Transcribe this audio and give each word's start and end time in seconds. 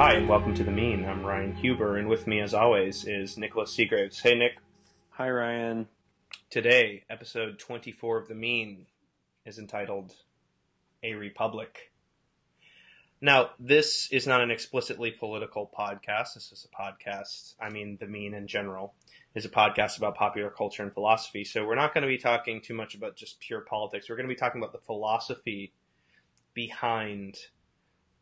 Hi, 0.00 0.14
and 0.14 0.30
welcome 0.30 0.54
to 0.54 0.64
The 0.64 0.70
Mean. 0.70 1.04
I'm 1.04 1.26
Ryan 1.26 1.54
Huber, 1.54 1.98
and 1.98 2.08
with 2.08 2.26
me, 2.26 2.40
as 2.40 2.54
always, 2.54 3.04
is 3.04 3.36
Nicholas 3.36 3.70
Seagraves. 3.70 4.18
Hey, 4.18 4.34
Nick. 4.34 4.52
Hi, 5.10 5.28
Ryan. 5.28 5.88
Today, 6.48 7.04
episode 7.10 7.58
24 7.58 8.16
of 8.16 8.28
The 8.28 8.34
Mean 8.34 8.86
is 9.44 9.58
entitled 9.58 10.14
A 11.02 11.12
Republic. 11.16 11.92
Now, 13.20 13.50
this 13.58 14.08
is 14.10 14.26
not 14.26 14.40
an 14.40 14.50
explicitly 14.50 15.10
political 15.10 15.70
podcast. 15.78 16.32
This 16.32 16.50
is 16.50 16.66
a 16.66 16.82
podcast, 16.82 17.56
I 17.60 17.68
mean, 17.68 17.98
The 18.00 18.06
Mean 18.06 18.32
in 18.32 18.46
general, 18.46 18.94
is 19.34 19.44
a 19.44 19.50
podcast 19.50 19.98
about 19.98 20.14
popular 20.14 20.48
culture 20.48 20.82
and 20.82 20.94
philosophy. 20.94 21.44
So 21.44 21.66
we're 21.66 21.74
not 21.74 21.92
going 21.92 22.04
to 22.04 22.08
be 22.08 22.16
talking 22.16 22.62
too 22.62 22.72
much 22.72 22.94
about 22.94 23.16
just 23.16 23.38
pure 23.38 23.60
politics. 23.60 24.08
We're 24.08 24.16
going 24.16 24.30
to 24.30 24.34
be 24.34 24.40
talking 24.40 24.62
about 24.62 24.72
the 24.72 24.78
philosophy 24.78 25.74
behind 26.54 27.36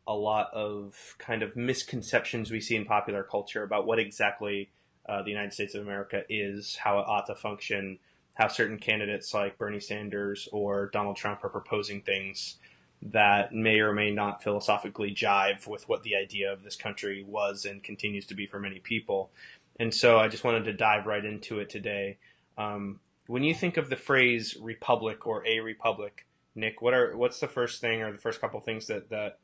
a 0.09 0.13
lot 0.13 0.51
of 0.53 1.15
kind 1.19 1.43
of 1.43 1.55
misconceptions 1.55 2.49
we 2.49 2.59
see 2.59 2.75
in 2.75 2.83
popular 2.83 3.23
culture 3.23 3.61
about 3.61 3.85
what 3.85 3.99
exactly 3.99 4.71
uh, 5.07 5.21
the 5.21 5.29
United 5.29 5.53
States 5.53 5.75
of 5.75 5.83
America 5.83 6.23
is, 6.27 6.75
how 6.75 6.97
it 6.99 7.05
ought 7.07 7.27
to 7.27 7.35
function, 7.35 7.99
how 8.33 8.47
certain 8.47 8.79
candidates 8.79 9.35
like 9.35 9.59
Bernie 9.59 9.79
Sanders 9.79 10.49
or 10.51 10.87
Donald 10.87 11.15
Trump 11.15 11.43
are 11.43 11.49
proposing 11.49 12.01
things 12.01 12.57
that 13.03 13.53
may 13.53 13.79
or 13.79 13.93
may 13.93 14.09
not 14.09 14.41
philosophically 14.41 15.13
jive 15.13 15.67
with 15.67 15.87
what 15.87 16.01
the 16.01 16.15
idea 16.15 16.51
of 16.51 16.63
this 16.63 16.75
country 16.75 17.23
was 17.27 17.65
and 17.65 17.83
continues 17.83 18.25
to 18.25 18.33
be 18.33 18.47
for 18.47 18.59
many 18.59 18.79
people. 18.79 19.29
And 19.79 19.93
so 19.93 20.17
I 20.17 20.27
just 20.27 20.43
wanted 20.43 20.65
to 20.65 20.73
dive 20.73 21.05
right 21.05 21.23
into 21.23 21.59
it 21.59 21.69
today. 21.69 22.17
Um, 22.57 22.99
when 23.27 23.43
you 23.43 23.53
think 23.53 23.77
of 23.77 23.89
the 23.89 23.95
phrase 23.95 24.57
republic 24.59 25.27
or 25.27 25.45
a 25.45 25.59
republic, 25.59 26.25
Nick, 26.55 26.81
what 26.81 26.95
are 26.95 27.15
what's 27.15 27.39
the 27.39 27.47
first 27.47 27.79
thing 27.79 28.01
or 28.01 28.11
the 28.11 28.17
first 28.17 28.41
couple 28.41 28.59
things 28.59 28.87
that 28.87 29.09
that 29.11 29.37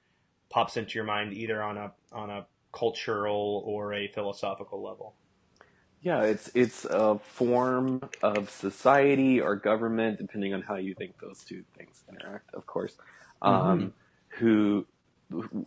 pops 0.56 0.78
into 0.78 0.96
your 0.96 1.04
mind 1.04 1.34
either 1.34 1.62
on 1.62 1.78
a 1.78 1.92
on 2.14 2.30
a 2.30 2.48
cultural 2.72 3.62
or 3.66 3.94
a 3.94 4.08
philosophical 4.08 4.82
level? 4.82 5.14
Yeah, 6.02 6.22
it's 6.22 6.50
it's 6.56 6.86
a 6.86 7.20
form 7.20 8.10
of 8.24 8.50
society 8.50 9.42
or 9.42 9.58
government, 9.58 10.18
depending 10.18 10.54
on 10.54 10.62
how 10.62 10.76
you 10.76 10.96
think 10.96 11.20
those 11.20 11.44
two 11.44 11.64
things 11.78 12.06
interact, 12.10 12.54
of 12.54 12.66
course. 12.66 12.96
Mm-hmm. 13.44 13.68
Um, 13.68 13.94
who, 14.30 14.86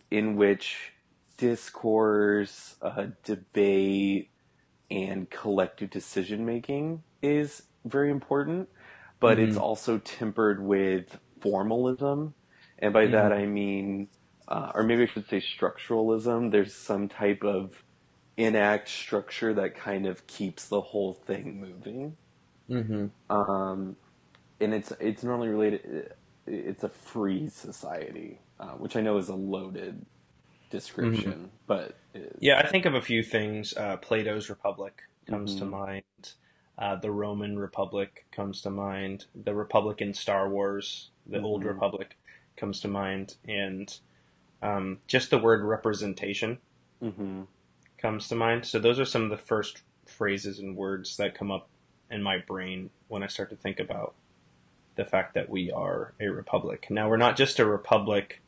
in 0.09 0.35
which 0.35 0.93
discourse, 1.37 2.75
uh, 2.81 3.07
debate, 3.23 4.31
and 4.89 5.29
collective 5.29 5.91
decision 5.91 6.45
making 6.47 7.03
is 7.21 7.61
very 7.85 8.09
important, 8.09 8.69
but 9.19 9.37
mm-hmm. 9.37 9.49
it's 9.49 9.57
also 9.57 9.99
tempered 9.99 10.63
with 10.63 11.19
formalism, 11.41 12.33
and 12.79 12.91
by 12.91 13.03
mm-hmm. 13.03 13.11
that 13.11 13.31
I 13.31 13.45
mean 13.45 14.07
uh, 14.49 14.71
or 14.73 14.83
maybe 14.83 15.03
I 15.03 15.05
should 15.05 15.29
say 15.29 15.41
structuralism. 15.41 16.51
There's 16.51 16.73
some 16.73 17.07
type 17.07 17.43
of 17.43 17.83
enact 18.35 18.89
structure 18.89 19.53
that 19.53 19.75
kind 19.75 20.07
of 20.07 20.25
keeps 20.25 20.67
the 20.67 20.81
whole 20.81 21.13
thing 21.13 21.61
moving. 21.61 22.17
Mm-hmm. 22.69 23.07
Um, 23.29 23.95
and 24.59 24.73
it's 24.73 24.91
it's 24.99 25.23
normally 25.23 25.49
related. 25.49 26.13
It's 26.47 26.83
a 26.83 26.89
free 26.89 27.47
society, 27.47 28.39
uh, 28.59 28.71
which 28.71 28.95
I 28.95 29.01
know 29.01 29.17
is 29.17 29.29
a 29.29 29.35
loaded 29.35 30.05
description, 30.71 31.31
mm-hmm. 31.31 31.45
but 31.67 31.97
yeah, 32.39 32.59
I 32.59 32.67
think 32.67 32.85
of 32.85 32.95
a 32.95 33.01
few 33.01 33.23
things. 33.23 33.73
Uh, 33.75 33.97
Plato's 33.97 34.49
Republic 34.49 35.03
comes 35.27 35.51
mm-hmm. 35.51 35.65
to 35.65 35.65
mind. 35.65 36.03
Uh, 36.77 36.95
the 36.95 37.11
Roman 37.11 37.59
Republic 37.59 38.25
comes 38.31 38.61
to 38.61 38.69
mind. 38.69 39.25
The 39.35 39.53
Republic 39.53 40.01
in 40.01 40.13
Star 40.13 40.49
Wars, 40.49 41.09
the 41.27 41.41
Old 41.41 41.61
mm-hmm. 41.61 41.69
Republic, 41.69 42.17
comes 42.55 42.79
to 42.81 42.87
mind, 42.87 43.35
and 43.47 43.99
um, 44.61 44.99
just 45.07 45.29
the 45.29 45.37
word 45.37 45.63
representation 45.63 46.59
mm-hmm. 47.01 47.43
comes 47.97 48.27
to 48.27 48.35
mind. 48.35 48.65
So 48.65 48.79
those 48.79 48.99
are 48.99 49.05
some 49.05 49.23
of 49.23 49.29
the 49.29 49.37
first 49.37 49.81
phrases 50.05 50.59
and 50.59 50.75
words 50.75 51.17
that 51.17 51.35
come 51.35 51.51
up 51.51 51.69
in 52.09 52.23
my 52.23 52.39
brain 52.39 52.89
when 53.07 53.23
I 53.23 53.27
start 53.27 53.49
to 53.51 53.55
think 53.55 53.79
about 53.79 54.15
the 54.95 55.05
fact 55.05 55.33
that 55.35 55.49
we 55.49 55.71
are 55.71 56.13
a 56.19 56.27
republic. 56.27 56.87
Now 56.89 57.09
we're 57.09 57.17
not 57.17 57.37
just 57.37 57.59
a 57.59 57.65
republic 57.65 58.41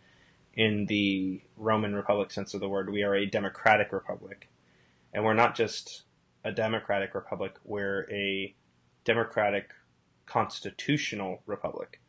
in 0.54 0.86
the 0.88 1.42
Roman 1.56 1.96
Republic 1.96 2.32
sense 2.32 2.54
of 2.54 2.60
the 2.60 2.68
word. 2.68 2.92
We 2.92 3.04
are 3.04 3.16
a 3.16 3.26
democratic 3.26 3.94
republic, 3.94 4.50
and 5.14 5.24
we're 5.24 5.34
not 5.34 5.56
just 5.56 6.04
a 6.44 6.52
democratic 6.52 7.16
republic. 7.16 7.56
We're 7.64 8.06
a 8.12 8.54
democratic 9.06 9.70
constitutional 10.26 11.42
republic. 11.46 12.02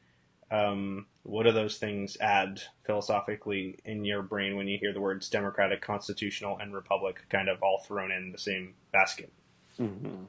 Um, 0.51 1.07
what 1.25 1.44
do 1.44 1.53
those 1.53 1.78
things 1.78 2.16
add 2.21 2.62
philosophically 2.84 3.78
in 3.84 4.05
your 4.05 4.22
brain 4.22 4.56
when 4.56 4.66
you 4.66 4.78
hear 4.78 4.93
the 4.93 5.00
words 5.00 5.28
democratic, 5.28 5.81
constitutional, 5.81 6.59
and 6.59 6.75
republic 6.75 7.25
kind 7.28 7.49
of 7.49 7.62
all 7.62 7.78
thrown 7.78 8.10
in 8.10 8.33
the 8.33 8.38
same 8.38 8.75
basket? 8.93 9.32
Mm-hmm. 9.78 10.25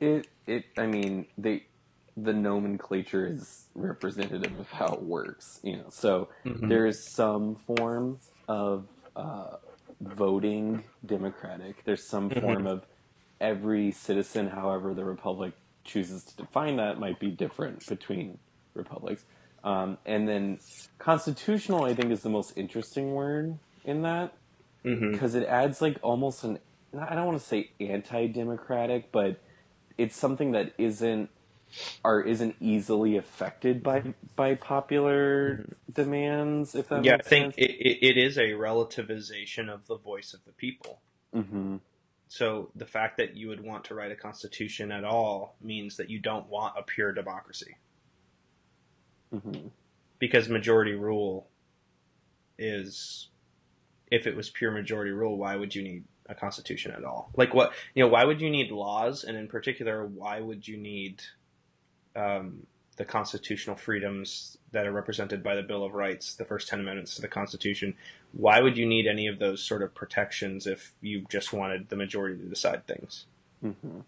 It, 0.00 0.28
it, 0.46 0.64
I 0.76 0.86
mean, 0.86 1.26
they, 1.38 1.64
the 2.16 2.34
nomenclature 2.34 3.26
is 3.26 3.66
representative 3.74 4.58
of 4.60 4.70
how 4.70 4.92
it 4.92 5.02
works, 5.02 5.60
you 5.62 5.76
know. 5.76 5.86
So 5.88 6.28
mm-hmm. 6.44 6.68
there 6.68 6.86
is 6.86 7.02
some 7.02 7.56
form 7.56 8.18
of 8.46 8.86
uh, 9.16 9.56
voting 10.00 10.84
democratic. 11.06 11.82
There's 11.84 12.04
some 12.04 12.28
mm-hmm. 12.28 12.40
form 12.40 12.66
of 12.66 12.84
every 13.40 13.90
citizen, 13.90 14.48
however 14.48 14.92
the 14.92 15.04
republic 15.04 15.54
chooses 15.82 16.24
to 16.24 16.36
define 16.36 16.76
that, 16.76 16.98
might 16.98 17.18
be 17.18 17.30
different 17.30 17.86
between 17.86 18.38
republics. 18.74 19.24
Um, 19.64 19.98
and 20.04 20.28
then 20.28 20.60
constitutional, 20.98 21.84
I 21.84 21.94
think, 21.94 22.12
is 22.12 22.22
the 22.22 22.28
most 22.28 22.52
interesting 22.56 23.14
word 23.14 23.58
in 23.84 24.02
that 24.02 24.34
because 24.82 25.32
mm-hmm. 25.32 25.42
it 25.42 25.48
adds 25.48 25.80
like 25.80 25.98
almost 26.02 26.44
an 26.44 26.58
I 27.00 27.14
don't 27.14 27.26
want 27.26 27.40
to 27.40 27.44
say 27.44 27.70
anti-democratic, 27.80 29.10
but 29.10 29.40
it's 29.98 30.16
something 30.16 30.52
that 30.52 30.74
isn't 30.78 31.30
or 32.04 32.22
isn't 32.22 32.54
easily 32.60 33.16
affected 33.16 33.82
by 33.82 34.14
by 34.36 34.54
popular 34.54 35.56
mm-hmm. 35.56 35.92
demands. 35.92 36.74
If 36.74 36.88
that 36.88 37.04
yeah, 37.04 37.16
I 37.16 37.22
think 37.22 37.54
it, 37.56 37.70
it 38.06 38.16
is 38.16 38.36
a 38.36 38.50
relativization 38.50 39.68
of 39.68 39.86
the 39.86 39.96
voice 39.96 40.34
of 40.34 40.44
the 40.44 40.52
people. 40.52 41.00
Mm-hmm. 41.34 41.76
So 42.28 42.70
the 42.74 42.86
fact 42.86 43.16
that 43.18 43.36
you 43.36 43.48
would 43.48 43.62
want 43.62 43.84
to 43.84 43.94
write 43.94 44.12
a 44.12 44.16
constitution 44.16 44.92
at 44.92 45.04
all 45.04 45.56
means 45.60 45.96
that 45.96 46.10
you 46.10 46.18
don't 46.18 46.48
want 46.48 46.74
a 46.76 46.82
pure 46.82 47.12
democracy. 47.12 47.76
Mm-hmm. 49.34 49.68
Because 50.18 50.48
majority 50.48 50.92
rule 50.92 51.48
is, 52.58 53.28
if 54.10 54.26
it 54.26 54.36
was 54.36 54.48
pure 54.48 54.70
majority 54.70 55.10
rule, 55.10 55.36
why 55.36 55.56
would 55.56 55.74
you 55.74 55.82
need 55.82 56.04
a 56.28 56.34
constitution 56.34 56.92
at 56.92 57.04
all? 57.04 57.30
Like 57.36 57.52
what, 57.52 57.72
you 57.94 58.02
know, 58.02 58.08
why 58.08 58.24
would 58.24 58.40
you 58.40 58.48
need 58.48 58.70
laws? 58.70 59.24
And 59.24 59.36
in 59.36 59.48
particular, 59.48 60.06
why 60.06 60.40
would 60.40 60.66
you 60.66 60.76
need 60.76 61.22
um, 62.16 62.66
the 62.96 63.04
constitutional 63.04 63.76
freedoms 63.76 64.56
that 64.72 64.86
are 64.86 64.92
represented 64.92 65.42
by 65.42 65.54
the 65.54 65.62
Bill 65.62 65.84
of 65.84 65.94
Rights, 65.94 66.34
the 66.34 66.44
first 66.44 66.68
10 66.68 66.80
amendments 66.80 67.16
to 67.16 67.22
the 67.22 67.28
Constitution? 67.28 67.94
Why 68.32 68.60
would 68.60 68.76
you 68.76 68.86
need 68.86 69.06
any 69.06 69.26
of 69.26 69.38
those 69.38 69.62
sort 69.62 69.82
of 69.82 69.94
protections 69.94 70.66
if 70.66 70.92
you 71.00 71.26
just 71.28 71.52
wanted 71.52 71.88
the 71.88 71.96
majority 71.96 72.38
to 72.38 72.48
decide 72.48 72.86
things? 72.86 73.26
Mm-hmm. 73.62 74.00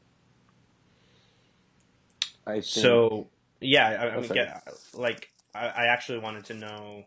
I 2.46 2.52
think... 2.54 2.64
So 2.64 3.26
yeah, 3.60 3.88
I, 3.88 4.16
I 4.16 4.20
mean, 4.20 4.30
yeah, 4.34 4.60
like 4.94 5.30
I, 5.54 5.66
I 5.66 5.86
actually 5.86 6.18
wanted 6.18 6.46
to 6.46 6.54
know, 6.54 7.04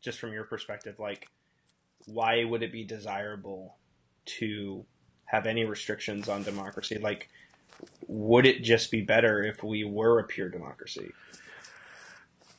just 0.00 0.18
from 0.18 0.32
your 0.32 0.44
perspective, 0.44 0.98
like 0.98 1.28
why 2.06 2.44
would 2.44 2.62
it 2.62 2.72
be 2.72 2.84
desirable 2.84 3.76
to 4.24 4.84
have 5.24 5.46
any 5.46 5.64
restrictions 5.64 6.28
on 6.28 6.42
democracy? 6.42 6.98
Like, 6.98 7.28
would 8.06 8.46
it 8.46 8.62
just 8.62 8.90
be 8.90 9.00
better 9.00 9.42
if 9.42 9.62
we 9.62 9.84
were 9.84 10.18
a 10.18 10.24
pure 10.24 10.48
democracy? 10.48 11.12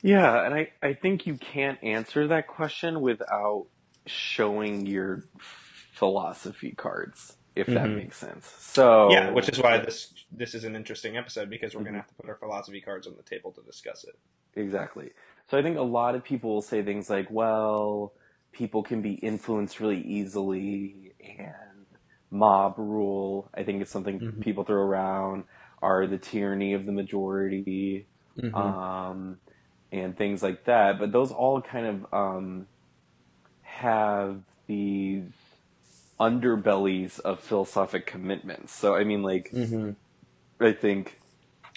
Yeah, 0.02 0.44
and 0.44 0.54
I, 0.54 0.72
I 0.82 0.92
think 0.92 1.26
you 1.26 1.34
can't 1.36 1.82
answer 1.82 2.28
that 2.28 2.46
question 2.46 3.00
without 3.00 3.66
showing 4.06 4.86
your 4.86 5.24
philosophy 5.38 6.72
cards 6.72 7.36
if 7.56 7.66
that 7.68 7.84
mm-hmm. 7.84 7.96
makes 7.96 8.16
sense. 8.16 8.52
So 8.58 9.10
yeah, 9.10 9.30
which 9.30 9.48
is 9.48 9.58
why 9.58 9.78
this 9.78 10.12
this 10.32 10.54
is 10.54 10.64
an 10.64 10.74
interesting 10.74 11.16
episode 11.16 11.48
because 11.50 11.74
we're 11.74 11.80
mm-hmm. 11.80 11.84
going 11.84 11.94
to 11.94 12.00
have 12.00 12.08
to 12.08 12.14
put 12.14 12.28
our 12.28 12.36
philosophy 12.36 12.80
cards 12.80 13.06
on 13.06 13.14
the 13.16 13.22
table 13.22 13.52
to 13.52 13.62
discuss 13.62 14.04
it. 14.04 14.18
Exactly. 14.56 15.10
So 15.48 15.58
I 15.58 15.62
think 15.62 15.78
a 15.78 15.82
lot 15.82 16.14
of 16.14 16.24
people 16.24 16.50
will 16.54 16.62
say 16.62 16.82
things 16.82 17.08
like, 17.08 17.28
"Well, 17.30 18.12
people 18.52 18.82
can 18.82 19.02
be 19.02 19.14
influenced 19.14 19.80
really 19.80 20.00
easily," 20.00 21.12
and 21.20 21.86
mob 22.30 22.74
rule. 22.78 23.50
I 23.54 23.62
think 23.62 23.82
it's 23.82 23.90
something 23.90 24.20
mm-hmm. 24.20 24.40
people 24.40 24.64
throw 24.64 24.82
around. 24.82 25.44
Are 25.82 26.06
the 26.06 26.18
tyranny 26.18 26.72
of 26.72 26.86
the 26.86 26.92
majority, 26.92 28.06
mm-hmm. 28.38 28.54
um, 28.54 29.38
and 29.92 30.16
things 30.16 30.42
like 30.42 30.64
that. 30.64 30.98
But 30.98 31.12
those 31.12 31.30
all 31.30 31.60
kind 31.60 31.86
of 31.86 32.14
um, 32.14 32.66
have 33.62 34.40
these 34.66 35.24
underbellies 36.20 37.20
of 37.20 37.40
philosophic 37.40 38.06
commitments. 38.06 38.72
So 38.72 38.94
I 38.94 39.04
mean, 39.04 39.22
like, 39.22 39.50
mm-hmm. 39.50 39.90
I 40.64 40.72
think. 40.72 41.18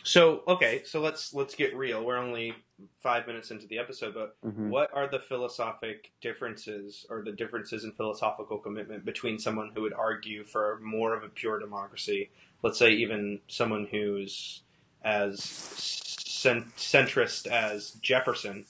So 0.03 0.43
okay, 0.47 0.83
so 0.85 1.01
let's 1.01 1.33
let's 1.33 1.55
get 1.55 1.75
real. 1.75 2.03
We're 2.03 2.17
only 2.17 2.53
five 3.01 3.25
minutes 3.27 3.51
into 3.51 3.67
the 3.67 3.79
episode, 3.79 4.13
but 4.13 4.37
Mhm. 4.45 4.69
what 4.69 4.89
are 4.93 5.07
the 5.07 5.19
philosophic 5.19 6.11
differences 6.21 7.05
or 7.09 7.23
the 7.23 7.31
differences 7.31 7.83
in 7.83 7.91
philosophical 7.93 8.59
commitment 8.59 9.03
between 9.03 9.39
someone 9.39 9.71
who 9.73 9.81
would 9.81 9.93
argue 9.93 10.43
for 10.43 10.79
more 10.81 11.15
of 11.15 11.23
a 11.23 11.29
pure 11.29 11.59
democracy, 11.59 12.29
let's 12.61 12.77
say 12.77 12.91
even 12.91 13.41
someone 13.47 13.87
who's 13.89 14.61
as 15.03 15.43
cent- 15.43 16.75
centrist 16.75 17.47
as 17.47 17.91
Jefferson, 17.93 18.65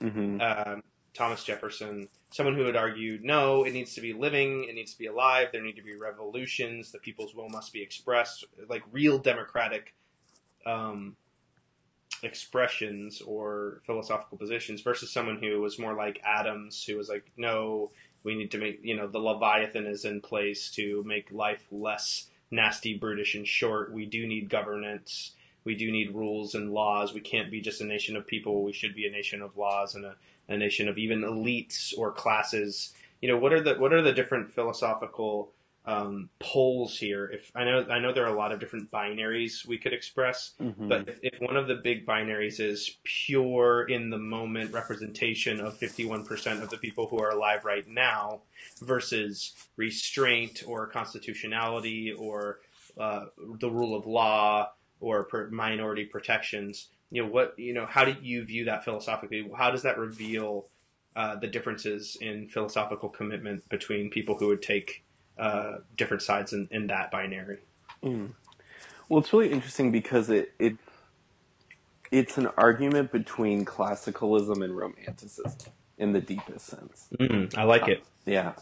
Mhm. 0.00 0.40
um, 0.40 0.82
Thomas 1.14 1.44
Jefferson, 1.44 2.08
someone 2.30 2.56
who 2.56 2.64
would 2.64 2.76
argue, 2.76 3.18
no, 3.22 3.64
it 3.64 3.72
needs 3.72 3.94
to 3.94 4.00
be 4.00 4.12
living, 4.12 4.64
it 4.64 4.74
needs 4.74 4.92
to 4.92 4.98
be 4.98 5.06
alive, 5.06 5.48
there 5.52 5.62
need 5.62 5.76
to 5.76 5.82
be 5.82 5.96
revolutions, 5.96 6.90
the 6.90 6.98
people's 6.98 7.34
will 7.34 7.48
must 7.48 7.72
be 7.72 7.82
expressed, 7.82 8.44
like 8.68 8.82
real 8.90 9.18
democratic 9.18 9.94
um, 10.64 11.16
expressions 12.22 13.20
or 13.20 13.82
philosophical 13.84 14.38
positions, 14.38 14.80
versus 14.80 15.12
someone 15.12 15.38
who 15.38 15.60
was 15.60 15.78
more 15.78 15.94
like 15.94 16.20
Adams, 16.24 16.82
who 16.84 16.96
was 16.96 17.08
like, 17.08 17.30
no, 17.36 17.90
we 18.24 18.34
need 18.34 18.50
to 18.52 18.58
make, 18.58 18.80
you 18.82 18.96
know, 18.96 19.06
the 19.06 19.18
Leviathan 19.18 19.86
is 19.86 20.04
in 20.04 20.20
place 20.20 20.70
to 20.70 21.02
make 21.04 21.30
life 21.30 21.66
less 21.70 22.30
nasty, 22.50 22.96
brutish, 22.96 23.34
and 23.34 23.46
short. 23.46 23.92
We 23.92 24.06
do 24.06 24.26
need 24.26 24.48
governance. 24.48 25.32
We 25.64 25.74
do 25.74 25.90
need 25.92 26.14
rules 26.14 26.54
and 26.54 26.72
laws. 26.72 27.14
We 27.14 27.20
can't 27.20 27.50
be 27.50 27.60
just 27.60 27.80
a 27.80 27.84
nation 27.84 28.16
of 28.16 28.26
people. 28.26 28.62
We 28.62 28.72
should 28.72 28.94
be 28.94 29.06
a 29.06 29.10
nation 29.10 29.42
of 29.42 29.56
laws 29.56 29.94
and 29.94 30.04
a, 30.04 30.16
a 30.48 30.56
nation 30.56 30.88
of 30.88 30.98
even 30.98 31.20
elites 31.20 31.96
or 31.96 32.12
classes. 32.12 32.92
You 33.20 33.28
know, 33.28 33.38
what 33.38 33.52
are 33.52 33.60
the 33.60 33.74
what 33.74 33.92
are 33.92 34.02
the 34.02 34.12
different 34.12 34.50
philosophical 34.52 35.52
um, 35.84 36.28
poles 36.40 36.98
here? 36.98 37.26
If 37.26 37.52
I 37.54 37.64
know 37.64 37.86
I 37.88 38.00
know 38.00 38.12
there 38.12 38.24
are 38.24 38.34
a 38.34 38.38
lot 38.38 38.50
of 38.52 38.58
different 38.58 38.90
binaries 38.90 39.64
we 39.66 39.78
could 39.78 39.92
express, 39.92 40.54
Mhm. 40.60 40.88
but 40.88 41.08
if, 41.08 41.20
if 41.22 41.40
one 41.40 41.56
of 41.56 41.68
the 41.68 41.76
big 41.76 42.04
binaries 42.06 42.58
is 42.58 42.98
pure 43.04 43.84
in 43.88 44.10
the 44.10 44.18
moment 44.18 44.72
representation 44.72 45.60
of 45.60 45.78
51% 45.78 46.62
of 46.62 46.70
the 46.70 46.78
people 46.78 47.06
who 47.06 47.20
are 47.20 47.30
alive 47.30 47.64
right 47.64 47.86
now 47.86 48.42
versus 48.80 49.54
restraint 49.76 50.62
or 50.66 50.86
constitutionality 50.88 52.12
or 52.12 52.60
uh, 52.98 53.26
the 53.60 53.70
rule 53.70 53.96
of 53.96 54.06
law 54.06 54.70
or 55.02 55.24
per 55.24 55.50
minority 55.50 56.04
protections, 56.04 56.88
you 57.10 57.22
know, 57.22 57.28
what, 57.28 57.58
you 57.58 57.74
know, 57.74 57.86
how 57.86 58.04
do 58.04 58.16
you 58.22 58.44
view 58.44 58.64
that 58.64 58.84
philosophically? 58.84 59.50
How 59.56 59.70
does 59.70 59.82
that 59.82 59.98
reveal 59.98 60.66
uh, 61.14 61.36
the 61.36 61.46
differences 61.46 62.16
in 62.20 62.48
philosophical 62.48 63.10
commitment 63.10 63.68
between 63.68 64.08
people 64.08 64.36
who 64.38 64.46
would 64.46 64.62
take 64.62 65.04
uh, 65.38 65.78
different 65.96 66.22
sides 66.22 66.52
in, 66.52 66.68
in 66.70 66.86
that 66.86 67.10
binary? 67.10 67.58
Mm. 68.02 68.30
Well, 69.08 69.20
it's 69.20 69.32
really 69.32 69.52
interesting 69.52 69.90
because 69.90 70.30
it, 70.30 70.54
it 70.58 70.76
it's 72.10 72.38
an 72.38 72.48
argument 72.56 73.10
between 73.10 73.64
classicalism 73.64 74.62
and 74.64 74.76
romanticism 74.76 75.72
in 75.98 76.12
the 76.12 76.20
deepest 76.20 76.66
sense. 76.66 77.08
Mm, 77.18 77.56
I 77.56 77.64
like 77.64 77.88
it. 77.88 78.04
Yeah. 78.26 78.52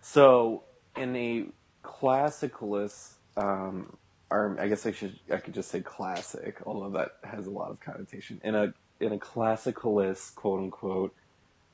So 0.00 0.64
in 0.96 1.14
a 1.16 1.46
classicalist, 1.84 3.14
um, 3.36 3.96
or 4.30 4.56
I 4.60 4.68
guess 4.68 4.86
I 4.86 4.92
should 4.92 5.18
I 5.32 5.38
could 5.38 5.54
just 5.54 5.70
say 5.70 5.82
classic, 5.82 6.58
although 6.66 6.98
that 6.98 7.12
has 7.24 7.46
a 7.46 7.50
lot 7.50 7.70
of 7.70 7.80
connotation. 7.80 8.40
In 8.44 8.54
a 8.54 8.74
in 9.00 9.12
a 9.12 9.18
classicalist, 9.18 10.34
quote 10.36 10.60
unquote, 10.60 11.14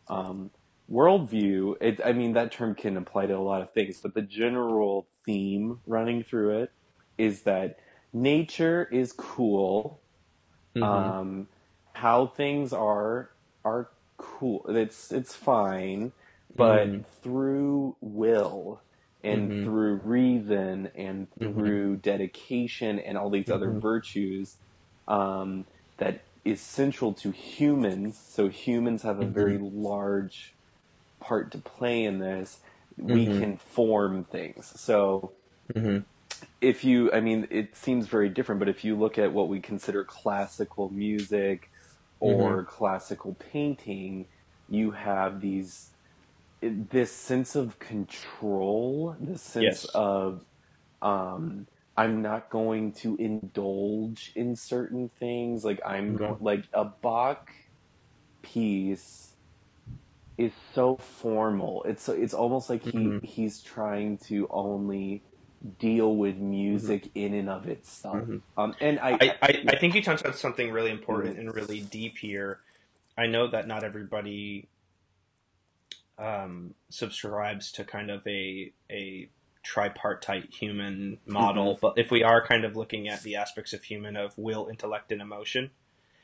um, 0.09 0.51
worldview, 0.91 1.77
it, 1.81 2.01
I 2.05 2.13
mean 2.13 2.35
that 2.35 2.53
term 2.53 2.75
can 2.75 2.97
apply 2.97 3.27
to 3.27 3.37
a 3.37 3.39
lot 3.41 3.63
of 3.63 3.73
things, 3.73 4.01
but 4.03 4.15
the 4.15 4.23
general 4.23 5.09
theme 5.27 5.81
running 5.87 6.23
through 6.25 6.63
it 6.63 6.71
is 7.19 7.43
that 7.45 7.77
nature 8.13 8.89
is 8.93 9.13
cool. 9.13 10.03
Mhm. 10.75 11.17
Um, 11.17 11.49
how 11.95 12.27
things 12.27 12.73
are 12.73 13.31
are 13.65 13.91
cool. 14.19 14.65
It's 14.69 15.13
it's 15.13 15.35
fine, 15.35 16.13
but 16.57 16.97
Mhm. 16.97 17.05
through 17.23 17.97
will 18.01 18.83
and 19.27 19.53
Mhm. 19.53 19.63
through 19.63 19.97
reason 20.05 20.89
and 20.97 21.29
Mhm. 21.41 21.53
through 21.55 21.99
dedication 21.99 23.01
and 23.01 23.19
all 23.19 23.31
these 23.31 23.51
other 23.51 23.73
Mhm. 23.73 23.81
virtues 23.83 24.59
um, 25.09 25.67
that 25.99 26.23
is 26.47 26.63
central 26.63 27.15
to 27.15 27.33
humans. 27.33 28.23
So 28.31 28.49
humans 28.49 29.03
have 29.03 29.21
a 29.21 29.27
Mhm. 29.27 29.29
very 29.29 29.59
large 29.61 30.57
part 31.23 31.53
to 31.53 31.59
play 31.59 32.05
in 32.05 32.21
this. 32.21 32.61
We 32.99 33.29
can 33.29 33.59
form 33.59 34.25
things. 34.27 34.73
So 34.81 35.35
if 36.61 36.85
you, 36.85 37.13
I 37.13 37.21
mean, 37.21 37.49
it 37.51 37.77
seems 37.77 38.09
very 38.09 38.29
different, 38.29 38.61
but 38.61 38.69
if 38.69 38.85
you 38.85 38.97
look 38.99 39.19
at 39.19 39.33
what 39.33 39.49
we 39.49 39.61
consider 39.61 40.05
classical 40.05 40.91
music 40.91 41.71
or 42.21 42.65
classical 42.67 43.35
painting, 43.37 44.29
you 44.69 44.93
have 44.93 45.41
these, 45.41 45.93
this 46.63 47.13
sense 47.13 47.57
of 47.57 47.79
control, 47.79 49.17
this 49.21 49.43
sense 49.43 49.85
Yes. 49.85 49.87
of, 49.95 50.45
um, 51.03 51.69
I'm 51.97 52.23
not 52.23 52.51
going 52.51 52.93
to 52.95 53.17
indulge 53.17 54.33
in 54.37 54.57
certain 54.57 55.11
things. 55.19 55.65
Like 55.65 55.81
I'm 55.87 56.21
like 56.41 56.67
a 56.73 56.87
Bach 57.03 57.51
piece 58.43 59.37
is 60.39 60.53
so 60.75 60.97
formal. 60.97 61.85
It's 61.85 62.03
so, 62.05 62.13
it's 62.13 62.35
almost 62.35 62.71
like 62.71 62.83
he 62.83 63.19
Mhm. 63.19 63.23
he's 63.23 63.63
trying 63.63 64.19
to 64.29 64.47
only 64.51 65.25
deal 65.79 66.17
with 66.17 66.37
music 66.37 67.11
in 67.15 67.35
and 67.35 67.49
of 67.51 67.67
itself. 67.69 68.29
Mhm. 68.29 68.43
Um, 68.57 68.75
and 68.81 68.99
I, 69.01 69.13
I, 69.21 69.37
I, 69.43 69.65
I 69.71 69.77
think 69.77 69.95
you 69.95 70.03
touched 70.03 70.27
on 70.27 70.35
something 70.35 70.71
really 70.73 70.91
important 70.91 71.39
and 71.39 71.55
really 71.55 71.81
deep 71.81 72.19
here. 72.19 72.61
I 73.19 73.27
know 73.27 73.49
that 73.49 73.67
not 73.69 73.85
everybody 73.85 74.71
um, 76.19 76.75
subscribes 76.89 77.73
to 77.73 77.85
kind 77.85 78.11
of 78.11 78.27
a 78.27 78.73
a 78.91 79.29
tripartite 79.63 80.53
human 80.55 81.19
model, 81.27 81.79
but 81.81 81.95
if 81.97 82.11
we 82.11 82.23
are 82.23 82.47
kind 82.47 82.65
of 82.65 82.77
looking 82.77 83.09
at 83.09 83.23
the 83.23 83.35
aspects 83.37 83.73
of 83.73 83.83
human 83.83 84.17
of 84.17 84.37
will, 84.39 84.69
intellect, 84.69 85.11
and 85.11 85.21
emotion, 85.21 85.71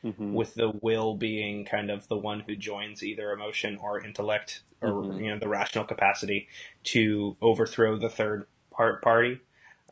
Mhm. 0.05 0.33
with 0.33 0.55
the 0.55 0.71
will 0.81 1.15
being 1.17 1.65
kind 1.65 1.91
of 1.91 2.09
the 2.09 2.17
one 2.17 2.41
who 2.41 2.57
joins 2.57 3.03
either 3.03 3.31
emotion 3.33 3.77
or 3.81 4.05
intellect 4.05 4.63
or 4.81 5.05
Mhm. 5.05 5.21
you 5.25 5.31
know 5.31 5.39
the 5.39 5.49
rational 5.49 5.85
capacity 5.85 6.49
to 6.85 7.37
overthrow 7.41 7.97
the 7.97 8.09
third 8.09 8.47
part 8.71 9.01
party 9.03 9.39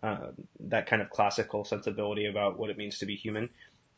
uh, 0.02 0.32
that 0.58 0.86
kind 0.86 1.02
of 1.02 1.10
classical 1.10 1.64
sensibility 1.64 2.24
about 2.26 2.58
what 2.58 2.70
it 2.70 2.78
means 2.78 2.98
to 2.98 3.06
be 3.06 3.14
human 3.14 3.50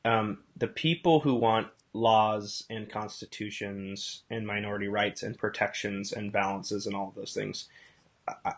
um, 0.04 0.42
the 0.56 0.66
people 0.66 1.20
who 1.20 1.34
want 1.34 1.68
laws 1.92 2.64
and 2.70 2.88
constitutions 2.90 4.22
and 4.30 4.46
minority 4.46 4.88
rights 4.88 5.22
and 5.22 5.38
protections 5.38 6.12
and 6.12 6.32
balances 6.32 6.86
and 6.86 6.96
all 6.96 7.08
of 7.08 7.14
those 7.14 7.34
things 7.34 7.68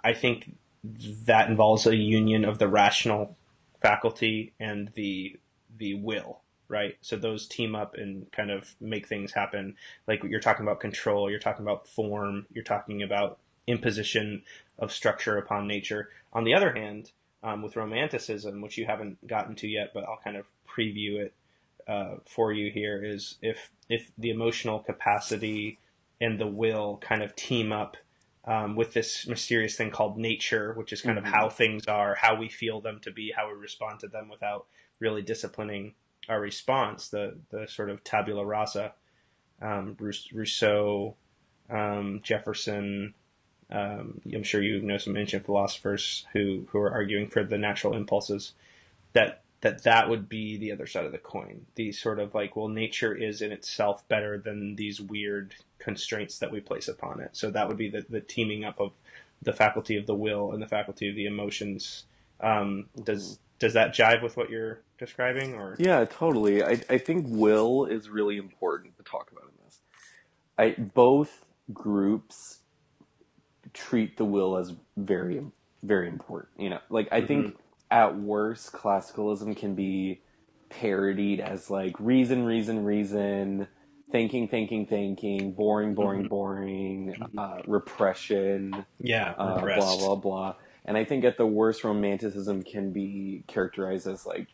I, 0.05 0.13
think 0.13 0.57
that 1.25 1.49
involves 1.49 1.87
a 1.87 1.97
union 1.97 2.45
of 2.45 2.59
the 2.59 2.69
rational 2.69 3.37
faculty 3.81 4.53
and 4.61 4.91
the 4.95 5.37
the 5.79 5.95
will 5.95 6.41
right? 6.69 6.97
So 7.03 7.17
those 7.17 7.47
team 7.47 7.75
up 7.75 7.95
and 7.95 8.31
kind 8.33 8.51
of 8.51 8.75
make 8.81 9.07
things 9.07 9.33
happen. 9.33 9.77
Like 10.09 10.25
you're 10.25 10.41
talking 10.41 10.65
about 10.67 10.81
control, 10.81 11.31
you're 11.31 11.39
talking 11.39 11.65
about 11.65 11.87
form, 11.87 12.47
you're 12.53 12.65
talking 12.65 13.03
about 13.03 13.39
imposition 13.67 14.43
of 14.79 14.91
structure 14.91 15.37
upon 15.37 15.67
nature. 15.67 16.09
On 16.33 16.45
the 16.45 16.55
other 16.55 16.73
hand, 16.73 17.13
um, 17.43 17.63
with 17.63 17.77
romanticism, 17.77 18.61
which 18.61 18.79
you 18.79 18.87
haven't 18.87 19.25
gotten 19.27 19.55
to 19.57 19.69
yet, 19.69 19.93
but 19.93 20.05
I'll 20.05 20.21
kind 20.25 20.37
of 20.37 20.47
preview 20.67 21.21
it 21.21 21.35
uh, 21.89 22.17
for 22.27 22.53
you 22.53 22.71
here, 22.71 23.03
is 23.05 23.37
if 23.43 23.71
if 23.89 24.11
the 24.19 24.31
emotional 24.31 24.79
capacity 24.81 25.79
and 26.21 26.39
the 26.41 26.47
will 26.47 26.99
kind 26.99 27.23
of 27.23 27.35
team 27.37 27.73
up. 27.73 27.97
Um, 28.47 28.77
with 28.77 28.93
this 28.93 29.27
mysterious 29.27 29.75
thing 29.75 29.91
called 29.91 30.19
nature, 30.19 30.75
which 30.75 30.93
is 30.93 31.01
kind 31.01 31.17
Mhm. 31.19 31.23
of 31.23 31.33
how 31.33 31.49
things 31.49 31.87
are, 31.89 32.15
how 32.17 32.35
we 32.35 32.51
feel 32.51 32.83
them 32.83 33.01
to 33.01 33.11
be, 33.11 33.33
how 33.35 33.49
we 33.49 33.55
respond 33.55 34.01
to 34.01 34.07
them 34.09 34.29
without 34.29 34.67
really 35.01 35.23
disciplining 35.23 35.95
our 36.29 36.41
response, 36.41 37.09
the 37.09 37.39
the 37.51 37.67
sort 37.67 37.89
of 37.89 38.05
tabula 38.05 38.45
rasa, 38.45 38.95
um, 39.63 39.97
Rousseau, 39.99 41.17
um, 41.71 42.21
Jefferson. 42.23 43.15
Um, 43.71 44.21
I'm 44.33 44.43
sure 44.43 44.63
you 44.63 44.83
know 44.83 44.99
some 44.99 45.17
ancient 45.17 45.47
philosophers 45.47 46.27
who 46.35 46.67
who 46.71 46.79
are 46.81 46.93
arguing 46.93 47.29
for 47.29 47.45
the 47.45 47.57
natural 47.59 47.95
impulses. 47.95 48.53
That 49.15 49.44
that 49.65 49.83
that 49.83 50.11
would 50.11 50.29
be 50.29 50.59
the 50.59 50.71
other 50.71 50.87
side 50.87 51.07
of 51.07 51.13
the 51.13 51.17
coin. 51.17 51.65
The 51.75 51.91
sort 51.91 52.21
of 52.21 52.35
like, 52.35 52.55
well, 52.55 52.69
nature 52.69 53.15
is 53.15 53.41
in 53.41 53.51
itself 53.51 54.07
better 54.09 54.37
than 54.37 54.77
these 54.77 55.01
weird 55.01 55.55
constraints 55.79 56.39
that 56.41 56.53
we 56.53 56.61
place 56.61 56.87
upon 56.87 57.19
it. 57.19 57.31
So 57.33 57.51
that 57.51 57.67
would 57.67 57.79
be 57.79 57.89
the 57.89 58.05
the 58.07 58.21
teaming 58.21 58.63
up 58.63 58.79
of 58.79 58.93
the 59.41 59.55
faculty 59.55 59.97
of 59.97 60.05
the 60.05 60.15
will 60.15 60.53
and 60.53 60.61
the 60.61 60.69
faculty 60.69 61.09
of 61.09 61.17
the 61.17 61.25
emotions. 61.25 62.05
Um, 62.41 62.91
does 63.05 63.39
does 63.59 63.73
that 63.73 63.95
jive 63.95 64.23
with 64.23 64.37
what 64.37 64.51
you're 64.51 64.81
describing, 64.99 65.55
or 65.55 65.77
Yeah, 65.79 66.05
totally. 66.05 66.63
I, 66.63 66.83
I 66.91 66.99
think 66.99 67.25
will 67.27 67.87
is 67.87 68.11
really 68.11 68.37
important 68.37 68.99
to 68.99 69.03
talk 69.03 69.33
about 69.33 69.45
in 69.45 69.65
this. 69.65 69.81
I 70.59 70.79
both 70.79 71.47
groups 71.73 72.59
treat 73.73 74.19
the 74.19 74.27
will 74.27 74.59
as 74.59 74.75
very 74.95 75.43
very 75.83 76.09
important. 76.09 76.51
You 76.59 76.69
know, 76.69 76.81
like 76.91 77.09
I 77.11 77.23
think 77.23 77.57
at 77.91 78.17
worst, 78.19 78.73
classicalism 78.73 79.57
can 79.57 79.75
be 79.75 80.23
parodied 80.71 81.41
as 81.41 81.71
like 81.71 81.99
reason, 82.01 82.45
reason, 82.45 82.85
reason, 82.85 83.69
thinking, 84.11 84.49
thinking, 84.49 84.87
thinking, 84.87 85.55
boring, 85.55 85.95
boring, 85.95 86.25
Mhm. 86.25 86.29
boring, 86.29 87.17
uh, 87.37 87.63
repression, 87.67 88.87
Yeah, 88.99 89.37
uh, 89.37 89.67
blah, 89.69 89.97
blah, 89.97 90.17
blah. 90.17 90.57
And 90.85 90.97
I 90.97 91.05
think 91.05 91.25
at 91.25 91.39
the 91.39 91.47
worst, 91.47 91.85
romanticism 91.85 92.63
can 92.63 92.93
be 92.93 93.45
characterized 93.49 94.07
as 94.07 94.27
like 94.27 94.49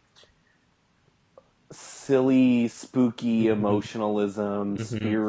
silly, 1.73 2.67
spooky 2.69 3.47
Mhm. 3.47 3.49
emotionalism, 3.49 4.77
Mhm. 4.79 5.21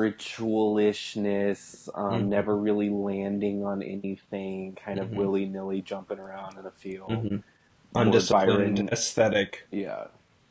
spiritualishness, 1.87 1.87
um, 1.97 2.29
Mhm. 2.29 2.29
never 2.29 2.57
really 2.57 2.89
landing 2.89 3.63
on 3.63 3.83
anything, 3.83 4.75
kind 4.75 4.99
of 4.99 5.11
Mhm. 5.11 5.15
willy 5.15 5.45
nilly 5.45 5.81
jumping 5.83 6.17
around 6.19 6.57
in 6.57 6.65
a 6.65 6.71
field. 6.71 7.27
Undisciplined 7.95 8.75
Byron- 8.75 8.89
aesthetic. 8.91 9.67
Yeah. 9.71 10.05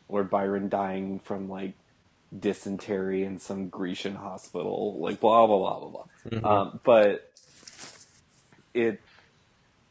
Lord 0.08 0.28
Byron 0.30 0.68
dying 0.68 1.20
from 1.20 1.48
like 1.48 1.74
dysentery 2.36 3.24
in 3.24 3.38
some 3.38 3.68
Grecian 3.68 4.14
hospital, 4.16 4.98
like 5.00 5.20
blah 5.20 5.46
blah 5.46 5.58
blah 5.58 5.78
blah 5.80 5.88
blah. 5.88 6.04
Mhm. 6.40 6.44
Um, 6.44 6.80
but 6.84 7.30
it, 8.74 9.00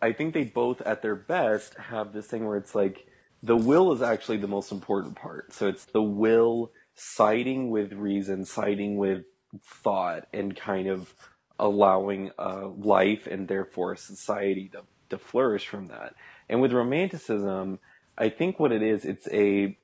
I 0.01 0.13
think 0.13 0.33
they 0.33 0.43
both 0.45 0.81
at 0.81 1.01
their 1.01 1.15
best 1.15 1.75
have 1.75 2.13
this 2.13 2.27
thing 2.27 2.45
where 2.45 2.57
it's 2.57 2.75
like 2.75 3.07
the 3.43 3.57
will 3.57 3.91
is 3.93 4.01
actually 4.01 4.37
the 4.37 4.47
most 4.47 4.71
important 4.71 5.15
part. 5.15 5.53
So 5.53 5.67
it's 5.67 5.85
the 5.85 6.01
will 6.01 6.71
siding 6.95 7.69
with 7.69 7.93
reason, 7.93 8.45
siding 8.45 8.97
with 8.97 9.23
thought, 9.63 10.27
and 10.33 10.55
kind 10.55 10.87
of 10.87 11.13
allowing 11.57 12.31
uh, 12.39 12.67
life 12.67 13.27
and 13.27 13.47
therefore 13.47 13.95
society 13.95 14.69
to, 14.73 14.81
to 15.09 15.17
flourish 15.17 15.67
from 15.67 15.87
that. 15.87 16.13
And 16.49 16.61
with 16.61 16.73
romanticism, 16.73 17.79
I 18.17 18.29
think 18.29 18.59
what 18.59 18.73
it 18.73 18.83
is, 18.83 19.05
it's 19.05 19.27
a 19.31 19.77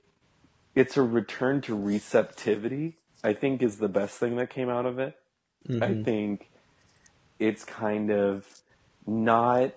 it's 0.75 0.97
a 0.97 1.03
return 1.03 1.61
to 1.63 1.75
receptivity. 1.75 2.99
I 3.23 3.33
think 3.33 3.61
is 3.63 3.77
the 3.79 3.89
best 3.89 4.19
thing 4.19 4.37
that 4.37 4.49
came 4.51 4.69
out 4.69 4.85
of 4.87 4.99
it. 4.99 5.15
I 5.81 5.93
Mhm. 5.93 5.95
think 5.95 6.51
it's 7.39 7.65
kind 7.65 8.11
of 8.11 8.47
not 9.07 9.73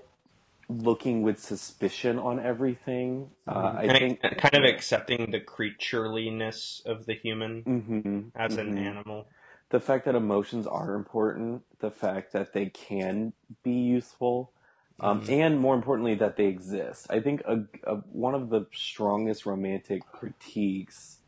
looking 0.68 1.23
with 1.23 1.40
suspicion 1.40 2.18
on 2.18 2.40
everything. 2.40 3.33
Uh, 3.49 3.75
I 3.76 3.88
And 3.88 3.99
think 3.99 4.21
kind 4.38 4.57
of 4.57 4.64
accepting 4.64 5.30
the 5.33 5.40
creatureliness 5.40 6.85
of 6.87 7.07
the 7.07 7.14
human 7.14 7.66
Mhm, 7.66 8.33
as 8.37 8.59
an 8.59 8.75
mhm. 8.75 8.78
animal. 8.78 9.28
the 9.71 9.80
fact 9.80 10.04
that 10.04 10.14
emotions 10.14 10.66
are 10.66 10.95
important, 10.95 11.62
the 11.80 11.90
fact 11.90 12.33
that 12.33 12.52
they 12.52 12.66
can 12.66 13.33
be 13.64 13.73
useful, 13.73 14.52
um, 15.00 15.23
Mhm. 15.23 15.28
and 15.28 15.59
more 15.61 15.75
importantly, 15.75 16.14
that 16.17 16.37
they 16.37 16.47
exist. 16.47 17.07
I 17.11 17.21
think 17.21 17.43
a, 17.47 17.64
a, 17.85 17.97
one 17.97 18.35
of 18.35 18.50
the 18.50 18.67
strongest 18.73 19.47
romantic 19.47 20.02
critiques, 20.12 21.21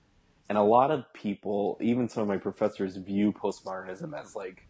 and 0.49 0.59
a 0.59 0.63
lot 0.63 0.91
of 0.91 1.05
people, 1.15 1.79
even 1.81 2.09
some 2.09 2.23
of 2.23 2.29
my 2.29 2.39
professors, 2.39 2.97
view 2.97 3.33
postmodernism 3.33 4.19
as 4.19 4.35
like 4.37 4.69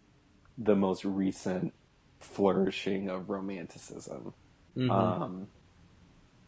the 0.58 0.76
most 0.76 1.04
recent 1.04 1.74
flourishing 2.20 3.08
of 3.10 3.30
romanticism. 3.30 4.34
Mhm. 4.76 5.18
Um, 5.22 5.48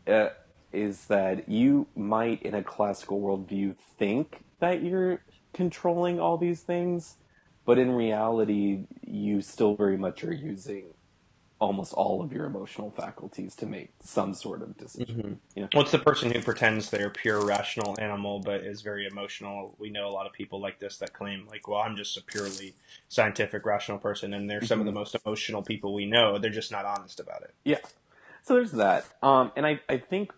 uh, 0.07 0.29
is 0.73 1.07
that 1.07 1.49
you 1.49 1.89
might, 1.97 2.43
in 2.43 2.55
a 2.55 2.65
classical 2.65 3.21
worldview, 3.21 3.77
think 3.99 4.45
that 4.61 4.83
you're 4.83 5.25
controlling 5.55 6.21
all 6.21 6.39
these 6.39 6.63
things, 6.63 7.17
but 7.67 7.79
in 7.79 7.93
reality, 7.93 8.87
you 9.03 9.41
still 9.43 9.77
very 9.77 9.99
much 9.99 10.25
are 10.25 10.33
using 10.33 10.95
almost 11.63 11.93
all 11.93 12.21
of 12.21 12.33
your 12.33 12.45
emotional 12.45 12.91
faculties 12.91 13.55
to 13.55 13.67
make 13.67 13.93
some 14.01 14.35
sort 14.35 14.63
of 14.63 14.77
decision. 14.77 15.17
Mhm. 15.17 15.37
Yeah. 15.55 15.69
Well, 15.73 15.85
it's 15.85 15.93
the 15.93 15.99
person 16.01 16.33
who 16.33 16.43
pretends 16.43 16.91
they're 16.91 17.07
a 17.07 17.11
pure 17.11 17.47
rational 17.47 17.95
animal 18.01 18.41
but 18.41 18.63
is 18.63 18.83
very 18.83 19.07
emotional. 19.07 19.77
We 19.79 19.89
know 19.89 20.09
a 20.09 20.11
lot 20.11 20.27
of 20.27 20.33
people 20.33 20.61
like 20.61 20.81
this 20.81 20.99
that 20.99 21.13
claim, 21.13 21.47
like, 21.49 21.69
well, 21.69 21.81
I'm 21.81 21.97
just 21.97 22.17
a 22.17 22.23
purely 22.23 22.75
scientific, 23.09 23.65
rational 23.65 23.99
person, 23.99 24.35
and 24.35 24.51
they're 24.51 24.65
some 24.65 24.81
of 24.81 24.87
the 24.87 24.93
most 24.93 25.17
emotional 25.25 25.63
people 25.63 25.95
we 25.95 26.05
know. 26.05 26.37
They're 26.37 26.51
just 26.51 26.73
not 26.73 26.85
honest 26.85 27.21
about 27.21 27.43
it. 27.43 27.55
Yeah. 27.65 27.79
So 28.43 28.55
there's 28.55 28.73
that. 28.73 29.05
Um, 29.23 29.53
and 29.55 29.65
I, 29.65 29.81
I 29.89 29.99
think 29.99 30.33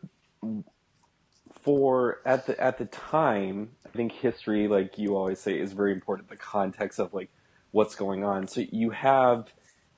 for 1.63 2.21
at 2.27 2.47
the 2.47 2.61
at 2.61 2.77
the 2.77 2.85
time, 2.85 3.71
I 3.87 3.89
think 3.89 4.13
history, 4.13 4.69
like 4.69 4.99
you 4.99 5.17
always 5.17 5.41
say, 5.41 5.59
is 5.59 5.73
very 5.73 5.93
important. 5.93 6.29
The 6.29 6.37
context 6.37 6.99
of 6.99 7.15
like 7.15 7.31
what's 7.71 7.95
going 7.95 8.25
on. 8.25 8.47
So 8.47 8.61
you 8.71 8.91
have 8.91 9.53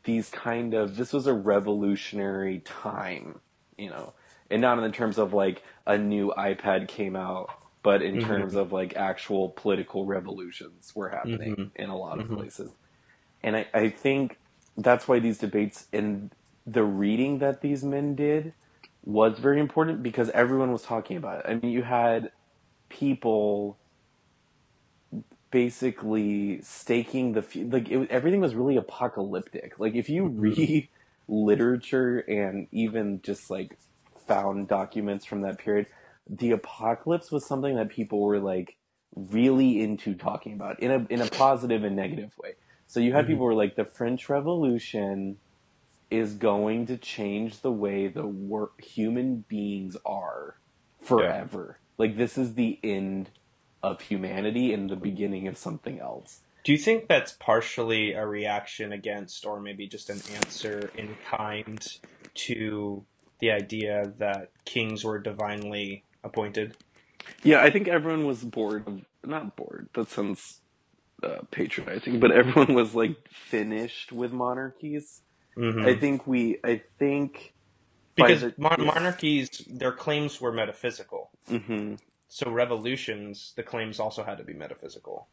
these 0.07 0.31
kind 0.31 0.75
of 0.75 0.97
this 0.97 1.15
was 1.15 1.29
a 1.29 1.35
revolutionary 1.35 2.61
time, 2.61 3.43
you 3.79 3.91
know, 3.91 4.15
and 4.51 4.63
not 4.63 4.79
in 4.79 4.85
the 4.85 4.93
terms 4.93 5.19
of 5.19 5.35
like 5.35 5.65
a 5.87 5.99
new 5.99 6.35
iPad 6.39 6.89
came 6.89 7.17
out, 7.17 7.51
but 7.85 8.03
in 8.03 8.19
Mhm. 8.19 8.21
terms 8.21 8.57
of 8.57 8.73
like 8.73 8.97
actual 8.97 9.51
political 9.51 10.07
revolutions 10.07 10.93
were 10.97 11.11
happening 11.11 11.59
Mhm. 11.59 11.73
in 11.77 11.91
a 11.91 11.99
lot 11.99 12.21
of 12.21 12.31
Mhm. 12.31 12.33
places. 12.33 12.77
And 13.43 13.57
I, 13.57 13.69
I 13.75 13.91
think 13.91 14.39
that's 14.77 15.09
why 15.09 15.21
these 15.21 15.39
debates 15.39 15.89
and 15.93 16.35
the 16.67 16.85
reading 16.85 17.41
that 17.41 17.63
these 17.63 17.85
men 17.85 18.17
did 18.17 18.55
was 19.05 19.39
very 19.41 19.61
important 19.61 20.03
because 20.03 20.31
everyone 20.31 20.73
was 20.73 20.83
talking 20.83 21.19
about 21.19 21.41
it. 21.41 21.47
I 21.51 21.55
mean, 21.57 21.73
you 21.73 21.83
had 21.85 22.33
people 22.91 23.81
basically 25.57 26.61
staking 26.61 27.33
the 27.33 27.41
fu- 27.41 27.67
like 27.71 27.89
it, 27.91 28.11
everything 28.11 28.41
was 28.41 28.55
really 28.55 28.77
apocalyptic. 28.77 29.81
Like 29.81 29.95
if 29.95 30.11
you 30.11 30.27
Mhm. 30.27 30.37
read 30.37 30.91
literature 31.29 32.19
and 32.19 32.69
even 32.73 33.23
just 33.23 33.49
like 33.49 33.79
found 34.29 34.69
documents 34.69 35.25
from 35.25 35.41
that 35.41 35.59
period, 35.59 35.87
the 36.29 36.51
apocalypse 36.51 37.33
was 37.33 37.47
something 37.49 37.75
that 37.77 37.89
people 37.89 38.21
were 38.21 38.39
like 38.39 38.77
really 39.15 39.81
into 39.81 40.15
talking 40.15 40.53
about 40.53 40.79
in 40.81 40.91
a 40.91 41.07
in 41.09 41.23
a 41.23 41.27
positive 41.27 41.85
and 41.85 41.97
negative 41.97 42.33
way. 42.37 42.53
So 42.87 43.01
you 43.01 43.15
had 43.15 43.25
Mhm. 43.25 43.29
people 43.29 43.41
who 43.41 43.47
were 43.47 43.55
like 43.55 43.77
the 43.77 43.87
French 43.87 44.29
Revolution 44.29 45.39
is 46.11 46.35
going 46.35 46.87
to 46.89 46.99
change 46.99 47.63
the 47.63 47.73
way 47.73 48.09
the 48.09 48.27
wor- 48.27 48.73
human 48.79 49.47
beings 49.49 49.97
are 50.05 50.57
forever. 51.03 51.81
Like 51.99 52.19
this 52.19 52.37
is 52.37 52.57
the 52.57 52.79
end 52.85 53.31
of 53.83 54.01
humanity 54.03 54.73
and 54.73 54.91
the 54.91 54.97
beginning 54.97 55.49
of 55.49 55.57
something 55.59 56.01
else. 56.01 56.41
Do 56.65 56.73
you 56.73 56.79
think 56.79 57.09
that's 57.09 57.33
partially 57.33 58.13
a 58.13 58.27
reaction 58.27 58.93
against, 58.93 59.47
or 59.47 59.61
maybe 59.61 59.87
just 59.87 60.11
an 60.11 60.21
answer 60.35 60.91
in 60.97 61.17
kind 61.31 61.87
to 62.35 63.07
the 63.41 63.51
idea 63.53 64.13
that 64.19 64.51
kings 64.65 65.05
were 65.05 65.21
divinely 65.21 66.05
appointed? 66.25 66.77
Yeah, 67.45 67.63
I 67.63 67.71
think 67.71 67.89
everyone 67.89 68.27
was 68.27 68.43
bored 68.45 68.87
of 68.87 69.03
not 69.25 69.57
bored. 69.57 69.89
That 69.95 70.11
sounds 70.11 70.61
uh, 71.23 71.41
patronizing, 71.51 72.21
but 72.21 72.33
everyone 72.33 72.75
was 72.75 72.95
like 72.95 73.17
finished 73.31 74.13
with 74.13 74.33
monarchies. 74.33 75.23
Mhm. 75.59 75.87
I 75.87 75.95
think 75.99 76.27
we. 76.27 76.59
I 76.65 76.83
think 76.99 77.55
because 78.17 78.43
the- 78.43 78.55
mon- 78.59 78.77
yeah. 78.81 78.87
monarchies, 78.87 79.51
their 79.69 79.93
claims 79.93 80.41
were 80.41 80.53
metaphysical. 80.53 81.31
hmm 81.49 81.95
So 82.37 82.51
revolutions, 82.51 83.55
the 83.57 83.63
claims 83.63 83.99
also 83.99 84.23
had 84.23 84.37
to 84.37 84.45
be 84.45 84.53
metaphysical. 84.53 85.31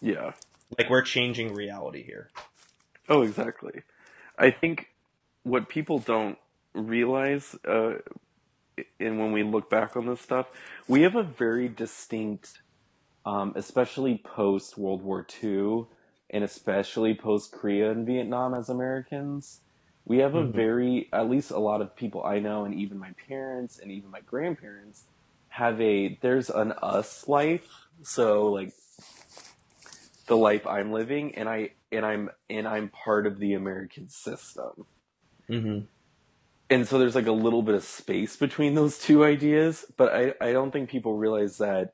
Yeah. 0.00 0.34
Like 0.78 0.88
we're 0.88 1.02
changing 1.02 1.52
reality 1.52 2.04
here. 2.04 2.30
Oh, 3.08 3.22
exactly. 3.22 3.82
I 4.38 4.52
think 4.52 4.86
what 5.42 5.68
people 5.68 5.98
don't 5.98 6.38
realize, 6.74 7.56
uh, 7.66 7.94
and 9.00 9.18
when 9.18 9.32
we 9.32 9.42
look 9.42 9.68
back 9.68 9.96
on 9.96 10.06
this 10.06 10.20
stuff, 10.20 10.46
we 10.86 11.02
have 11.02 11.16
a 11.16 11.24
very 11.24 11.68
distinct, 11.68 12.62
um, 13.26 13.52
especially 13.56 14.16
post 14.24 14.78
World 14.78 15.02
War 15.02 15.26
II, 15.42 15.86
and 16.30 16.44
especially 16.44 17.14
post 17.16 17.50
Korea 17.50 17.90
and 17.90 18.06
Vietnam 18.06 18.54
as 18.54 18.68
Americans. 18.68 19.62
We 20.04 20.18
have 20.18 20.36
a 20.36 20.44
Mhm. 20.44 20.52
very, 20.54 21.08
at 21.12 21.28
least 21.28 21.50
a 21.50 21.58
lot 21.58 21.80
of 21.80 21.96
people 21.96 22.22
I 22.24 22.38
know, 22.38 22.64
and 22.64 22.76
even 22.76 22.96
my 22.96 23.10
parents 23.26 23.80
and 23.80 23.90
even 23.90 24.08
my 24.08 24.20
grandparents, 24.20 25.06
have 25.52 25.80
a 25.80 26.18
there's 26.22 26.50
an 26.50 26.72
us 26.82 27.28
life. 27.28 27.68
So 28.02 28.50
like 28.50 28.72
the 30.26 30.36
life 30.36 30.66
I'm 30.66 30.92
living, 30.92 31.34
and 31.34 31.48
I 31.48 31.70
and 31.90 32.04
I'm 32.04 32.30
and 32.48 32.66
I'm 32.66 32.88
part 32.88 33.26
of 33.26 33.38
the 33.38 33.54
American 33.54 34.08
system. 34.08 34.86
Mm-hmm. 35.48 35.80
And 36.70 36.88
so 36.88 36.98
there's 36.98 37.14
like 37.14 37.26
a 37.26 37.32
little 37.32 37.62
bit 37.62 37.74
of 37.74 37.84
space 37.84 38.36
between 38.36 38.74
those 38.74 38.98
two 38.98 39.24
ideas, 39.24 39.84
but 39.98 40.14
I, 40.14 40.34
I 40.40 40.52
don't 40.52 40.70
think 40.70 40.88
people 40.88 41.14
realize 41.18 41.58
that 41.58 41.92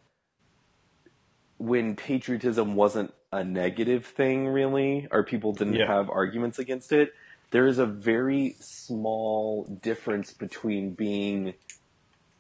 when 1.57 1.97
patriotism 1.97 2.77
wasn't 2.77 3.12
a 3.33 3.43
negative 3.43 4.07
thing 4.07 4.47
really, 4.47 5.09
or 5.11 5.25
people 5.25 5.53
didn't 5.53 5.75
Yeah. 5.75 5.88
have 5.88 6.09
arguments 6.09 6.61
against 6.61 6.93
it, 6.93 7.12
there 7.50 7.67
is 7.67 7.79
a 7.79 7.87
very 7.87 8.55
small 8.61 9.65
difference 9.83 10.33
between 10.33 10.93
being 10.93 11.55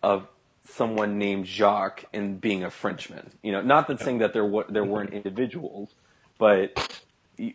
of 0.02 0.28
someone 0.68 1.18
named 1.18 1.46
Jacques 1.46 2.06
and 2.14 2.40
being 2.40 2.64
a 2.64 2.70
Frenchman. 2.70 3.32
You 3.42 3.52
know, 3.52 3.62
not 3.62 3.88
that 3.88 4.00
saying 4.00 4.18
that 4.18 4.34
there 4.34 4.46
wa- 4.46 4.66
there 4.68 4.84
weren't 4.84 5.14
individuals, 5.14 5.94
but 6.38 6.72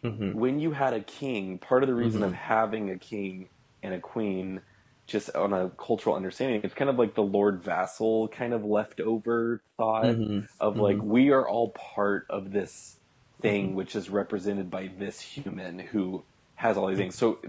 Mhm. 0.03 0.33
when 0.33 0.59
you 0.59 0.71
had 0.73 0.93
a 0.93 1.01
king, 1.01 1.59
part 1.59 1.83
of 1.83 1.89
the 1.89 1.95
reason 1.95 2.21
Mhm. 2.21 2.27
of 2.27 2.33
having 2.33 2.89
a 2.91 2.99
king 2.99 3.49
and 3.83 3.93
a 3.95 4.01
queen 4.01 4.61
just 5.07 5.35
on 5.35 5.53
a 5.53 5.71
cultural 5.71 6.15
understanding, 6.15 6.61
it's 6.63 6.73
kind 6.75 6.89
of 6.89 6.97
like 6.97 7.15
the 7.15 7.23
Lord 7.23 7.63
vassal 7.63 8.29
kind 8.29 8.53
of 8.53 8.65
leftover 8.65 9.63
thought 9.77 10.17
Mhm. 10.17 10.47
of 10.59 10.79
like 10.79 11.01
we 11.01 11.31
are 11.31 11.47
all 11.47 11.71
part 11.71 12.25
of 12.29 12.51
this 12.51 12.99
thing 13.41 13.75
which 13.75 13.95
is 13.95 14.09
represented 14.09 14.71
by 14.71 14.87
this 14.87 15.21
human 15.21 15.79
who 15.79 16.25
has 16.55 16.77
all 16.77 16.87
these 16.87 16.97
things. 16.97 17.15
So 17.15 17.39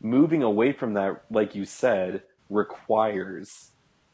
moving 0.00 0.42
away 0.42 0.72
from 0.72 0.94
that, 0.94 1.24
like 1.30 1.54
you 1.54 1.66
said, 1.66 2.24
requires 2.50 3.71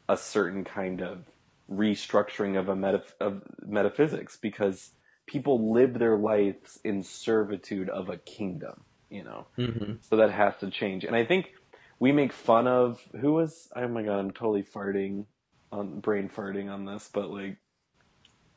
a 0.09 0.17
certain 0.17 0.65
kind 0.65 1.01
of 1.01 1.25
restructuring 1.71 2.59
of 2.59 2.67
a 2.67 2.75
metaph- 2.75 3.13
of 3.21 3.43
metaphysics 3.65 4.37
because 4.37 4.91
people 5.27 5.71
live 5.71 5.99
their 5.99 6.17
lives 6.17 6.79
in 6.83 7.03
servitude 7.03 7.89
of 7.89 8.09
a 8.09 8.17
kingdom, 8.17 8.81
you 9.09 9.23
know. 9.23 9.45
Mhm. 9.57 10.03
So 10.03 10.17
that 10.17 10.31
has 10.31 10.57
to 10.57 10.71
change. 10.71 11.05
And 11.05 11.15
I 11.15 11.23
think 11.23 11.53
we 11.99 12.11
make 12.11 12.33
fun 12.33 12.67
of 12.67 13.07
who 13.21 13.33
was 13.33 13.71
oh 13.75 13.87
my 13.87 14.03
god, 14.03 14.19
I'm 14.19 14.31
totally 14.31 14.63
farting 14.63 15.27
on 15.71 15.99
brain 15.99 16.27
farting 16.27 16.69
on 16.69 16.85
this, 16.85 17.09
but 17.13 17.29
like 17.29 17.57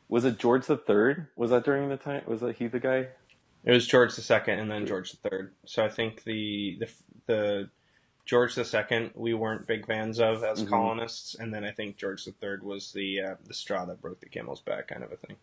was 0.08 0.24
it 0.24 0.38
George 0.38 0.66
the 0.66 0.76
Third? 0.76 1.28
Was 1.36 1.50
that 1.50 1.64
during 1.64 1.88
the 1.88 1.96
time? 1.96 2.22
Was 2.26 2.40
that 2.40 2.56
he 2.56 2.66
the 2.66 2.80
guy? 2.80 3.08
It 3.64 3.70
was 3.70 3.86
George 3.86 4.14
the 4.16 4.22
Second 4.22 4.58
and 4.58 4.70
then 4.70 4.86
George 4.86 5.12
the 5.12 5.28
Third. 5.28 5.54
So 5.66 5.84
I 5.84 5.90
think 5.90 6.24
the 6.24 6.78
the 6.80 6.88
the 7.26 7.70
George 8.24 8.56
II, 8.56 9.10
we 9.14 9.34
weren't 9.34 9.66
big 9.66 9.86
fans 9.86 10.20
of 10.20 10.44
as 10.44 10.62
Mhm. 10.62 10.68
colonists, 10.68 11.34
and 11.34 11.52
then 11.52 11.64
I 11.64 11.72
think 11.72 11.96
George 11.96 12.26
III 12.26 12.58
was 12.62 12.92
the 12.92 13.20
uh, 13.20 13.34
the 13.44 13.54
straw 13.54 13.84
that 13.86 14.00
broke 14.00 14.20
the 14.20 14.28
camel's 14.28 14.60
back 14.60 14.88
kind 14.88 15.02
of 15.02 15.10
a 15.12 15.16
thing. 15.16 15.36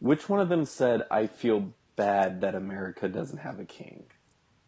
Which 0.00 0.28
one 0.28 0.40
of 0.40 0.48
them 0.48 0.64
said, 0.64 1.06
"I 1.10 1.26
feel 1.28 1.72
bad 1.94 2.40
that 2.40 2.54
America 2.54 3.08
doesn't 3.08 3.38
have 3.38 3.60
a 3.60 3.64
king"? 3.64 4.06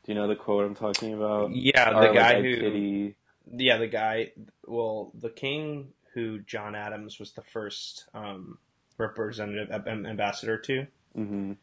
Do 0.05 0.13
you 0.13 0.15
know 0.15 0.29
the 0.29 0.37
quote 0.37 0.65
I'm 0.65 0.75
talking 0.75 1.13
about? 1.13 1.51
Yeah, 1.51 1.91
the 1.93 1.97
like, 1.99 2.15
guy 2.15 2.37
I 2.37 2.43
who 2.43 2.57
pity- 2.57 3.15
yeah 3.51 3.77
the 3.79 3.87
guy 3.89 4.33
well 4.67 5.11
the 5.15 5.31
king 5.31 5.93
who 6.15 6.39
John 6.41 6.75
Adams 6.75 7.19
was 7.19 7.33
the 7.33 7.43
first 7.43 8.07
um, 8.15 8.59
representative 8.99 9.71
ambassador 9.89 10.59
to 10.59 10.87
Mhm. 11.17 11.57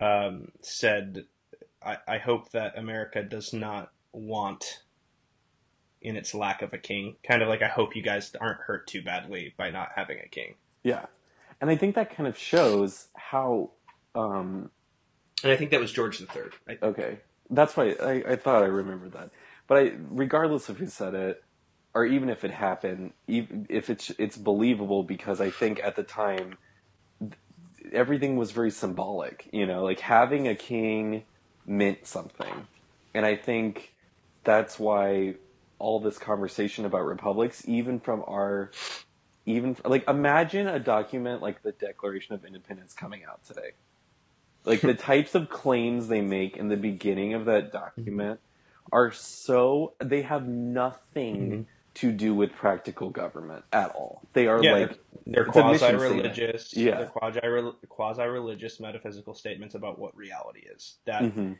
um, 0.00 0.50
said, 0.60 1.26
I, 1.82 1.98
I 2.08 2.18
hope 2.18 2.50
that 2.50 2.76
America 2.78 3.22
does 3.22 3.52
not 3.52 3.92
want 4.12 4.82
in 6.02 6.16
its 6.16 6.34
lack 6.34 6.62
of 6.62 6.72
a 6.72 6.78
king. 6.78 7.16
Kind 7.22 7.42
of 7.42 7.48
like, 7.48 7.62
I 7.62 7.68
hope 7.68 7.96
you 7.96 8.02
guys 8.02 8.32
aren't 8.40 8.60
hurt 8.60 8.86
too 8.86 9.02
badly 9.02 9.54
by 9.56 9.70
not 9.70 9.90
having 9.94 10.18
a 10.18 10.28
king. 10.28 10.56
Yeah, 10.82 11.06
and 11.60 11.70
I 11.70 11.76
think 11.76 11.94
that 11.94 12.14
kind 12.14 12.26
of 12.28 12.36
shows 12.36 13.08
how. 13.14 13.70
Um, 14.14 14.70
And 15.42 15.52
I 15.52 15.56
think 15.56 15.70
that 15.70 15.80
was 15.80 15.92
George 15.92 16.18
the 16.18 16.26
Third. 16.26 16.54
I, 16.68 16.78
okay, 16.82 17.18
that's 17.50 17.76
why 17.76 17.96
I, 18.02 18.32
I 18.32 18.36
thought 18.36 18.62
I 18.62 18.66
remembered 18.66 19.12
that. 19.12 19.30
But 19.66 19.78
I, 19.78 19.92
regardless 20.10 20.68
of 20.68 20.78
who 20.78 20.86
said 20.86 21.14
it, 21.14 21.42
or 21.94 22.04
even 22.04 22.28
if 22.30 22.44
it 22.44 22.50
happened, 22.50 23.12
even 23.26 23.66
if 23.68 23.90
it's 23.90 24.10
it's 24.18 24.36
believable 24.36 25.02
because 25.02 25.40
I 25.40 25.50
think 25.50 25.80
at 25.82 25.96
the 25.96 26.02
time 26.02 26.58
everything 27.92 28.36
was 28.36 28.50
very 28.50 28.70
symbolic. 28.70 29.48
You 29.52 29.66
know, 29.66 29.84
like 29.84 30.00
having 30.00 30.48
a 30.48 30.54
king 30.54 31.24
meant 31.66 32.06
something, 32.06 32.66
and 33.14 33.24
I 33.24 33.36
think 33.36 33.92
that's 34.44 34.78
why 34.78 35.34
all 35.82 36.00
this 36.00 36.18
conversation 36.18 36.86
about 36.86 37.04
republics, 37.06 37.64
even 37.68 38.00
from 38.00 38.24
our, 38.28 38.72
even 39.46 39.76
like 39.84 40.08
imagine 40.08 40.68
a 40.68 40.80
document 40.80 41.42
like 41.42 41.62
the 41.62 41.72
Declaration 41.72 42.34
of 42.36 42.44
Independence 42.44 42.94
coming 42.94 43.22
out 43.28 43.44
today. 43.44 43.72
Like 44.64 44.84
the 44.84 44.94
types 44.94 45.34
of 45.34 45.50
claims 45.50 46.08
they 46.08 46.22
make 46.22 46.56
in 46.56 46.68
the 46.68 46.78
beginning 46.78 47.34
of 47.34 47.46
that 47.46 47.72
document 47.72 48.40
are 48.92 49.12
so 49.12 49.94
they 50.02 50.22
have 50.22 50.48
nothing 50.48 51.50
Mhm. 51.50 51.66
to 51.96 52.12
do 52.12 52.34
with 52.34 52.52
practical 52.54 53.10
government 53.10 53.64
at 53.72 53.90
all. 53.92 54.22
They 54.34 54.46
are 54.48 54.62
Yeah, 54.62 54.72
like 54.72 54.98
they're 55.26 55.44
mission 55.64 55.96
quasi 55.96 55.96
religious, 55.96 56.74
Yeah. 56.76 56.96
they're 56.98 57.06
quasi 57.08 57.40
quasi 57.88 58.22
religious 58.24 58.80
metaphysical 58.80 59.34
statements 59.34 59.74
about 59.74 59.98
what 59.98 60.16
reality 60.16 60.62
is. 60.74 60.98
That 61.06 61.24
mhm, 61.24 61.58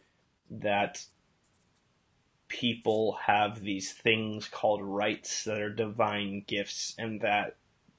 that 0.50 1.04
people 2.52 3.16
have 3.24 3.62
these 3.62 3.92
things 3.92 4.46
called 4.46 4.82
rights 4.82 5.44
that 5.44 5.58
are 5.58 5.70
divine 5.70 6.44
gifts 6.46 6.94
and 6.98 7.22
that 7.22 7.56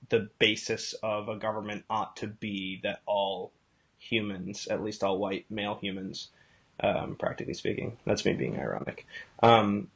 the 0.09 0.29
basis 0.37 0.93
of 1.01 1.27
a 1.27 1.35
government 1.35 1.83
ought 1.89 2.15
to 2.15 2.27
be 2.27 2.79
that 2.83 3.01
all 3.07 3.51
humans, 3.97 4.67
at 4.67 4.83
least 4.83 5.03
all 5.03 5.17
white 5.17 5.49
male 5.49 5.79
humans, 5.81 6.29
um, 6.81 7.15
practically 7.15 7.55
speaking, 7.55 7.97
that's 8.05 8.25
me 8.25 8.33
being 8.33 8.59
ironic. 8.59 9.07
Um, 9.41 9.87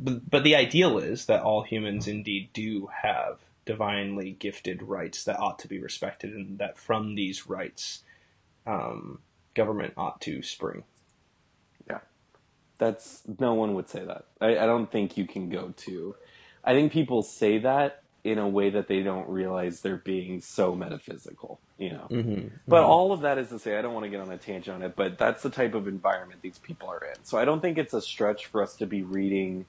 but, 0.00 0.30
but 0.30 0.42
the 0.42 0.56
ideal 0.56 0.96
is 0.96 1.26
that 1.26 1.42
all 1.42 1.62
humans 1.62 2.08
indeed 2.08 2.48
do 2.54 2.88
have 3.02 3.40
divinely 3.66 4.30
gifted 4.38 4.82
rights 4.82 5.22
that 5.24 5.38
ought 5.38 5.58
to 5.58 5.68
be 5.68 5.78
respected, 5.78 6.32
and 6.32 6.58
that 6.58 6.78
from 6.78 7.14
these 7.14 7.46
rights, 7.46 8.04
um, 8.66 9.18
government 9.52 9.92
ought 9.98 10.22
to 10.22 10.42
spring. 10.42 10.84
That's 12.78 13.22
no 13.38 13.54
one 13.54 13.74
would 13.74 13.88
say 13.88 14.04
that. 14.04 14.24
I, 14.40 14.58
I 14.58 14.66
don't 14.66 14.90
think 14.90 15.16
you 15.16 15.26
can 15.26 15.48
go 15.48 15.74
to. 15.78 16.14
I 16.64 16.72
think 16.72 16.92
people 16.92 17.22
say 17.22 17.58
that 17.58 18.02
in 18.24 18.38
a 18.38 18.48
way 18.48 18.70
that 18.70 18.88
they 18.88 19.02
don't 19.02 19.28
realize 19.28 19.80
they're 19.80 19.96
being 19.96 20.40
so 20.40 20.74
metaphysical. 20.74 21.60
You 21.78 21.90
know. 21.92 22.06
Mm-hmm. 22.10 22.48
But 22.66 22.82
all 22.82 23.12
of 23.12 23.20
that 23.20 23.38
is 23.38 23.48
to 23.50 23.58
say, 23.58 23.78
I 23.78 23.82
don't 23.82 23.94
want 23.94 24.04
to 24.04 24.10
get 24.10 24.20
on 24.20 24.30
a 24.30 24.36
tangent 24.36 24.74
on 24.74 24.82
it, 24.82 24.96
but 24.96 25.16
that's 25.18 25.42
the 25.42 25.50
type 25.50 25.74
of 25.74 25.86
environment 25.86 26.42
these 26.42 26.58
people 26.58 26.88
are 26.88 26.98
in. 27.04 27.24
So 27.24 27.38
I 27.38 27.44
don't 27.44 27.60
think 27.60 27.78
it's 27.78 27.94
a 27.94 28.02
stretch 28.02 28.46
for 28.46 28.62
us 28.62 28.74
to 28.76 28.86
be 28.86 29.02
reading 29.02 29.66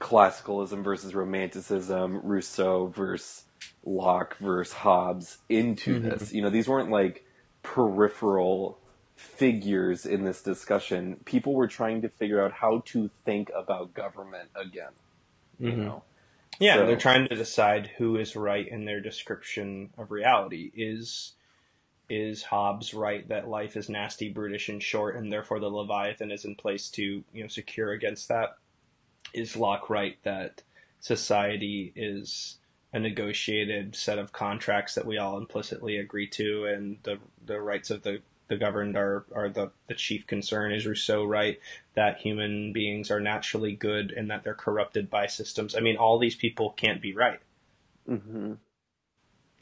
classicalism 0.00 0.82
versus 0.82 1.14
romanticism, 1.14 2.20
Rousseau 2.24 2.86
versus 2.86 3.44
Locke 3.84 4.36
versus 4.38 4.72
Hobbes 4.72 5.38
into 5.48 6.00
Mhm. 6.00 6.18
this. 6.18 6.32
You 6.32 6.42
know, 6.42 6.50
these 6.50 6.68
weren't 6.68 6.90
like 6.90 7.24
peripheral 7.62 8.78
figures 9.20 10.06
in 10.06 10.24
this 10.24 10.42
discussion. 10.42 11.20
People 11.26 11.54
were 11.54 11.68
trying 11.68 12.00
to 12.02 12.08
figure 12.08 12.42
out 12.42 12.52
how 12.52 12.82
to 12.86 13.08
think 13.24 13.50
about 13.54 13.92
government 13.94 14.48
again. 14.54 14.92
You 15.58 15.72
Mhm. 15.72 15.76
know? 15.76 16.02
Yeah, 16.58 16.76
So- 16.76 16.86
they're 16.86 16.96
trying 16.96 17.28
to 17.28 17.34
decide 17.34 17.88
who 17.98 18.16
is 18.16 18.34
right 18.34 18.66
in 18.66 18.86
their 18.86 19.00
description 19.00 19.92
of 19.98 20.10
reality. 20.10 20.70
Is 20.74 21.34
is 22.08 22.42
Hobbes 22.42 22.92
right 22.92 23.28
that 23.28 23.46
life 23.46 23.76
is 23.76 23.88
nasty, 23.88 24.28
brutish, 24.28 24.68
and 24.68 24.82
short, 24.82 25.14
and 25.14 25.30
therefore 25.32 25.60
the 25.60 25.70
Leviathan 25.70 26.32
is 26.32 26.44
in 26.44 26.56
place 26.56 26.90
to 26.90 27.22
you 27.32 27.42
know 27.42 27.46
secure 27.46 27.92
against 27.92 28.26
that? 28.28 28.56
Is 29.32 29.54
Locke 29.54 29.88
right 29.88 30.20
that 30.24 30.62
society 30.98 31.92
is 31.94 32.58
a 32.92 32.98
negotiated 32.98 33.94
set 33.94 34.18
of 34.18 34.32
contracts 34.32 34.94
that 34.96 35.06
we 35.06 35.18
all 35.18 35.36
implicitly 35.38 35.98
agree 35.98 36.26
to, 36.26 36.64
and 36.64 36.98
the 37.04 37.20
the 37.44 37.60
rights 37.60 37.90
of 37.90 38.02
the 38.02 38.22
the 38.50 38.58
governed 38.58 38.98
are 38.98 39.26
are 39.34 39.50
the, 39.50 39.72
the 39.88 39.94
chief 39.96 40.28
concern? 40.28 40.74
Is 40.74 40.86
Rousseau 40.86 41.24
right 41.24 41.60
that 41.96 42.18
human 42.20 42.74
beings 42.74 43.10
are 43.12 43.20
naturally 43.20 43.74
good 43.76 44.12
and 44.12 44.30
that 44.30 44.44
they're 44.44 44.54
corrupted 44.54 45.10
by 45.10 45.28
systems? 45.28 45.76
I 45.76 45.80
mean, 45.80 45.96
all 45.98 46.20
these 46.20 46.36
people 46.36 46.72
can't 46.72 47.02
be 47.02 47.14
right. 47.14 47.40
hmm 48.08 48.54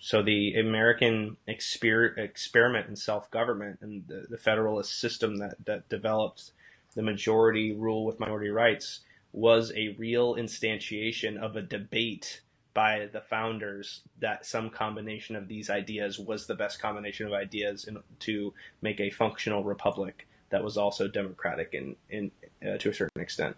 So 0.00 0.22
the 0.22 0.54
American 0.56 1.38
exper- 1.48 2.18
experiment 2.18 2.88
in 2.88 2.96
self 2.96 3.30
government 3.30 3.80
and 3.82 4.06
the, 4.08 4.26
the 4.30 4.38
federalist 4.38 5.00
system 5.00 5.38
that, 5.38 5.56
that 5.66 5.88
developed 5.90 6.52
the 6.96 7.02
majority 7.02 7.72
rule 7.72 8.06
with 8.06 8.20
minority 8.20 8.50
rights 8.50 9.00
was 9.32 9.72
a 9.76 9.96
real 9.98 10.36
instantiation 10.36 11.38
of 11.38 11.56
a 11.56 11.62
debate 11.62 12.42
by 12.78 13.08
the 13.10 13.20
founders 13.20 14.02
that 14.20 14.46
some 14.46 14.70
combination 14.70 15.34
of 15.34 15.48
these 15.48 15.68
ideas 15.68 16.16
was 16.16 16.46
the 16.46 16.54
best 16.54 16.80
combination 16.80 17.26
of 17.26 17.32
ideas 17.32 17.86
in, 17.86 17.98
to 18.20 18.54
make 18.82 19.00
a 19.00 19.10
functional 19.10 19.64
republic 19.64 20.28
that 20.50 20.62
was 20.62 20.76
also 20.76 21.08
democratic 21.08 21.70
in, 21.72 21.96
in 22.08 22.30
uh, 22.64 22.78
to 22.78 22.88
a 22.90 22.94
certain 22.94 23.20
extent. 23.20 23.56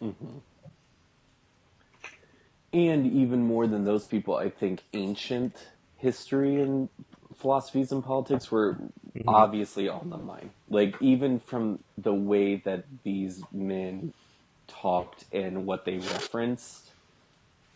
Mm-hmm. 0.00 0.38
And 2.72 3.12
even 3.12 3.42
more 3.42 3.66
than 3.66 3.82
those 3.82 4.06
people, 4.06 4.36
I 4.36 4.48
think 4.48 4.84
ancient 4.92 5.66
history 5.96 6.60
and 6.62 6.88
philosophies 7.34 7.90
and 7.90 8.04
politics 8.04 8.48
were 8.48 8.78
obviously 9.26 9.88
on 9.88 10.08
the 10.08 10.18
mind. 10.18 10.50
Like 10.68 10.94
even 11.00 11.40
from 11.40 11.80
the 11.98 12.14
way 12.14 12.62
that 12.64 12.84
these 13.02 13.42
men 13.50 14.14
talked 14.68 15.24
and 15.32 15.66
what 15.66 15.84
they 15.84 15.98
referenced, 15.98 16.89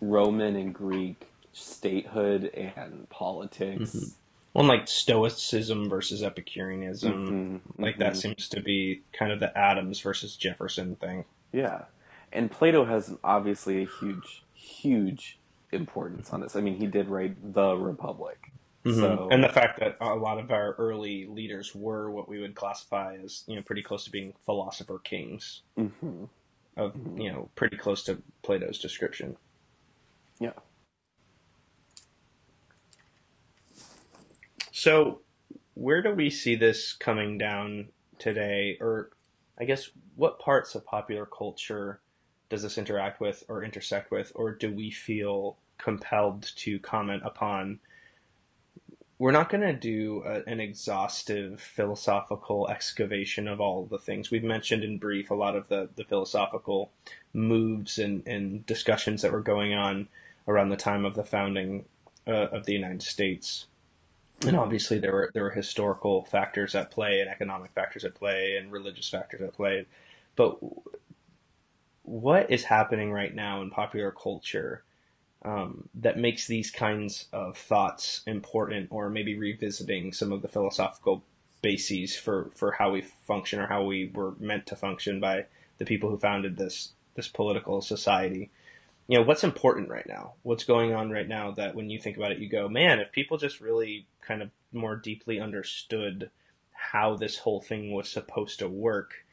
Roman 0.00 0.56
and 0.56 0.74
Greek 0.74 1.26
statehood 1.52 2.44
and 2.54 3.08
politics. 3.10 4.16
One 4.52 4.68
like 4.68 4.86
Stoicism 4.86 5.88
versus 5.88 6.22
Epicureanism. 6.22 7.60
Mhm, 7.76 7.82
Like 7.82 7.98
that 7.98 8.12
mhm. 8.12 8.16
seems 8.16 8.48
to 8.50 8.60
be 8.60 9.02
kind 9.12 9.32
of 9.32 9.40
the 9.40 9.56
Adams 9.56 10.00
versus 10.00 10.36
Jefferson 10.36 10.96
thing. 10.96 11.24
Yeah. 11.52 11.84
And 12.32 12.50
Plato 12.50 12.84
has 12.84 13.16
obviously 13.24 13.82
a 13.82 13.86
huge, 13.86 14.44
huge 14.54 15.38
importance 15.72 16.32
on 16.32 16.40
this. 16.40 16.54
I 16.56 16.60
mean, 16.60 16.76
he 16.76 16.86
did 16.86 17.08
write 17.08 17.54
The 17.54 17.76
Republic. 17.76 18.50
So, 18.86 19.28
and 19.32 19.42
the 19.42 19.48
fact 19.48 19.80
that 19.80 19.96
a 19.98 20.14
lot 20.14 20.38
of 20.38 20.50
our 20.50 20.74
early 20.74 21.24
leaders 21.26 21.74
were 21.74 22.10
what 22.10 22.28
we 22.28 22.38
would 22.38 22.54
classify 22.54 23.16
as 23.16 23.42
you 23.46 23.56
know 23.56 23.62
pretty 23.62 23.80
close 23.80 24.04
to 24.04 24.10
being 24.10 24.34
philosopher 24.44 24.98
kings. 24.98 25.62
Mhm. 25.78 26.28
of 26.76 26.94
you 27.16 27.32
know 27.32 27.48
pretty 27.54 27.76
close 27.78 28.02
to 28.04 28.20
Plato's 28.42 28.78
description. 28.78 29.36
Yeah. 30.40 30.52
So, 34.72 35.20
where 35.74 36.02
do 36.02 36.12
we 36.12 36.30
see 36.30 36.56
this 36.56 36.92
coming 36.92 37.38
down 37.38 37.88
today, 38.18 38.76
or 38.80 39.10
I 39.58 39.64
guess 39.64 39.90
what 40.16 40.38
parts 40.38 40.74
of 40.74 40.84
popular 40.84 41.26
culture 41.26 42.00
does 42.48 42.62
this 42.62 42.78
interact 42.78 43.20
with 43.20 43.44
or 43.48 43.64
intersect 43.64 44.10
with, 44.10 44.32
or 44.34 44.52
do 44.52 44.72
we 44.72 44.90
feel 44.90 45.56
compelled 45.78 46.50
to 46.56 46.78
comment 46.80 47.22
upon? 47.24 47.80
We're 49.18 49.30
not 49.30 49.48
going 49.48 49.62
to 49.62 49.72
do 49.72 50.22
a, 50.26 50.42
an 50.48 50.60
exhaustive 50.60 51.60
philosophical 51.60 52.68
excavation 52.68 53.46
of 53.48 53.60
all 53.60 53.86
the 53.86 53.98
things. 53.98 54.30
We've 54.30 54.44
mentioned 54.44 54.84
in 54.84 54.98
brief 54.98 55.30
a 55.30 55.34
lot 55.34 55.56
of 55.56 55.68
the, 55.68 55.88
the 55.94 56.04
philosophical 56.04 56.90
moves 57.32 57.98
and, 57.98 58.26
and 58.26 58.66
discussions 58.66 59.22
that 59.22 59.32
were 59.32 59.40
going 59.40 59.72
on 59.72 60.08
around 60.46 60.68
the 60.68 60.76
time 60.76 61.04
of 61.04 61.14
the 61.14 61.24
founding 61.24 61.84
uh, 62.26 62.48
of 62.52 62.66
the 62.66 62.72
United 62.72 63.02
States. 63.02 63.66
And 64.46 64.56
obviously, 64.56 64.98
there 64.98 65.12
were 65.12 65.30
there 65.32 65.44
were 65.44 65.50
historical 65.50 66.24
factors 66.24 66.74
at 66.74 66.90
play, 66.90 67.20
and 67.20 67.30
economic 67.30 67.72
factors 67.72 68.04
at 68.04 68.14
play, 68.14 68.56
and 68.56 68.72
religious 68.72 69.08
factors 69.08 69.40
at 69.40 69.54
play. 69.54 69.86
But 70.36 70.58
what 72.02 72.50
is 72.50 72.64
happening 72.64 73.12
right 73.12 73.34
now 73.34 73.62
in 73.62 73.70
popular 73.70 74.10
culture 74.10 74.84
um, 75.44 75.88
that 75.94 76.18
makes 76.18 76.46
these 76.46 76.70
kinds 76.70 77.26
of 77.32 77.56
thoughts 77.56 78.22
important, 78.26 78.88
or 78.90 79.08
maybe 79.08 79.38
revisiting 79.38 80.12
some 80.12 80.32
of 80.32 80.42
the 80.42 80.48
philosophical 80.48 81.24
bases 81.62 82.16
for, 82.16 82.50
for 82.54 82.72
how 82.72 82.90
we 82.90 83.00
function 83.00 83.58
or 83.58 83.66
how 83.66 83.82
we 83.82 84.10
were 84.14 84.34
meant 84.38 84.66
to 84.66 84.76
function 84.76 85.20
by 85.20 85.46
the 85.78 85.84
people 85.84 86.10
who 86.10 86.18
founded 86.18 86.56
this 86.56 86.92
this 87.14 87.28
political 87.28 87.80
society? 87.80 88.50
You 89.06 89.18
know, 89.18 89.24
what's 89.24 89.44
important 89.44 89.90
right 89.90 90.06
now? 90.08 90.34
What's 90.42 90.64
going 90.64 90.94
on 90.94 91.10
right 91.10 91.28
now 91.28 91.50
that 91.52 91.74
when 91.74 91.90
you 91.90 91.98
think 91.98 92.16
about 92.16 92.32
it, 92.32 92.38
you 92.38 92.48
go, 92.48 92.68
man, 92.68 93.00
if 93.00 93.12
people 93.12 93.36
just 93.36 93.60
really 93.60 94.06
kind 94.22 94.40
of 94.40 94.50
more 94.72 94.96
deeply 94.96 95.38
understood 95.40 96.30
how 96.72 97.16
this 97.16 97.38
whole 97.38 97.60
thing 97.60 97.92
was 97.92 98.08
supposed 98.08 98.58
to 98.60 98.68
work, 98.68 99.24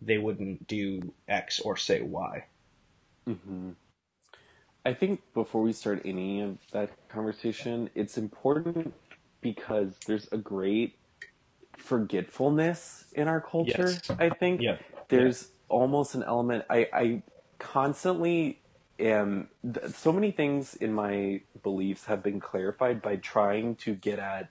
they 0.00 0.18
wouldn't 0.18 0.66
do 0.66 1.12
X 1.28 1.60
or 1.60 1.76
say 1.76 2.02
Y. 2.02 2.44
Mm-hmm. 3.28 3.70
I 4.84 4.94
think 4.94 5.22
before 5.32 5.62
we 5.62 5.72
start 5.72 6.02
any 6.04 6.40
of 6.40 6.58
that 6.72 6.90
conversation, 7.08 7.88
it's 7.94 8.18
important 8.18 8.92
because 9.40 9.96
there's 10.06 10.28
a 10.32 10.36
great 10.36 10.98
forgetfulness 11.78 13.04
in 13.12 13.28
our 13.28 13.40
culture. 13.40 13.90
Yes. 13.90 14.10
I 14.18 14.28
think 14.30 14.60
Yeah. 14.60 14.78
there's 15.08 15.50
almost 15.68 16.14
an 16.14 16.22
element. 16.22 16.64
I, 16.68 16.88
I 16.92 17.22
constantly 17.58 18.60
am. 19.00 19.50
th- 19.64 19.94
So 19.94 20.12
many 20.12 20.32
things 20.32 20.74
in 20.74 20.92
my 20.94 21.42
beliefs 21.62 22.06
have 22.06 22.22
been 22.22 22.40
clarified 22.40 23.02
by 23.02 23.16
trying 23.16 23.76
to 23.78 23.94
get 23.96 24.18
at 24.20 24.48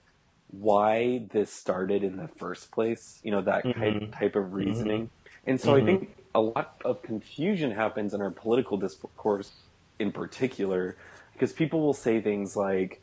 why 0.49 1.27
this 1.33 1.53
started 1.53 2.03
in 2.03 2.17
the 2.17 2.29
first 2.39 2.71
place. 2.73 3.19
You 3.23 3.31
know 3.31 3.41
that 3.43 3.65
type 3.81 3.97
Mhm. 3.97 4.13
type 4.17 4.35
of 4.37 4.53
reasoning. 4.53 5.11
And 5.45 5.61
so 5.61 5.75
I 5.75 5.81
Mhm. 5.81 5.85
think 5.85 6.09
a 6.35 6.41
lot 6.41 6.73
of 6.85 7.03
confusion 7.03 7.71
happens 7.71 8.13
in 8.13 8.21
our 8.21 8.31
political 8.31 8.77
discourse 8.77 9.53
in 9.99 10.11
particular 10.13 10.97
because 11.33 11.53
people 11.53 11.81
will 11.81 11.93
say 11.93 12.21
things 12.21 12.55
like 12.57 13.01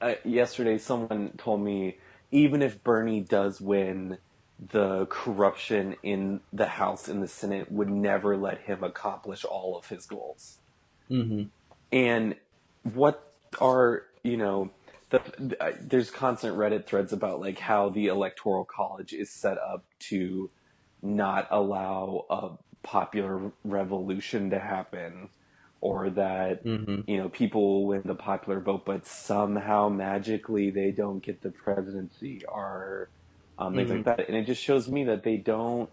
uh, 0.00 0.14
yesterday 0.24 0.78
someone 0.78 1.32
told 1.38 1.62
me 1.62 1.98
even 2.32 2.62
if 2.62 2.84
Bernie 2.84 3.22
does 3.22 3.60
win 3.60 4.18
the 4.58 5.06
corruption 5.06 5.96
in 6.02 6.40
the 6.52 6.66
House 6.66 7.08
and 7.08 7.22
the 7.22 7.28
Senate 7.28 7.70
would 7.70 7.90
never 7.90 8.36
let 8.36 8.62
him 8.62 8.84
accomplish 8.84 9.44
all 9.44 9.76
of 9.78 9.88
his 9.88 10.06
goals. 10.06 10.58
Mm-hmm. 11.10 11.44
And 11.92 12.36
what 12.82 13.34
are, 13.60 14.04
you 14.24 14.36
know, 14.36 14.72
the, 15.10 15.20
there's 15.80 16.10
constant 16.10 16.56
Reddit 16.56 16.86
threads 16.86 17.12
about 17.12 17.40
like 17.40 17.58
how 17.60 17.90
the 17.90 18.06
electoral 18.08 18.64
college 18.64 19.12
is 19.12 19.30
set 19.30 19.58
up 19.58 19.84
to 20.00 20.50
not 21.02 21.48
allow 21.50 22.26
a 22.30 22.50
popular 22.86 23.52
revolution 23.64 24.50
to 24.50 24.58
happen 24.58 25.30
or 25.80 26.10
that 26.10 26.62
Mm-hmm. 26.64 27.10
you 27.10 27.18
know 27.18 27.28
people 27.28 27.86
win 27.86 28.02
the 28.04 28.14
popular 28.14 28.60
vote 28.60 28.84
but 28.86 29.06
somehow 29.06 29.88
magically 29.88 30.70
they 30.70 30.90
don't 30.92 31.22
get 31.22 31.42
the 31.42 31.50
presidency 31.50 32.42
or 32.48 33.10
um, 33.58 33.74
things 33.74 33.90
like 33.90 34.04
that. 34.04 34.28
And 34.28 34.36
it 34.36 34.46
just 34.46 34.62
shows 34.62 34.88
me 34.88 35.04
that 35.04 35.22
they 35.22 35.36
don't 35.36 35.90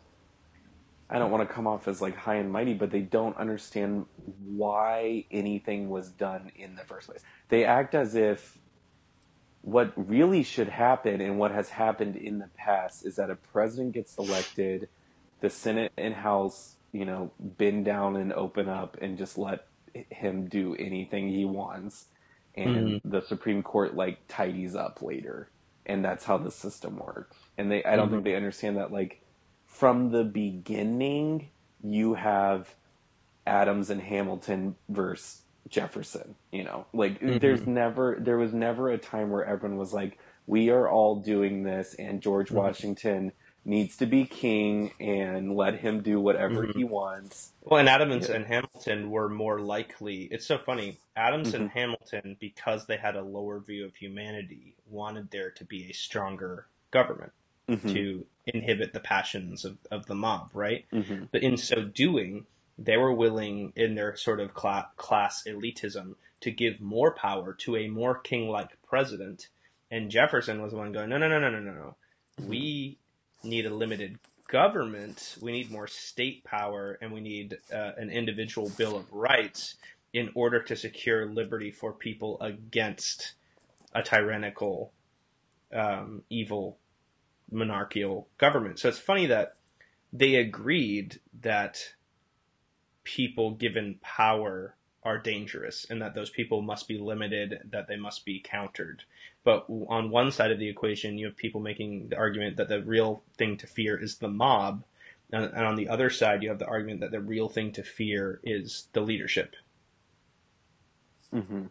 i 1.10 1.20
don't 1.20 1.32
want 1.32 1.48
to 1.48 1.54
come 1.54 1.68
off 1.68 1.88
as 1.88 2.02
like 2.02 2.16
high 2.16 2.36
and 2.36 2.50
mighty 2.50 2.74
but 2.74 2.90
they 2.90 3.02
don't 3.02 3.36
understand 3.38 4.06
why 4.46 5.26
anything 5.32 5.90
was 5.90 6.10
done 6.10 6.52
in 6.56 6.76
the 6.76 6.84
first 6.84 7.08
place. 7.08 7.22
They 7.50 7.66
act 7.66 7.94
as 7.94 8.16
if 8.16 8.58
what 9.62 9.94
really 9.96 10.44
should 10.44 10.68
happen 10.68 11.22
and 11.22 11.40
what 11.40 11.52
has 11.52 11.70
happened 11.70 12.18
in 12.18 12.40
the 12.40 12.50
past 12.58 13.06
is 13.06 13.16
that 13.16 13.30
a 13.30 13.36
president 13.36 13.94
gets 13.94 14.18
elected, 14.18 14.90
the 15.40 15.50
Senate 15.50 15.92
and 15.98 16.14
House, 16.14 16.76
you 16.92 17.06
know, 17.06 17.32
bend 17.40 17.86
down 17.86 18.18
and 18.18 18.34
open 18.34 18.68
up 18.68 18.98
and 19.02 19.18
just 19.18 19.38
let 19.38 19.66
him 19.94 20.48
do 20.48 20.76
anything 20.76 21.30
he 21.30 21.46
wants, 21.46 22.08
and 22.56 23.00
the 23.06 23.22
Supreme 23.22 23.64
Court 23.64 23.96
like 23.96 24.20
tidies 24.28 24.76
up 24.76 25.02
later, 25.02 25.50
and 25.86 26.04
that's 26.04 26.24
how 26.24 26.38
the 26.38 26.52
system 26.52 26.98
works. 26.98 27.38
And 27.58 27.72
they, 27.72 27.84
I 27.84 27.96
don't 27.96 28.10
think 28.10 28.20
mm-hmm. 28.20 28.32
they 28.32 28.36
understand 28.36 28.78
that 28.78 28.92
like 28.92 29.22
from 29.66 30.12
the 30.12 30.24
beginning, 30.24 31.50
you 31.84 32.14
have 32.14 32.76
Adams 33.46 33.90
and 33.90 34.02
Hamilton 34.02 34.76
versus 34.90 35.42
Jefferson. 35.68 36.36
You 36.52 36.64
know, 36.64 36.86
like 36.94 37.20
mm-hmm. 37.20 37.40
there's 37.40 37.66
never 37.66 38.18
there 38.20 38.38
was 38.38 38.54
never 38.54 38.90
a 38.90 38.98
time 38.98 39.30
where 39.30 39.46
everyone 39.46 39.78
was 39.78 39.94
like, 39.94 40.20
we 40.46 40.70
are 40.70 40.90
all 40.90 41.18
doing 41.18 41.64
this, 41.64 41.96
and 41.96 42.22
George 42.22 42.48
mm-hmm. 42.48 42.58
Washington 42.58 43.32
needs 43.66 43.96
to 43.98 44.06
be 44.06 44.26
king 44.26 44.92
and 45.00 45.56
let 45.56 45.80
him 45.80 46.02
do 46.02 46.20
whatever 46.20 46.64
mm-hmm. 46.64 46.78
he 46.78 46.84
wants. 46.84 47.52
Well, 47.62 47.80
and 47.80 47.90
Adams 47.90 48.30
and 48.30 48.46
Hamilton 48.46 49.10
were 49.10 49.30
more 49.30 49.60
likely. 49.60 50.24
It's 50.32 50.46
so 50.46 50.58
funny. 50.58 50.98
Adams 51.16 51.54
and 51.54 51.70
mm-hmm. 51.70 51.78
Hamilton, 51.78 52.38
because 52.40 52.86
they 52.86 52.98
had 52.98 53.16
a 53.16 53.22
lower 53.22 53.60
view 53.60 53.86
of 53.86 53.96
humanity, 53.96 54.76
wanted 54.90 55.32
there 55.32 55.52
to 55.52 55.64
be 55.66 55.90
a 55.90 55.94
stronger 55.94 56.68
government 56.92 57.32
mm-hmm. 57.70 57.94
to 57.94 58.26
inhibit 58.46 58.94
the 58.94 59.00
passions 59.00 59.64
of, 59.64 59.78
of 59.90 60.06
the 60.08 60.16
mob, 60.16 60.50
right? 60.54 60.86
Mhm. 60.92 61.30
But 61.32 61.44
in 61.44 61.56
so 61.56 61.84
doing, 61.84 62.46
they 62.78 62.98
were 62.98 63.14
willing, 63.14 63.72
in 63.76 63.96
their 63.96 64.16
sort 64.18 64.42
of 64.42 64.54
cla- 64.54 64.90
class 64.98 65.44
elitism, 65.48 66.16
to 66.42 66.52
give 66.52 66.82
more 66.82 67.14
power 67.14 67.54
to 67.54 67.78
a 67.78 67.88
more 67.88 68.16
king-like 68.16 68.72
president. 68.86 69.48
And 69.90 70.12
Jefferson 70.12 70.62
was 70.62 70.74
the 70.74 70.78
one 70.78 70.92
going, 70.92 71.10
no, 71.10 71.18
no, 71.18 71.30
no, 71.30 71.40
no, 71.40 71.50
no, 71.50 71.60
no, 71.60 71.72
no. 71.72 71.96
We 72.46 72.98
need 73.44 73.66
a 73.66 73.74
limited 73.74 74.20
government. 74.48 75.38
We 75.42 75.52
need 75.52 75.72
more 75.72 75.88
state 75.88 76.44
power, 76.44 76.98
and 77.02 77.12
we 77.12 77.22
need 77.22 77.58
uh, 77.74 77.92
an 77.98 78.10
individual 78.10 78.70
bill 78.78 78.96
of 78.96 79.12
rights 79.12 79.76
in 80.14 80.30
order 80.36 80.62
to 80.62 80.76
secure 80.76 81.26
liberty 81.26 81.72
for 81.72 81.92
people 81.92 82.40
against 82.40 83.34
a 83.96 84.04
tyrannical, 84.04 84.92
um, 85.74 86.24
evil, 86.30 86.78
monarchical 87.52 88.28
government. 88.38 88.80
So 88.80 88.90
it's 88.90 89.00
funny 89.00 89.26
that 89.28 89.56
they 90.12 90.36
agreed 90.36 91.20
that 91.42 91.94
people 93.04 93.52
given 93.52 94.00
power 94.02 94.76
are 95.04 95.18
dangerous 95.18 95.86
and 95.90 96.02
that 96.02 96.14
those 96.14 96.30
people 96.30 96.62
must 96.62 96.88
be 96.88 96.98
limited, 96.98 97.60
that 97.72 97.88
they 97.88 97.98
must 97.98 98.24
be 98.24 98.40
countered. 98.40 99.04
But 99.44 99.66
on 99.90 100.10
one 100.10 100.32
side 100.32 100.52
of 100.52 100.60
the 100.60 100.70
equation, 100.70 101.18
you 101.18 101.26
have 101.26 101.36
people 101.36 101.62
making 101.62 102.10
the 102.10 102.18
argument 102.18 102.58
that 102.58 102.70
the 102.70 102.82
real 102.82 103.24
thing 103.38 103.58
to 103.58 103.68
fear 103.68 104.02
is 104.02 104.18
the 104.18 104.30
mob. 104.30 104.84
And, 105.32 105.54
on 105.54 105.76
the 105.76 105.90
other 105.90 106.10
side, 106.10 106.44
you 106.44 106.50
have 106.50 106.60
the 106.60 106.68
argument 106.68 107.02
that 107.02 107.12
the 107.12 107.20
real 107.22 107.50
thing 107.50 107.72
to 107.74 107.84
fear 107.84 108.40
is 108.44 108.88
the 108.94 109.02
leadership, 109.02 109.56
hmm 111.32 111.66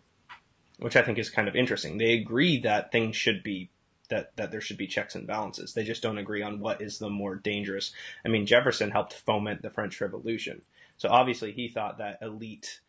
which 0.78 0.96
I 0.96 1.02
think 1.02 1.18
is 1.18 1.30
kind 1.30 1.48
of 1.48 1.54
interesting. 1.56 1.98
They 1.98 2.14
agree 2.14 2.58
that 2.62 2.92
things 2.92 3.16
should 3.16 3.42
be 3.44 3.70
that 4.10 4.36
that 4.36 4.50
there 4.50 4.60
should 4.60 4.76
be 4.78 4.88
checks 4.88 5.14
and 5.14 5.26
balances. 5.26 5.74
They 5.74 5.84
just 5.84 6.02
don't 6.02 6.18
agree 6.18 6.42
on 6.42 6.60
what 6.60 6.82
is 6.82 6.98
the 6.98 7.08
more 7.10 7.36
dangerous. 7.36 7.92
I 8.24 8.28
mean, 8.28 8.46
Jefferson 8.46 8.90
helped 8.90 9.14
foment 9.14 9.62
the 9.62 9.70
French 9.70 10.00
Revolution, 10.00 10.62
so 10.98 11.08
obviously 11.08 11.52
he 11.52 11.68
thought 11.68 11.98
that 11.98 12.18
elite 12.20 12.81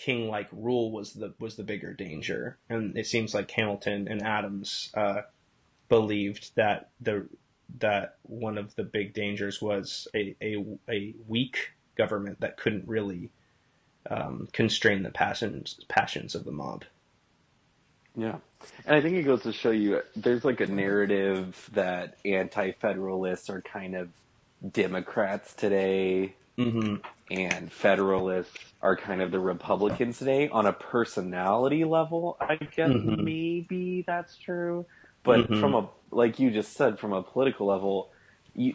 king-like 0.00 0.48
rule 0.50 0.90
was 0.90 1.12
the 1.12 1.34
was 1.38 1.56
the 1.56 1.62
bigger 1.62 1.92
danger, 1.92 2.56
and 2.68 2.96
it 2.96 3.06
seems 3.06 3.34
like 3.34 3.50
Hamilton 3.50 4.08
and 4.08 4.22
Adams 4.22 4.90
uh, 4.94 5.22
believed 5.88 6.52
that 6.56 6.88
the 7.00 7.28
that 7.78 8.16
one 8.22 8.56
of 8.58 8.74
the 8.76 8.82
big 8.82 9.12
dangers 9.12 9.60
was 9.60 10.08
a 10.14 10.34
a, 10.42 10.64
a 10.88 11.14
weak 11.28 11.72
government 11.96 12.40
that 12.40 12.56
couldn't 12.56 12.88
really 12.88 13.30
um, 14.10 14.48
constrain 14.52 15.02
the 15.02 15.10
passions 15.10 15.78
passions 15.88 16.34
of 16.34 16.44
the 16.44 16.52
mob. 16.52 16.84
Yeah. 18.16 18.36
And 18.86 18.96
I 18.96 19.00
think 19.00 19.16
it 19.16 19.22
goes 19.22 19.42
to 19.42 19.52
show 19.52 19.70
you 19.70 20.00
there's 20.16 20.44
like 20.44 20.60
a 20.60 20.66
narrative 20.66 21.68
that 21.74 22.16
anti 22.24 22.72
federalists 22.72 23.50
are 23.50 23.60
kind 23.60 23.94
of 23.94 24.08
Democrats 24.72 25.54
today 25.54 26.34
Mm-hmm. 26.60 26.94
and 27.30 27.72
Federalists 27.72 28.58
are 28.82 28.96
kind 28.96 29.22
of 29.22 29.30
the 29.30 29.38
Republicans 29.38 30.18
today. 30.18 30.48
On 30.48 30.66
a 30.66 30.72
personality 30.72 31.84
level, 31.84 32.36
I 32.40 32.56
guess 32.56 32.90
Mhm. 32.90 33.22
maybe 33.24 34.04
that's 34.06 34.36
true. 34.36 34.86
But 35.22 35.48
Mhm. 35.48 35.60
from 35.60 35.74
a 35.74 35.88
like 36.12 36.40
you 36.40 36.50
just 36.50 36.72
said, 36.72 36.98
from 36.98 37.12
a 37.12 37.22
political 37.22 37.66
level, 37.66 38.10
you 38.54 38.74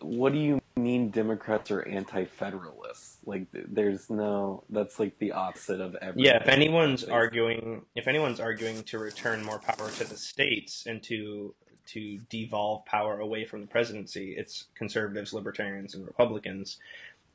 what 0.00 0.32
do 0.32 0.38
you 0.38 0.60
mean 0.76 1.10
Democrats 1.10 1.70
are 1.70 1.82
anti-federalists? 1.82 3.18
Like, 3.24 3.46
there's 3.52 4.08
no. 4.08 4.62
That's 4.70 5.00
like 5.00 5.18
the 5.18 5.32
opposite 5.32 5.80
of 5.80 5.96
everything. 5.96 6.24
Yeah, 6.24 6.36
if 6.42 6.48
anyone's 6.48 7.04
arguing, 7.04 7.82
if 7.96 8.06
anyone's 8.06 8.38
arguing 8.38 8.84
to 8.84 8.98
return 8.98 9.44
more 9.44 9.58
power 9.58 9.90
to 9.90 10.04
the 10.04 10.16
states 10.16 10.86
and 10.86 11.02
to 11.04 11.54
to 11.94 12.18
devolve 12.28 12.84
power 12.84 13.20
away 13.20 13.44
from 13.44 13.60
the 13.60 13.66
presidency, 13.66 14.34
it's 14.36 14.66
conservatives, 14.74 15.32
libertarians, 15.32 15.94
and 15.94 16.06
Republicans, 16.06 16.78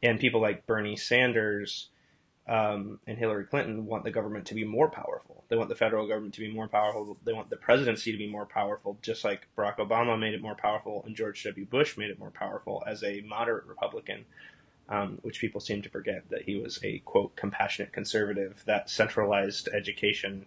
and 0.04 0.20
people 0.20 0.41
like 0.41 0.65
Bernie 0.65 0.96
Sanders 0.96 1.89
um, 2.48 3.00
and 3.08 3.17
Hillary 3.17 3.46
Clinton 3.46 3.86
want 3.86 4.04
the 4.04 4.12
government 4.12 4.46
to 4.48 4.56
be 4.56 4.63
more 4.63 4.89
powerful. 4.89 5.43
They 5.50 5.58
want 5.58 5.70
the 5.70 5.76
federal 5.76 6.08
government 6.08 6.34
to 6.36 6.41
be 6.41 6.52
more 6.52 6.67
powerful. 6.67 7.17
They 7.24 7.34
want 7.34 7.50
the 7.50 7.58
presidency 7.58 8.12
to 8.12 8.17
be 8.17 8.28
more 8.28 8.46
powerful, 8.46 8.98
just 9.02 9.24
like 9.24 9.48
Barack 9.58 9.78
Obama 9.78 10.17
made 10.17 10.34
it 10.34 10.41
more 10.41 10.56
powerful 10.56 11.04
and 11.06 11.15
George 11.15 11.43
W. 11.43 11.65
Bush 11.65 11.98
made 11.98 12.10
it 12.10 12.20
more 12.20 12.32
powerful 12.32 12.84
as 12.88 13.04
a 13.04 13.22
moderate 13.22 13.65
Republican 13.65 14.26
um, 14.89 15.20
which 15.22 15.39
people 15.39 15.60
seem 15.60 15.82
to 15.82 15.89
forget 15.89 16.30
that 16.30 16.43
he 16.43 16.56
was 16.56 16.80
a 16.84 17.00
quote 17.00 17.36
compassionate 17.36 17.91
conservative 17.91 18.63
that 18.65 18.89
centralized 18.89 19.67
education 19.74 20.46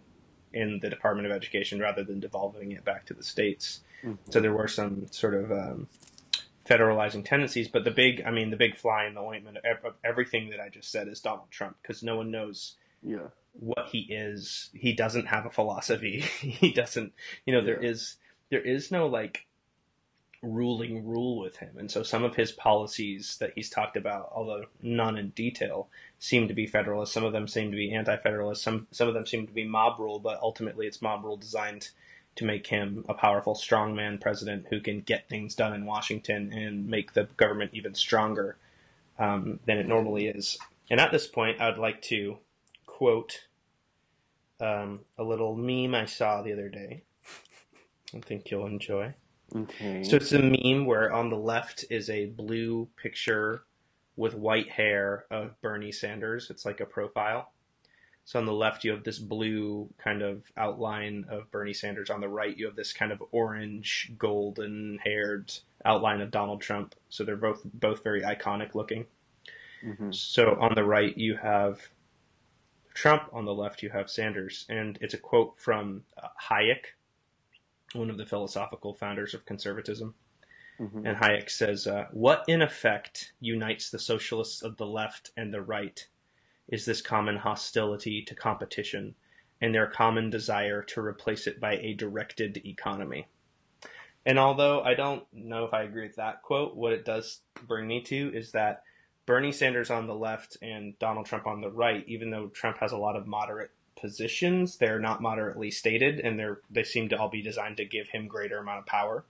in 0.53 0.81
the 0.81 0.89
Department 0.89 1.27
of 1.27 1.33
Education 1.33 1.79
rather 1.79 2.03
than 2.03 2.21
devolving 2.21 2.73
it 2.73 2.85
back 2.85 3.07
to 3.07 3.15
the 3.15 3.23
states. 3.23 3.81
Mhm. 4.05 4.19
So 4.31 4.41
there 4.41 4.53
were 4.53 4.69
some 4.69 5.07
sort 5.11 5.35
of 5.35 5.51
um, 5.53 5.89
federalizing 6.65 7.25
tendencies, 7.25 7.69
but 7.69 7.85
the 7.85 7.91
big, 7.91 8.23
I 8.25 8.31
mean, 8.31 8.51
the 8.51 8.57
big 8.57 8.77
fly 8.77 9.07
in 9.07 9.15
the 9.15 9.21
ointment 9.21 9.59
of 9.59 9.95
everything 10.05 10.51
that 10.51 10.61
I 10.61 10.69
just 10.69 10.91
said 10.91 11.09
is 11.09 11.21
Donald 11.21 11.51
Trump 11.51 11.77
because 11.83 12.03
no 12.03 12.17
one 12.17 12.31
knows 12.31 12.77
Yeah. 13.03 13.29
what 13.53 13.89
he 13.89 14.01
is. 14.11 14.71
He 14.73 14.93
doesn't 14.93 15.27
have 15.27 15.47
a 15.47 15.51
philosophy. 15.51 16.21
he 16.41 16.73
doesn't, 16.73 17.13
you 17.47 17.53
know, 17.53 17.63
there 17.63 17.83
Yeah. 17.83 17.91
is 17.91 18.17
there 18.51 18.61
is 18.63 18.91
no 18.91 19.07
like 19.07 19.47
ruling 20.43 21.05
rule 21.07 21.39
with 21.39 21.57
him. 21.59 21.77
And 21.79 21.91
so 21.91 22.03
some 22.03 22.25
of 22.25 22.35
his 22.35 22.51
policies 22.51 23.37
that 23.39 23.53
he's 23.55 23.69
talked 23.69 23.97
about, 23.97 24.31
although 24.33 24.65
none 24.81 25.19
in 25.19 25.31
detail, 25.31 25.89
seem 26.19 26.49
to 26.49 26.55
be 26.55 26.67
federalist. 26.67 27.13
Some 27.13 27.25
of 27.25 27.33
them 27.33 27.47
seem 27.47 27.71
to 27.71 27.77
be 27.77 27.93
anti-federalist. 27.93 28.63
Some 28.63 28.87
some 28.91 29.07
of 29.09 29.15
them 29.15 29.27
seem 29.27 29.47
to 29.47 29.53
be 29.53 29.65
mob 29.65 29.99
rule, 30.01 30.19
but 30.19 30.41
ultimately 30.41 30.87
it's 30.87 31.03
mob 31.03 31.25
rule 31.25 31.37
designed 31.37 31.91
to 32.41 32.47
make 32.47 32.67
him 32.67 33.05
a 33.07 33.15
powerful 33.15 33.55
strongman 33.55 34.19
president 34.19 34.67
who 34.71 34.81
can 34.81 35.03
get 35.03 35.29
things 35.29 35.55
done 35.55 35.75
in 35.75 35.85
Washington 35.85 36.51
and 36.53 36.89
make 36.89 37.13
the 37.13 37.29
government 37.37 37.71
even 37.75 37.95
stronger 37.95 38.57
um, 39.19 39.61
than 39.67 39.77
it 39.77 39.87
normally 39.87 40.27
is. 40.27 40.59
And 40.91 40.99
at 40.99 41.13
this 41.13 41.27
point, 41.27 41.61
I 41.61 41.69
would 41.69 41.79
like 41.79 42.01
to 42.05 42.39
quote 42.87 43.45
um, 44.59 45.01
a 45.19 45.23
little 45.23 45.55
meme 45.55 45.95
I 45.95 46.07
saw 46.07 46.41
the 46.41 46.55
other 46.55 46.71
day. 46.71 47.03
I 48.15 48.21
think 48.21 48.51
you'll 48.51 48.67
enjoy. 48.67 49.13
Okay. 49.55 50.03
So 50.03 50.17
it's 50.17 50.33
a 50.33 50.39
meme 50.39 50.87
where 50.87 51.13
on 51.13 51.29
the 51.29 51.37
left 51.37 51.85
is 51.91 52.09
a 52.09 52.27
blue 52.27 52.89
picture 52.97 53.65
with 54.17 54.35
white 54.35 54.71
hair 54.71 55.27
of 55.31 55.61
Bernie 55.61 55.93
Sanders. 55.93 56.49
It's 56.49 56.65
like 56.65 56.81
a 56.81 56.87
profile. 56.87 57.53
So 58.25 58.39
on 58.39 58.47
the 58.47 58.53
left 58.53 58.85
you 58.85 58.93
have 58.93 59.05
this 59.05 59.19
blue 59.19 59.89
kind 59.99 60.23
of 60.23 60.45
outline 60.57 61.25
of 61.29 61.51
Bernie 61.51 61.75
Sanders. 61.75 62.11
On 62.11 62.21
the 62.21 62.29
right 62.29 62.57
you 62.57 62.67
have 62.67 62.77
this 62.77 62.93
kind 62.93 63.13
of 63.13 63.23
orange, 63.33 64.13
golden 64.19 64.99
haired 65.03 65.53
outline 65.85 66.21
of 66.21 66.31
Donald 66.31 66.61
Trump. 66.61 66.95
So 67.09 67.25
they're 67.25 67.37
both 67.37 67.63
both 67.65 68.05
very 68.05 68.23
iconic 68.23 68.75
looking. 68.75 69.07
Mhm. 69.83 70.15
So 70.15 70.57
on 70.61 70.75
the 70.75 70.85
right 70.85 71.17
you 71.17 71.37
have 71.37 71.89
Trump, 72.95 73.31
on 73.33 73.45
the 73.45 73.55
left 73.55 73.83
you 73.83 73.91
have 73.91 74.11
Sanders, 74.11 74.67
and 74.69 74.99
it's 75.01 75.15
a 75.15 75.19
quote 75.19 75.59
from 75.59 76.05
uh, 76.17 76.29
Hayek, 76.51 76.87
one 77.95 78.11
of 78.11 78.19
the 78.19 78.27
philosophical 78.27 78.95
founders 78.95 79.33
of 79.33 79.47
conservatism. 79.47 80.15
Mhm. 80.79 81.07
And 81.07 81.17
Hayek 81.19 81.51
says, 81.51 81.87
uh, 81.87 82.09
What 82.11 82.45
in 82.49 82.63
effect 82.63 83.33
unites 83.41 83.91
the 83.91 83.99
socialists 83.99 84.63
of 84.63 84.77
the 84.77 84.87
left 84.87 85.31
and 85.37 85.53
the 85.53 85.63
right 85.63 86.07
is 86.71 86.85
this 86.85 87.03
common 87.03 87.37
hostility 87.37 88.23
to 88.23 88.35
competition 88.35 89.15
and 89.61 89.75
their 89.75 89.87
common 89.87 90.31
desire 90.31 90.83
to 90.83 91.01
replace 91.01 91.47
it 91.47 91.61
by 91.61 91.75
a 91.77 91.93
directed 91.95 92.63
economy. 92.65 93.27
And 94.25 94.39
although 94.39 94.83
I 94.83 94.95
don't 94.95 95.25
know 95.33 95.65
if 95.65 95.75
I 95.75 95.83
agree 95.83 96.07
with 96.07 96.17
that 96.17 96.43
quote, 96.43 96.77
what 96.77 96.93
it 96.93 97.05
does 97.05 97.41
bring 97.67 97.87
me 97.87 98.03
to 98.03 98.33
is 98.35 98.53
that 98.53 98.83
Bernie 99.27 99.53
Sanders 99.53 99.91
on 99.91 100.07
the 100.07 100.15
left 100.15 100.57
and 100.63 100.99
Donald 100.99 101.27
Trump 101.27 101.47
on 101.47 101.61
the 101.61 101.71
right, 101.71 102.05
even 102.07 102.31
though 102.31 102.49
Trump 102.49 102.79
has 102.79 102.93
a 102.93 102.99
lot 102.99 103.17
of 103.17 103.27
moderate 103.27 103.71
positions, 104.01 104.77
they're 104.77 104.99
not 104.99 105.23
moderately 105.23 105.71
stated 105.71 106.21
and 106.21 106.39
they're 106.39 106.61
they 106.71 106.85
seem 106.85 107.09
to 107.09 107.19
all 107.19 107.29
be 107.29 107.43
designed 107.43 107.77
to 107.79 107.85
give 107.85 108.09
him 108.09 108.29
greater 108.29 108.59
amount 108.59 108.81
of 108.81 108.87
power. 108.87 109.25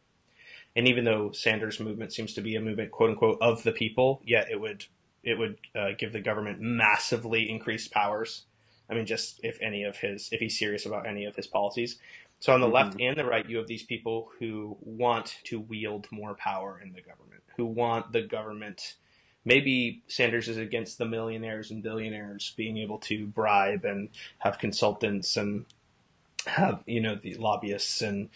And 0.76 0.86
even 0.86 1.04
though 1.04 1.32
Sanders' 1.32 1.80
movement 1.80 2.12
seems 2.12 2.34
to 2.34 2.40
be 2.40 2.54
a 2.54 2.60
movement, 2.60 2.92
quote 2.92 3.10
unquote, 3.10 3.38
of 3.40 3.64
the 3.64 3.72
people, 3.72 4.22
yet 4.24 4.50
it 4.50 4.60
would 4.60 4.84
it 5.22 5.38
would 5.38 5.58
uh, 5.74 5.90
give 5.98 6.12
the 6.12 6.20
government 6.20 6.60
massively 6.60 7.50
increased 7.50 7.92
powers. 7.92 8.44
I 8.90 8.94
mean, 8.94 9.06
just 9.06 9.40
if 9.44 9.58
any 9.60 9.84
of 9.84 9.96
his 9.98 10.28
if 10.32 10.40
he's 10.40 10.58
serious 10.58 10.86
about 10.86 11.06
any 11.06 11.24
of 11.24 11.36
his 11.36 11.46
policies. 11.46 11.98
So 12.40 12.52
on 12.54 12.60
the 12.60 12.68
Mhm. 12.68 12.72
left 12.74 12.96
and 13.00 13.16
the 13.18 13.24
right, 13.24 13.48
you 13.48 13.58
have 13.58 13.66
these 13.68 13.82
people 13.84 14.30
who 14.38 14.76
want 14.80 15.38
to 15.44 15.60
wield 15.60 16.08
more 16.10 16.34
power 16.34 16.80
in 16.82 16.92
the 16.92 17.02
government, 17.02 17.42
who 17.56 17.66
want 17.66 18.12
the 18.12 18.22
government. 18.22 18.96
Maybe 19.44 20.02
Sanders 20.08 20.48
is 20.48 20.56
against 20.58 20.98
the 20.98 21.06
millionaires 21.06 21.70
and 21.70 21.82
billionaires 21.82 22.52
being 22.56 22.78
able 22.78 22.98
to 23.00 23.26
bribe 23.26 23.84
and 23.84 24.10
have 24.38 24.58
consultants 24.58 25.36
and 25.36 25.66
have 26.46 26.82
you 26.86 27.00
know 27.00 27.14
the 27.14 27.34
lobbyists 27.34 28.02
and 28.02 28.28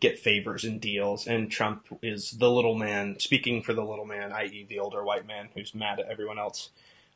get 0.00 0.18
favors 0.18 0.64
and 0.64 0.80
deals. 0.80 1.26
And 1.26 1.50
Trump 1.50 1.86
is 2.02 2.32
the 2.32 2.50
little 2.50 2.74
man, 2.74 3.18
speaking 3.18 3.62
for 3.62 3.74
the 3.74 3.84
little 3.84 4.06
man, 4.06 4.32
i.e., 4.32 4.66
the 4.68 4.78
older 4.78 5.04
white 5.04 5.26
man 5.26 5.50
who's 5.54 5.74
mad 5.74 6.00
at 6.00 6.08
everyone 6.08 6.38
else. 6.38 6.70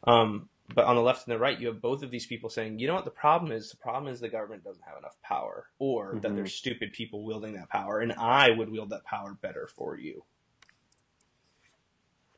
Um, 0.05 0.49
but 0.75 0.85
on 0.85 0.97
the 0.97 1.03
left 1.03 1.27
and 1.27 1.35
the 1.35 1.39
right, 1.39 1.59
you 1.59 1.67
have 1.69 1.81
both 1.81 2.03
of 2.03 2.11
these 2.11 2.27
people 2.27 2.49
saying, 2.49 2.79
you 2.79 2.87
know 2.87 2.95
what 2.95 3.05
the 3.05 3.11
problem 3.11 3.53
is? 3.53 3.71
The 3.71 3.77
problem 3.77 4.13
is 4.13 4.21
the 4.21 4.29
government 4.29 4.65
doesn't 4.65 4.85
have 4.85 4.99
enough 4.99 5.21
power, 5.23 5.69
or 5.79 6.19
that 6.21 6.33
Mhm. 6.33 6.37
there's 6.37 6.55
stupid 6.55 6.93
people 6.93 7.23
wielding 7.25 7.55
that 7.55 7.69
power, 7.69 8.01
and 8.01 8.13
I 8.13 8.51
would 8.51 8.71
wield 8.71 8.91
that 8.91 9.05
power 9.05 9.35
better 9.35 9.67
for 9.67 9.97
you. 9.97 10.25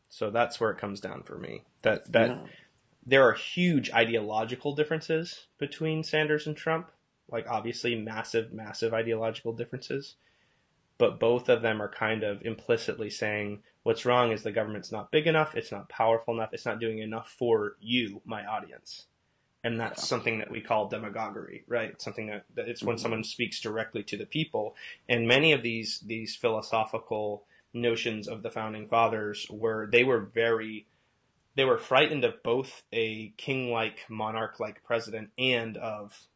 So 0.08 0.30
that's 0.30 0.58
where 0.58 0.70
it 0.70 0.78
comes 0.78 1.00
down 1.00 1.22
for 1.22 1.38
me. 1.38 1.62
That 1.82 2.10
that 2.12 2.30
Yeah. 2.30 2.46
there 3.04 3.22
are 3.22 3.34
huge 3.34 3.90
ideological 3.92 4.74
differences 4.74 5.46
between 5.58 6.02
Sanders 6.02 6.46
and 6.46 6.56
Trump. 6.56 6.90
Like 7.28 7.48
obviously 7.48 7.94
massive, 7.96 8.52
massive 8.52 8.94
ideological 8.94 9.52
differences. 9.52 10.16
But 10.98 11.20
both 11.20 11.48
of 11.48 11.62
them 11.62 11.82
are 11.82 11.88
kind 11.90 12.22
of 12.22 12.42
implicitly 12.42 13.10
saying 13.10 13.62
what's 13.82 14.06
wrong 14.06 14.32
is 14.32 14.42
the 14.42 14.52
government's 14.52 14.92
not 14.92 15.10
big 15.10 15.26
enough, 15.26 15.54
it's 15.54 15.72
not 15.72 15.88
powerful 15.88 16.34
enough, 16.34 16.54
it's 16.54 16.66
not 16.66 16.80
doing 16.80 16.98
enough 17.00 17.30
for 17.38 17.76
you, 17.80 18.22
my 18.24 18.44
audience. 18.46 19.06
And 19.64 19.80
that's 19.80 20.02
Yeah. 20.02 20.06
something 20.06 20.38
that 20.38 20.50
we 20.50 20.60
call 20.60 20.88
demagoguery, 20.88 21.64
right? 21.66 22.00
Something 22.00 22.28
that, 22.28 22.44
that 22.54 22.68
it's 22.68 22.82
when 22.84 22.96
Mhm. 22.96 23.00
someone 23.00 23.24
speaks 23.24 23.60
directly 23.60 24.04
to 24.04 24.16
the 24.16 24.26
people. 24.26 24.76
And 25.08 25.26
many 25.28 25.52
of 25.52 25.62
these 25.62 26.00
these 26.00 26.36
philosophical 26.36 27.46
notions 27.74 28.28
of 28.28 28.42
the 28.42 28.50
founding 28.50 28.88
fathers 28.88 29.46
were 29.50 29.88
they 29.90 30.04
were 30.04 30.20
very 30.20 30.86
they 31.56 31.64
were 31.64 31.78
frightened 31.78 32.24
of 32.24 32.42
both 32.42 32.84
a 32.92 33.30
king-like 33.38 34.08
monarch-like 34.10 34.84
president 34.84 35.30
and 35.38 35.76
of 35.78 36.28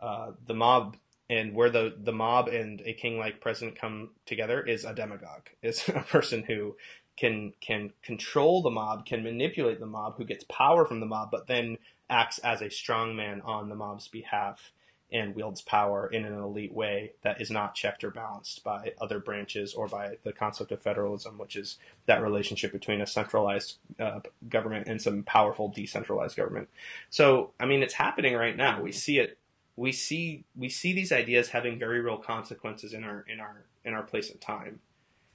uh, 0.00 0.32
the 0.46 0.54
mob 0.54 0.96
and 1.34 1.54
where 1.54 1.70
the, 1.70 1.94
the 2.02 2.12
mob 2.12 2.48
and 2.48 2.80
a 2.84 2.92
king-like 2.92 3.40
president 3.40 3.78
come 3.78 4.10
together 4.26 4.62
is 4.62 4.84
a 4.84 4.94
demagogue 4.94 5.48
is 5.62 5.88
a 5.88 6.00
person 6.00 6.42
who 6.44 6.76
can 7.16 7.52
can 7.60 7.92
control 8.02 8.62
the 8.62 8.70
mob 8.70 9.06
can 9.06 9.22
manipulate 9.22 9.80
the 9.80 9.86
mob 9.86 10.16
who 10.16 10.24
gets 10.24 10.44
power 10.44 10.84
from 10.84 11.00
the 11.00 11.06
mob 11.06 11.30
but 11.30 11.46
then 11.46 11.76
acts 12.10 12.38
as 12.38 12.60
a 12.60 12.70
strong 12.70 13.14
man 13.16 13.40
on 13.42 13.68
the 13.68 13.74
mob's 13.74 14.08
behalf 14.08 14.72
and 15.14 15.34
wields 15.36 15.62
power 15.62 16.08
in 16.08 16.24
an 16.24 16.34
elite 16.34 16.72
way 16.72 17.12
that 17.22 17.40
is 17.40 17.50
not 17.50 17.74
checked 17.74 18.02
or 18.02 18.10
balanced 18.10 18.64
by 18.64 18.92
other 19.00 19.20
branches 19.20 19.72
or 19.72 19.86
by 19.86 20.16
the 20.24 20.32
concept 20.32 20.72
of 20.72 20.82
federalism, 20.82 21.38
which 21.38 21.54
is 21.54 21.78
that 22.06 22.20
relationship 22.20 22.72
between 22.72 23.00
a 23.00 23.06
centralized 23.06 23.76
uh, 24.00 24.20
government 24.48 24.88
and 24.88 25.00
some 25.00 25.22
powerful 25.22 25.68
decentralized 25.68 26.36
government. 26.36 26.68
So, 27.10 27.52
I 27.60 27.66
mean, 27.66 27.82
it's 27.82 27.94
happening 27.94 28.34
right 28.34 28.56
now. 28.56 28.82
We 28.82 28.90
see 28.90 29.18
it. 29.18 29.38
We 29.76 29.92
see 29.92 30.44
we 30.56 30.68
see 30.68 30.92
these 30.92 31.12
ideas 31.12 31.48
having 31.48 31.78
very 31.78 32.00
real 32.00 32.18
consequences 32.18 32.92
in 32.92 33.04
our 33.04 33.24
in 33.28 33.40
our 33.40 33.64
in 33.84 33.94
our 33.94 34.02
place 34.02 34.30
and 34.30 34.40
time. 34.40 34.80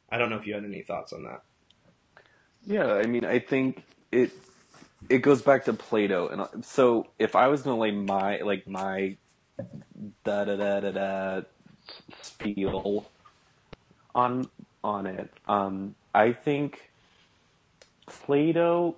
I 0.10 0.18
don't 0.18 0.30
know 0.30 0.38
if 0.38 0.48
you 0.48 0.54
had 0.54 0.64
any 0.64 0.82
thoughts 0.82 1.14
on 1.14 1.24
that. 1.24 1.44
Yeah, 2.66 2.94
I 2.94 3.06
mean, 3.06 3.26
I 3.26 3.40
think 3.40 3.84
it 4.12 4.32
it 5.10 5.20
goes 5.20 5.42
back 5.42 5.66
to 5.66 5.74
Plato, 5.74 6.28
and 6.30 6.42
uh, 6.42 6.48
so 6.62 7.08
if 7.20 7.36
I 7.36 7.48
was 7.48 7.62
gonna 7.62 7.80
lay 7.80 7.92
my 7.92 8.40
like 8.40 8.68
my 8.68 9.18
da 10.24 10.46
da 10.46 10.56
da 10.56 10.80
da 10.80 10.92
da 10.92 11.42
spiel 12.22 13.06
on 14.16 14.50
on 14.84 15.06
it, 15.06 15.32
um, 15.48 15.96
I 16.14 16.32
think 16.32 16.92
Plato 18.08 18.96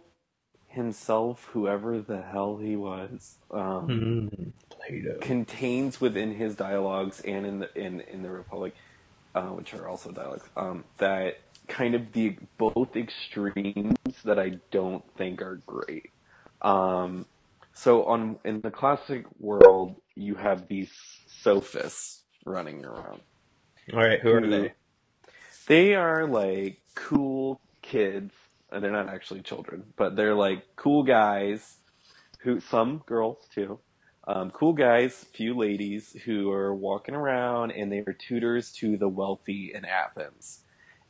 himself, 0.68 1.50
whoever 1.54 2.00
the 2.00 2.22
hell 2.22 2.58
he 2.58 2.76
was, 2.76 3.38
um, 3.52 3.88
Mm, 3.90 4.52
Plato. 4.88 5.18
contains 5.20 6.02
within 6.02 6.36
his 6.36 6.56
dialogues 6.56 7.22
and 7.22 7.46
in 7.46 7.60
the 7.60 7.78
in 7.78 8.02
in 8.02 8.22
the 8.22 8.30
Republic, 8.30 8.76
uh, 9.36 9.48
which 9.48 9.74
are 9.74 9.88
also 9.88 10.12
dialogues, 10.12 10.48
um, 10.56 10.84
that 10.98 11.40
kind 11.68 11.96
of 11.96 12.12
the 12.14 12.38
both 12.58 12.96
extremes 12.96 13.96
that 14.26 14.40
I 14.40 14.60
don't 14.72 15.04
think 15.18 15.42
are 15.42 15.62
great. 15.66 16.12
Um, 16.62 17.26
so 17.74 18.06
on 18.06 18.38
in 18.44 18.62
the 18.62 18.72
classic 18.72 19.26
world, 19.40 19.96
you 20.16 20.36
have 20.36 20.68
these 20.68 20.92
sophists 21.28 22.24
running 22.46 22.86
around. 22.86 23.22
All 23.94 24.00
right, 24.00 24.20
who 24.20 24.34
are 24.34 24.48
they? 24.48 24.74
They 25.68 25.96
are 25.96 26.28
like 26.28 26.80
cool 26.96 27.62
kids. 27.82 28.34
They're 28.72 28.92
not 28.92 29.10
actually 29.10 29.42
children, 29.42 29.84
but 29.98 30.16
they're 30.16 30.36
like 30.36 30.64
cool 30.76 31.04
guys 31.04 31.78
who 32.40 32.60
some 32.60 33.04
girls 33.06 33.48
too. 33.54 33.80
Um, 34.28 34.52
cool 34.52 34.74
guys, 34.74 35.26
few 35.34 35.56
ladies 35.58 36.16
who 36.26 36.52
are 36.52 36.76
walking 36.76 37.16
around 37.16 37.72
and 37.72 37.92
they 37.92 38.00
are 38.00 38.14
tutors 38.14 38.72
to 38.74 38.98
the 38.98 39.10
wealthy 39.10 39.72
in 39.74 39.84
Athens. 39.84 40.62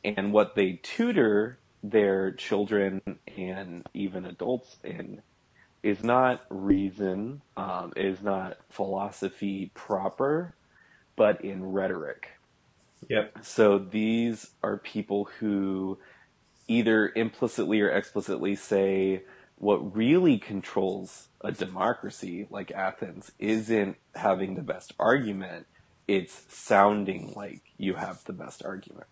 And 0.04 0.32
what 0.32 0.54
they 0.54 0.80
tutor 0.82 1.58
their 1.82 2.32
children 2.32 3.02
and 3.36 3.86
even 3.92 4.24
adults 4.24 4.76
in 4.82 5.20
is 5.82 6.02
not 6.02 6.44
reason, 6.48 7.42
um, 7.56 7.92
is 7.96 8.22
not 8.22 8.56
philosophy 8.70 9.70
proper, 9.74 10.54
but 11.16 11.44
in 11.44 11.64
rhetoric. 11.64 12.30
Yep. 13.08 13.38
So 13.42 13.78
these 13.78 14.52
are 14.62 14.78
people 14.78 15.28
who 15.38 15.98
either 16.68 17.12
implicitly 17.14 17.80
or 17.80 17.90
explicitly 17.90 18.54
say 18.54 19.24
what 19.62 19.94
really 19.94 20.38
controls 20.38 21.28
a 21.40 21.52
democracy 21.52 22.48
like 22.50 22.72
Athens 22.72 23.30
isn't 23.38 23.96
having 24.12 24.56
the 24.56 24.60
best 24.60 24.92
argument, 24.98 25.68
it's 26.08 26.52
sounding 26.52 27.32
like 27.36 27.62
you 27.76 27.94
have 27.94 28.24
the 28.24 28.32
best 28.32 28.64
argument. 28.64 29.06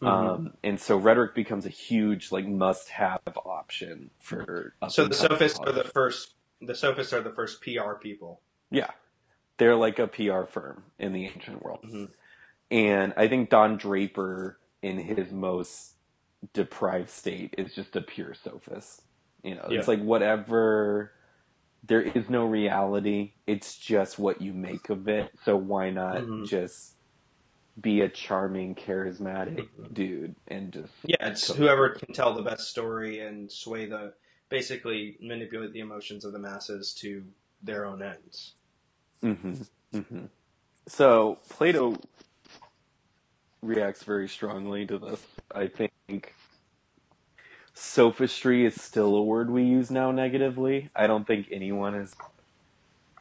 Mm-hmm. 0.00 0.06
Um, 0.06 0.54
and 0.64 0.80
so 0.80 0.96
rhetoric 0.96 1.34
becomes 1.34 1.66
a 1.66 1.68
huge 1.68 2.32
like 2.32 2.46
must-have 2.46 3.20
option 3.44 4.08
for. 4.18 4.72
So 4.88 5.08
the 5.08 5.14
sophists 5.14 5.58
are 5.58 5.72
the 5.72 5.84
first. 5.84 6.36
The 6.62 6.74
sophists 6.74 7.12
are 7.12 7.20
the 7.20 7.32
first 7.32 7.60
PR 7.60 7.92
people. 8.00 8.40
Yeah. 8.70 8.92
They're 9.58 9.76
like 9.76 9.98
a 9.98 10.06
PR 10.06 10.44
firm 10.44 10.84
in 10.98 11.12
the 11.12 11.26
ancient 11.26 11.62
world. 11.62 11.84
Mhm. 11.84 12.08
And 12.70 13.12
I 13.18 13.28
think 13.28 13.50
Don 13.50 13.76
Draper, 13.76 14.58
in 14.80 14.96
his 14.96 15.30
most 15.32 15.96
deprived 16.54 17.10
state, 17.10 17.54
is 17.58 17.74
just 17.74 17.94
a 17.94 18.00
pure 18.00 18.32
sophist. 18.32 19.02
You 19.42 19.56
know, 19.56 19.66
it's 19.70 19.88
like 19.88 20.00
whatever, 20.02 21.12
there 21.84 22.02
is 22.02 22.30
no 22.30 22.46
reality. 22.46 23.32
It's 23.46 23.76
just 23.76 24.18
what 24.18 24.40
you 24.40 24.52
make 24.52 24.88
of 24.88 25.08
it. 25.08 25.30
So 25.44 25.56
why 25.56 25.90
not 25.90 26.18
Mhm. 26.22 26.46
just 26.48 26.94
be 27.80 28.02
a 28.02 28.08
charming, 28.08 28.74
charismatic 28.74 29.68
dude 29.92 30.36
and 30.48 30.72
just. 30.72 30.92
Yeah, 31.04 31.28
it's 31.28 31.54
whoever 31.54 31.90
can 31.90 32.14
tell 32.14 32.34
the 32.34 32.42
best 32.42 32.68
story 32.68 33.20
and 33.20 33.50
sway 33.50 33.86
the, 33.86 34.14
basically 34.48 35.16
manipulate 35.20 35.72
the 35.72 35.80
emotions 35.80 36.24
of 36.24 36.32
the 36.32 36.38
masses 36.38 36.94
to 37.00 37.24
their 37.62 37.84
own 37.86 38.02
ends. 38.02 38.54
hmm 39.20 39.54
hmm 39.92 40.26
So 40.88 41.38
Plato 41.48 41.96
reacts 43.62 44.02
very 44.02 44.28
strongly 44.28 44.86
to 44.86 44.98
this. 44.98 45.24
I 45.54 45.68
think 45.68 46.34
sophistry 47.74 48.64
is 48.64 48.80
still 48.80 49.14
a 49.16 49.22
word 49.22 49.50
we 49.50 49.64
use 49.64 49.90
now 49.90 50.10
negatively. 50.10 50.90
I 50.96 51.06
don't 51.06 51.26
think 51.26 51.48
anyone 51.50 51.94
is 51.94 52.14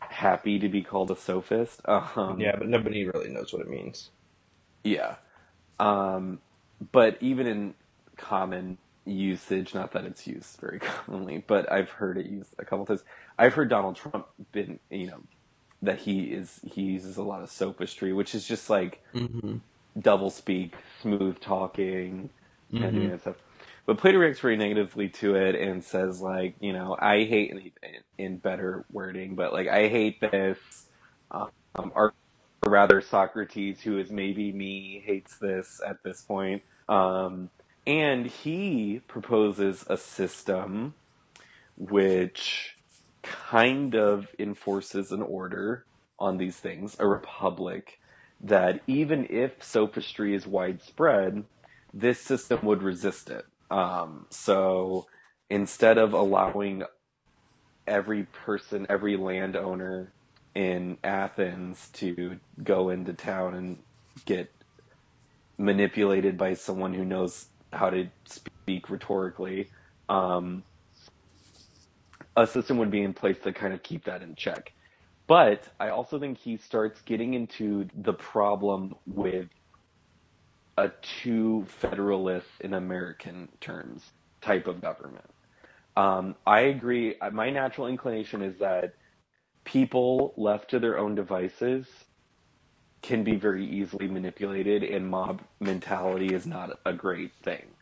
happy 0.10 0.60
to 0.60 0.70
be 0.70 0.84
called 0.84 1.10
a 1.12 1.16
sophist. 1.16 1.82
Um, 1.88 2.16
Yeah, 2.38 2.56
but 2.58 2.68
nobody 2.68 3.06
really 3.06 3.30
knows 3.30 3.54
what 3.54 3.62
it 3.62 3.70
means. 3.70 4.10
Yeah. 4.84 5.16
Um, 5.80 6.42
but 6.94 7.18
even 7.22 7.48
in 7.48 7.76
common 8.18 8.80
usage, 9.06 9.74
not 9.74 9.94
that 9.94 10.06
it's 10.06 10.28
used 10.28 10.60
very 10.62 10.80
commonly, 10.82 11.44
but 11.48 11.72
I've 11.72 11.92
heard 11.92 12.18
it 12.18 12.28
used 12.28 12.56
a 12.60 12.66
couple 12.66 12.86
times. 12.86 13.04
I've 13.38 13.54
heard 13.54 13.70
Donald 13.70 13.96
Trump 13.96 14.28
been, 14.54 14.80
you 14.90 15.08
know, 15.08 15.24
that 15.84 16.00
he 16.00 16.24
is 16.26 16.60
he 16.64 16.84
uses 16.84 17.18
a 17.18 17.24
lot 17.24 17.44
of 17.44 17.52
sophistry, 17.52 18.14
which 18.14 18.36
is 18.36 18.48
just 18.48 18.70
like 18.70 19.02
Mm-hmm. 19.16 19.58
double 20.00 20.30
speak, 20.30 20.76
smooth 21.02 21.40
talking, 21.40 22.32
and 22.80 22.96
Mhm. 22.96 22.96
doing 22.96 23.12
that 23.12 23.22
stuff. 23.22 23.38
But 23.86 23.98
Plato 23.98 24.20
reacts 24.20 24.40
very 24.40 24.58
negatively 24.58 25.10
to 25.10 25.36
it 25.36 25.56
and 25.56 25.84
says 25.84 26.22
like, 26.22 26.56
you 26.60 26.74
know, 26.74 26.96
I 27.00 27.24
hate 27.24 27.52
in, 27.52 27.72
in 28.18 28.38
better 28.38 28.86
wording, 28.92 29.36
but 29.36 29.54
like 29.54 29.68
I 29.68 29.88
hate 29.88 30.22
this. 30.22 30.58
Um, 31.32 31.92
or 31.96 32.14
rather, 32.66 33.02
Socrates, 33.02 33.82
who 33.82 33.98
is 33.98 34.12
maybe 34.12 34.52
me, 34.52 35.02
hates 35.06 35.38
this 35.38 35.82
at 35.86 36.04
this 36.04 36.22
point. 36.22 36.64
Um, 36.88 37.50
and 37.88 38.28
he 38.28 39.02
proposes 39.08 39.86
a 39.88 39.98
system 39.98 40.94
which 41.78 42.78
kind 43.24 43.96
of 43.96 44.28
enforces 44.38 45.12
an 45.12 45.22
order 45.22 45.86
on 46.20 46.38
these 46.38 46.58
things, 46.58 46.96
a 47.00 47.08
republic, 47.08 48.00
that 48.40 48.82
even 48.88 49.26
if 49.30 49.64
sophistry 49.64 50.36
is 50.36 50.46
widespread, 50.46 51.44
this 51.94 52.20
system 52.20 52.60
would 52.64 52.84
resist 52.84 53.30
it. 53.30 53.46
Um, 53.72 54.28
so 54.30 55.08
instead 55.50 55.98
of 55.98 56.14
allowing 56.14 56.84
every 57.88 58.24
person, 58.24 58.86
every 58.90 59.18
landowner 59.18 60.14
in 60.54 60.98
Athens 61.04 61.90
to 61.94 62.38
go 62.62 62.90
into 62.90 63.14
town 63.14 63.56
and 63.56 63.80
get 64.26 64.52
manipulated 65.58 66.38
by 66.38 66.54
someone 66.54 66.94
who 66.94 67.06
knows 67.06 67.48
how 67.72 67.90
to 67.90 68.10
speak 68.26 68.90
rhetorically, 68.90 69.70
um, 70.10 70.64
a 72.36 72.46
system 72.46 72.78
would 72.78 72.92
be 72.92 73.02
in 73.02 73.14
place 73.14 73.40
to 73.40 73.54
kind 73.54 73.74
of 73.74 73.82
keep 73.84 74.04
that 74.06 74.22
in 74.22 74.36
check. 74.36 74.74
But 75.28 75.70
I 75.80 75.90
also 75.90 76.20
think 76.20 76.38
he 76.38 76.58
starts 76.58 77.02
getting 77.04 77.34
into 77.34 77.88
the 77.96 78.14
problem 78.14 78.96
with 79.06 79.48
a 80.78 80.90
too 81.02 81.66
federalist 81.68 82.48
in 82.62 82.74
American 82.74 83.50
terms 83.62 84.14
type 84.42 84.68
of 84.68 84.82
government. 84.82 85.30
Um, 85.98 86.36
I 86.48 86.62
agree. 86.62 87.16
My 87.34 87.50
natural 87.50 87.88
inclination 87.88 88.42
is 88.42 88.60
that 88.60 88.94
people 89.66 90.34
left 90.38 90.72
to 90.72 90.80
their 90.80 90.98
own 91.00 91.16
devices 91.16 91.88
can 93.04 93.24
be 93.24 93.36
very 93.38 93.66
easily 93.68 94.08
manipulated, 94.08 94.84
and 94.84 95.10
mob 95.10 95.44
mentality 95.60 96.34
is 96.34 96.48
not 96.48 96.80
a 96.86 96.94
great 96.94 97.32
thing. 97.44 97.76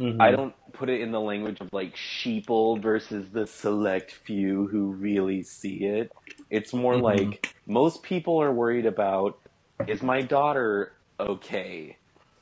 Mm-hmm. 0.00 0.20
I 0.20 0.30
don't 0.32 0.54
put 0.74 0.90
it 0.90 1.00
in 1.02 1.12
the 1.12 1.20
language 1.20 1.60
of 1.60 1.70
like 1.72 1.96
sheeple 1.96 2.82
versus 2.82 3.30
the 3.32 3.46
select 3.46 4.12
few 4.12 4.68
who 4.68 4.92
really 4.92 5.42
see 5.44 5.84
it. 5.84 6.12
It's 6.50 6.74
more 6.74 6.96
Mhm. 6.96 6.98
like 6.98 7.42
most 7.66 8.02
people 8.02 8.40
are 8.42 8.52
worried 8.52 8.86
about 8.86 9.40
is 9.86 10.02
my 10.02 10.22
daughter 10.22 10.92
okay? 11.20 11.97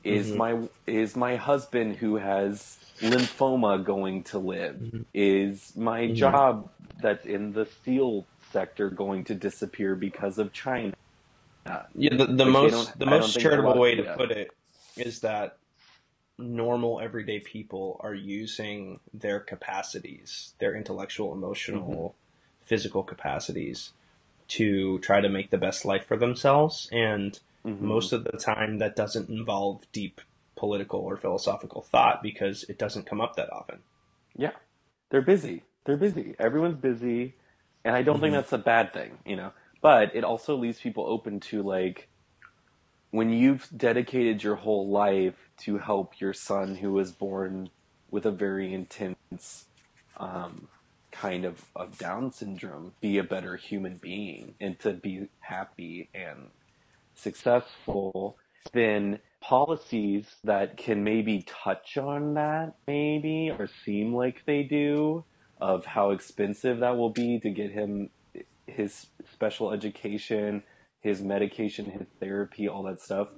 Is 0.07 0.33
Mhm. 0.33 0.37
my 0.37 0.69
is 0.87 1.15
my 1.17 1.37
husband 1.37 1.97
who 1.97 2.17
has 2.17 2.79
lymphoma 3.03 3.83
going 3.85 4.23
to 4.25 4.39
live? 4.39 4.81
Mhm. 4.81 5.05
Is 5.13 5.73
my 5.77 6.09
Mhm. 6.09 6.09
job 6.09 6.71
that's 7.01 7.25
in 7.27 7.53
the 7.53 7.67
steel 7.67 8.29
sector 8.53 8.89
going 8.91 9.25
to 9.25 9.35
disappear 9.35 9.95
because 9.95 10.39
of 10.39 10.53
China? 10.53 10.93
Yeah, 11.95 12.15
the, 12.17 12.27
the 12.27 12.45
Like, 12.45 12.53
most 12.53 12.99
the 12.99 13.05
most 13.05 13.39
charitable 13.39 13.77
way 13.79 13.95
to 13.95 14.03
put 14.03 14.31
it 14.31 14.51
is 14.97 15.21
that 15.21 15.59
normal 16.39 17.01
everyday 17.01 17.39
people 17.39 17.99
are 18.01 18.15
using 18.15 18.99
their 19.13 19.39
capacities, 19.39 20.55
their 20.59 20.75
intellectual, 20.75 21.33
emotional, 21.33 21.79
Mm-hmm. 21.79 22.17
physical 22.61 23.03
capacities 23.03 23.93
to 24.49 24.99
try 24.99 25.21
to 25.21 25.29
make 25.29 25.51
the 25.51 25.57
best 25.57 25.85
life 25.85 26.05
for 26.05 26.17
themselves 26.17 26.89
and 26.91 27.39
Mhm. 27.67 27.81
most 27.81 28.13
of 28.13 28.23
the 28.25 28.37
time 28.37 28.79
that 28.79 28.95
doesn't 28.95 29.29
involve 29.29 29.85
deep 29.91 30.21
political 30.57 31.01
or 31.01 31.17
philosophical 31.17 31.83
thought 31.83 32.23
because 32.23 32.63
it 32.65 32.79
doesn't 32.79 33.05
come 33.07 33.21
up 33.21 33.35
that 33.35 33.51
often. 33.53 33.83
Yeah, 34.35 34.53
they're 35.09 35.21
busy. 35.21 35.63
They're 35.85 35.97
busy. 35.97 36.35
Everyone's 36.39 36.79
busy, 36.79 37.35
and 37.85 37.95
I 37.95 38.03
don't 38.03 38.21
think 38.21 38.33
Mhm. 38.33 38.37
that's 38.37 38.53
a 38.53 38.59
bad 38.59 38.93
thing, 38.93 39.19
you 39.25 39.35
know. 39.35 39.53
But 39.81 40.15
it 40.15 40.23
also 40.23 40.55
leaves 40.57 40.81
people 40.81 41.05
open 41.05 41.39
to 41.41 41.63
like 41.63 42.09
when 43.11 43.31
you've 43.31 43.69
dedicated 43.75 44.43
your 44.43 44.55
whole 44.55 44.89
life 44.89 45.49
to 45.59 45.77
help 45.79 46.19
your 46.19 46.33
son 46.33 46.75
who 46.75 46.93
was 46.93 47.11
born 47.11 47.69
with 48.11 48.25
a 48.25 48.31
very 48.31 48.73
intense 48.73 49.65
um, 50.17 50.67
kind 51.11 51.45
of, 51.45 51.65
of 51.75 51.97
Down 51.97 52.31
syndrome 52.31 52.93
be 53.01 53.17
a 53.17 53.23
better 53.23 53.55
human 53.55 53.97
being 53.97 54.55
and 54.59 54.79
to 54.79 54.93
be 54.93 55.29
happy 55.41 56.09
and 56.13 56.51
successful, 57.17 58.37
then 58.73 59.19
policies 59.41 60.25
that 60.43 60.77
can 60.77 61.03
maybe 61.03 61.45
touch 61.63 61.97
on 61.97 62.33
that, 62.35 62.75
maybe, 62.87 63.51
or 63.57 63.67
seem 63.85 64.13
like 64.13 64.43
they 64.45 64.63
do, 64.63 65.23
of 65.59 65.85
how 65.85 66.11
expensive 66.11 66.79
that 66.79 66.97
will 66.97 67.09
be 67.09 67.39
to 67.39 67.49
get 67.49 67.71
him 67.71 68.09
his 68.67 69.07
special 69.33 69.71
education, 69.71 70.63
his 71.01 71.21
medication, 71.21 71.85
his 71.85 72.07
therapy, 72.19 72.67
all 72.67 72.83
that 72.83 73.01
stuff, 73.01 73.29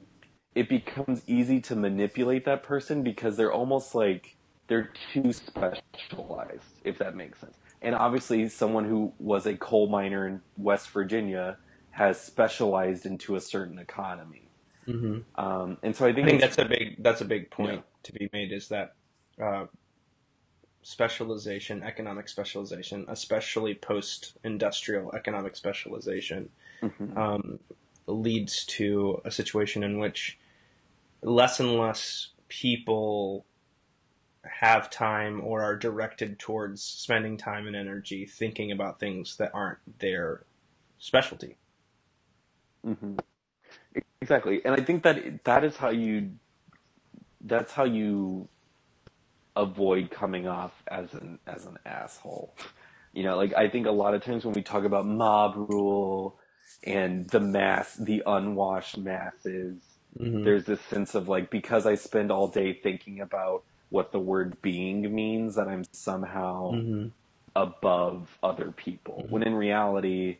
it 0.56 0.68
becomes 0.68 1.22
easy 1.28 1.62
to 1.62 1.76
manipulate 1.76 2.46
that 2.46 2.64
person 2.64 3.04
because 3.04 3.38
they're 3.38 3.54
almost 3.54 3.94
like 3.96 4.36
they're 4.68 4.92
too 5.14 5.32
specialized, 5.32 6.64
if 6.84 6.98
that 6.98 7.16
makes 7.16 7.40
sense. 7.40 7.56
And 7.82 7.96
obviously, 7.96 8.50
someone 8.50 8.86
who 8.86 9.14
was 9.20 9.46
a 9.46 9.56
coal 9.56 9.88
miner 9.88 10.28
in 10.28 10.42
West 10.58 10.90
Virginia 10.90 11.58
has 11.92 12.20
specialized 12.20 13.06
into 13.06 13.36
a 13.36 13.42
certain 13.42 13.80
economy. 13.80 14.50
Mm-hmm. 14.88 15.20
Um, 15.44 15.78
and 15.84 15.96
so 15.96 16.06
I 16.06 16.14
think, 16.14 16.28
I 16.28 16.30
think 16.30 16.42
that's 16.42 16.58
a 16.58 16.66
big 16.66 17.04
that's 17.04 17.22
a 17.22 17.26
big 17.26 17.52
point 17.52 17.76
yeah. 17.76 17.82
to 18.04 18.14
be 18.14 18.30
made 18.34 18.52
is 18.52 18.70
that 18.70 18.96
uh, 19.42 19.66
specialization, 20.82 21.84
economic 21.84 22.28
specialization, 22.30 23.06
especially 23.08 23.76
post-industrial 23.76 25.14
economic 25.14 25.56
specialization, 25.56 26.50
mm-hmm. 26.82 27.18
um, 27.18 27.60
leads 28.08 28.66
to 28.66 29.22
a 29.26 29.32
situation 29.32 29.84
in 29.84 30.00
which 30.00 30.40
less 31.22 31.60
and 31.60 31.76
less 31.76 32.30
people 32.48 33.46
have 34.44 34.90
time 34.90 35.42
or 35.44 35.62
are 35.62 35.76
directed 35.76 36.40
towards 36.40 36.82
spending 36.82 37.38
time 37.38 37.68
and 37.68 37.76
energy 37.76 38.26
thinking 38.26 38.72
about 38.72 39.00
things 39.00 39.38
that 39.38 39.52
aren't 39.54 40.00
their 40.00 40.44
specialty. 40.98 41.58
Mm-hmm. 42.86 43.18
Exactly, 44.22 44.62
and 44.66 44.76
I 44.76 44.84
think 44.84 45.04
that 45.04 45.44
that 45.46 45.64
is 45.64 45.78
how 45.78 45.90
you 45.90 46.32
that's 47.42 47.72
how 47.72 47.86
you 47.86 48.48
avoid 49.56 50.12
coming 50.12 50.48
off 50.48 50.84
as 50.88 51.14
an 51.14 51.40
as 51.48 51.66
an 51.66 51.78
asshole. 51.86 52.54
You 53.14 53.24
know, 53.24 53.38
like 53.38 53.54
I 53.54 53.70
think 53.70 53.88
a 53.88 53.92
lot 53.92 54.14
of 54.14 54.24
times 54.24 54.46
when 54.46 54.54
we 54.54 54.62
talk 54.62 54.84
about 54.84 55.06
mob 55.06 55.56
rule 55.56 56.40
and 56.84 57.28
the 57.30 57.40
mass, 57.40 57.96
the 57.96 58.24
unwashed 58.26 58.98
masses, 58.98 59.82
mm-hmm. 60.18 60.44
there's 60.44 60.66
this 60.66 60.82
sense 60.82 61.16
of 61.16 61.28
like 61.28 61.50
because 61.50 61.86
I 61.86 61.96
spend 61.96 62.32
all 62.32 62.48
day 62.48 62.74
thinking 62.74 63.20
about 63.20 63.64
what 63.90 64.12
the 64.12 64.20
word 64.20 64.62
being 64.62 65.14
means 65.14 65.56
that 65.56 65.68
I'm 65.68 65.84
somehow 65.92 66.72
mm-hmm. 66.72 67.08
above 67.56 68.38
other 68.44 68.72
people. 68.72 69.24
Mm-hmm. 69.24 69.34
When 69.34 69.44
in 69.44 69.56
reality, 69.56 70.38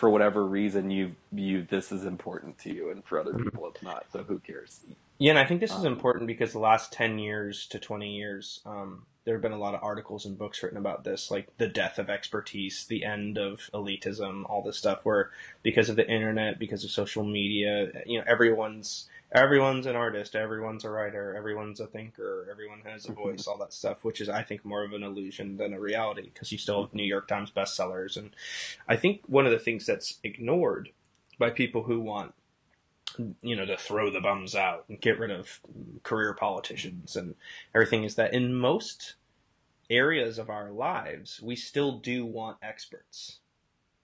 for 0.00 0.08
whatever 0.08 0.46
reason 0.46 0.90
you 0.90 1.14
view 1.30 1.62
this 1.68 1.92
is 1.92 2.06
important 2.06 2.58
to 2.58 2.72
you 2.72 2.90
and 2.90 3.04
for 3.04 3.20
other 3.20 3.32
mm-hmm. 3.32 3.44
people 3.44 3.68
it's 3.68 3.82
not. 3.82 4.06
So 4.10 4.22
who 4.22 4.38
cares? 4.38 4.80
Yeah, 5.20 5.32
and 5.32 5.38
I 5.38 5.44
think 5.44 5.60
this 5.60 5.70
is 5.70 5.84
um, 5.84 5.86
important 5.86 6.26
because 6.26 6.52
the 6.52 6.60
last 6.60 6.94
10 6.94 7.18
years 7.18 7.66
to 7.66 7.78
20 7.78 8.16
years, 8.16 8.62
um, 8.64 9.04
there 9.24 9.34
have 9.34 9.42
been 9.42 9.52
a 9.52 9.58
lot 9.58 9.74
of 9.74 9.82
articles 9.82 10.24
and 10.24 10.38
books 10.38 10.62
written 10.62 10.78
about 10.78 11.04
this, 11.04 11.30
like 11.30 11.46
the 11.58 11.68
death 11.68 11.98
of 11.98 12.08
expertise, 12.08 12.86
the 12.86 13.04
end 13.04 13.36
of 13.36 13.68
elitism, 13.74 14.48
all 14.48 14.62
this 14.62 14.78
stuff, 14.78 15.00
where 15.02 15.30
because 15.62 15.90
of 15.90 15.96
the 15.96 16.10
internet, 16.10 16.58
because 16.58 16.84
of 16.84 16.90
social 16.90 17.22
media, 17.22 17.92
you 18.06 18.18
know, 18.18 18.24
everyone's 18.26 19.10
everyone's 19.30 19.84
an 19.84 19.94
artist, 19.94 20.34
everyone's 20.34 20.86
a 20.86 20.90
writer, 20.90 21.36
everyone's 21.36 21.80
a 21.80 21.86
thinker, 21.86 22.48
everyone 22.50 22.80
has 22.86 23.06
a 23.06 23.12
voice, 23.12 23.46
all 23.46 23.58
that 23.58 23.74
stuff, 23.74 24.02
which 24.06 24.22
is 24.22 24.30
I 24.30 24.42
think 24.42 24.64
more 24.64 24.84
of 24.84 24.94
an 24.94 25.02
illusion 25.02 25.58
than 25.58 25.74
a 25.74 25.80
reality 25.80 26.30
because 26.32 26.50
you 26.50 26.56
still 26.56 26.84
have 26.84 26.94
New 26.94 27.04
York 27.04 27.28
Times 27.28 27.52
bestsellers, 27.54 28.16
and 28.16 28.30
I 28.88 28.96
think 28.96 29.20
one 29.26 29.44
of 29.44 29.52
the 29.52 29.58
things 29.58 29.84
that's 29.84 30.18
ignored 30.24 30.92
by 31.38 31.50
people 31.50 31.82
who 31.82 32.00
want 32.00 32.32
you 33.42 33.56
know, 33.56 33.64
to 33.64 33.76
throw 33.76 34.10
the 34.10 34.20
bums 34.20 34.54
out 34.54 34.84
and 34.88 35.00
get 35.00 35.18
rid 35.18 35.30
of 35.30 35.60
career 36.02 36.34
politicians 36.34 37.16
and 37.16 37.34
everything 37.74 38.04
is 38.04 38.14
that 38.16 38.34
in 38.34 38.54
most 38.54 39.14
areas 39.90 40.38
of 40.38 40.48
our 40.48 40.70
lives, 40.70 41.40
we 41.42 41.56
still 41.56 41.98
do 41.98 42.24
want 42.24 42.56
experts. 42.62 43.40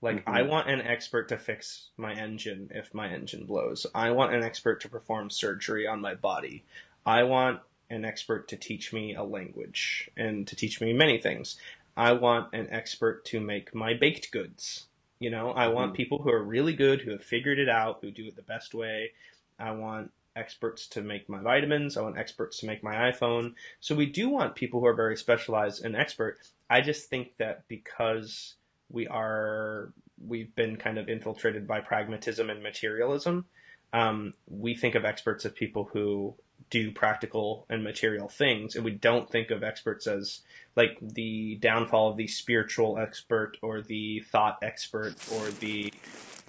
Like, 0.03 0.17
mm-hmm. 0.17 0.31
I 0.31 0.43
want 0.43 0.69
an 0.69 0.83
expert 0.83 1.29
to 1.29 1.39
fix 1.39 1.91
my 1.97 2.13
engine 2.13 2.71
if 2.75 2.93
my 2.93 3.09
engine 3.09 3.47
blows. 3.47 3.87
I 3.95 4.11
want 4.11 4.35
an 4.35 4.43
expert 4.43 4.81
to 4.83 4.89
perform 4.89 5.31
surgery 5.31 5.87
on 5.87 6.01
my 6.01 6.15
body. 6.15 6.65
I 7.05 7.23
want 7.23 7.61
an 7.89 8.05
expert 8.05 8.49
to 8.49 8.57
teach 8.57 8.93
me 8.93 9.15
a 9.15 9.23
language 9.23 10.11
and 10.17 10.47
to 10.49 10.57
teach 10.57 10.81
me 10.81 10.93
many 10.93 11.19
things. 11.19 11.57
I 11.97 12.13
want 12.13 12.53
an 12.53 12.69
expert 12.71 13.25
to 13.27 13.41
make 13.41 13.75
my 13.75 13.95
baked 13.95 14.31
goods. 14.33 14.87
You 15.19 15.31
know, 15.31 15.51
I 15.51 15.69
want 15.69 15.89
mm-hmm. 15.89 15.97
people 15.97 16.19
who 16.23 16.31
are 16.31 16.43
really 16.43 16.75
good, 16.75 17.01
who 17.01 17.13
have 17.13 17.25
figured 17.25 17.59
it 17.59 17.69
out, 17.69 17.99
who 18.03 18.11
do 18.11 18.27
it 18.27 18.37
the 18.37 18.43
best 18.43 18.75
way. 18.75 19.13
I 19.59 19.71
want 19.71 20.11
experts 20.37 20.87
to 20.89 21.01
make 21.01 21.29
my 21.29 21.41
vitamins. 21.41 21.97
I 21.97 22.03
want 22.03 22.19
experts 22.19 22.59
to 22.61 22.67
make 22.67 22.83
my 22.83 22.95
iPhone. 23.11 23.55
So 23.81 23.95
we 23.95 24.07
do 24.07 24.29
want 24.29 24.55
people 24.55 24.81
who 24.81 24.87
are 24.87 24.95
very 24.95 25.17
specialized 25.17 25.85
and 25.85 25.97
expert. 25.97 26.39
I 26.69 26.83
just 26.83 27.09
think 27.09 27.37
that 27.39 27.67
because 27.69 28.57
we 28.91 29.07
are, 29.07 29.93
we've 30.25 30.55
been 30.55 30.77
kind 30.77 30.99
of 30.99 31.09
infiltrated 31.09 31.67
by 31.67 31.81
pragmatism 31.81 32.51
and 32.51 32.63
materialism. 32.63 33.47
Um, 33.93 34.35
we 34.47 34.75
think 34.75 34.95
of 34.95 35.05
experts 35.05 35.47
as 35.47 35.53
people 35.53 35.89
who 35.91 36.35
do 36.71 36.91
practical 36.91 37.67
and 37.69 37.85
material 37.85 38.29
things, 38.29 38.75
and 38.75 38.85
we 38.85 38.93
don't 38.93 39.31
think 39.31 39.51
of 39.51 39.63
experts 39.63 40.07
as 40.07 40.41
like 40.75 40.99
the 41.01 41.57
downfall 41.57 42.11
of 42.11 42.17
the 42.17 42.27
spiritual 42.27 42.99
expert 42.99 43.57
or 43.63 43.81
the 43.83 44.21
thought 44.21 44.59
expert 44.63 45.15
or 45.33 45.51
the 45.51 45.93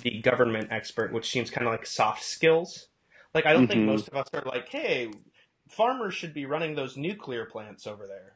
the 0.02 0.20
government 0.22 0.70
expert, 0.72 1.12
which 1.12 1.30
seems 1.30 1.50
kind 1.50 1.68
of 1.68 1.72
like 1.72 1.86
soft 1.86 2.24
skills. 2.24 2.88
Like 3.34 3.46
I 3.46 3.54
don't 3.54 3.64
mm-hmm. 3.64 3.72
think 3.72 3.86
most 3.86 4.08
of 4.08 4.16
us 4.16 4.28
are 4.34 4.44
like, 4.46 4.70
hey, 4.70 5.12
farmers 5.68 6.14
should 6.14 6.34
be 6.34 6.46
running 6.46 6.76
those 6.76 6.98
nuclear 6.98 7.46
plants 7.46 7.88
over 7.88 8.08
there. 8.08 8.34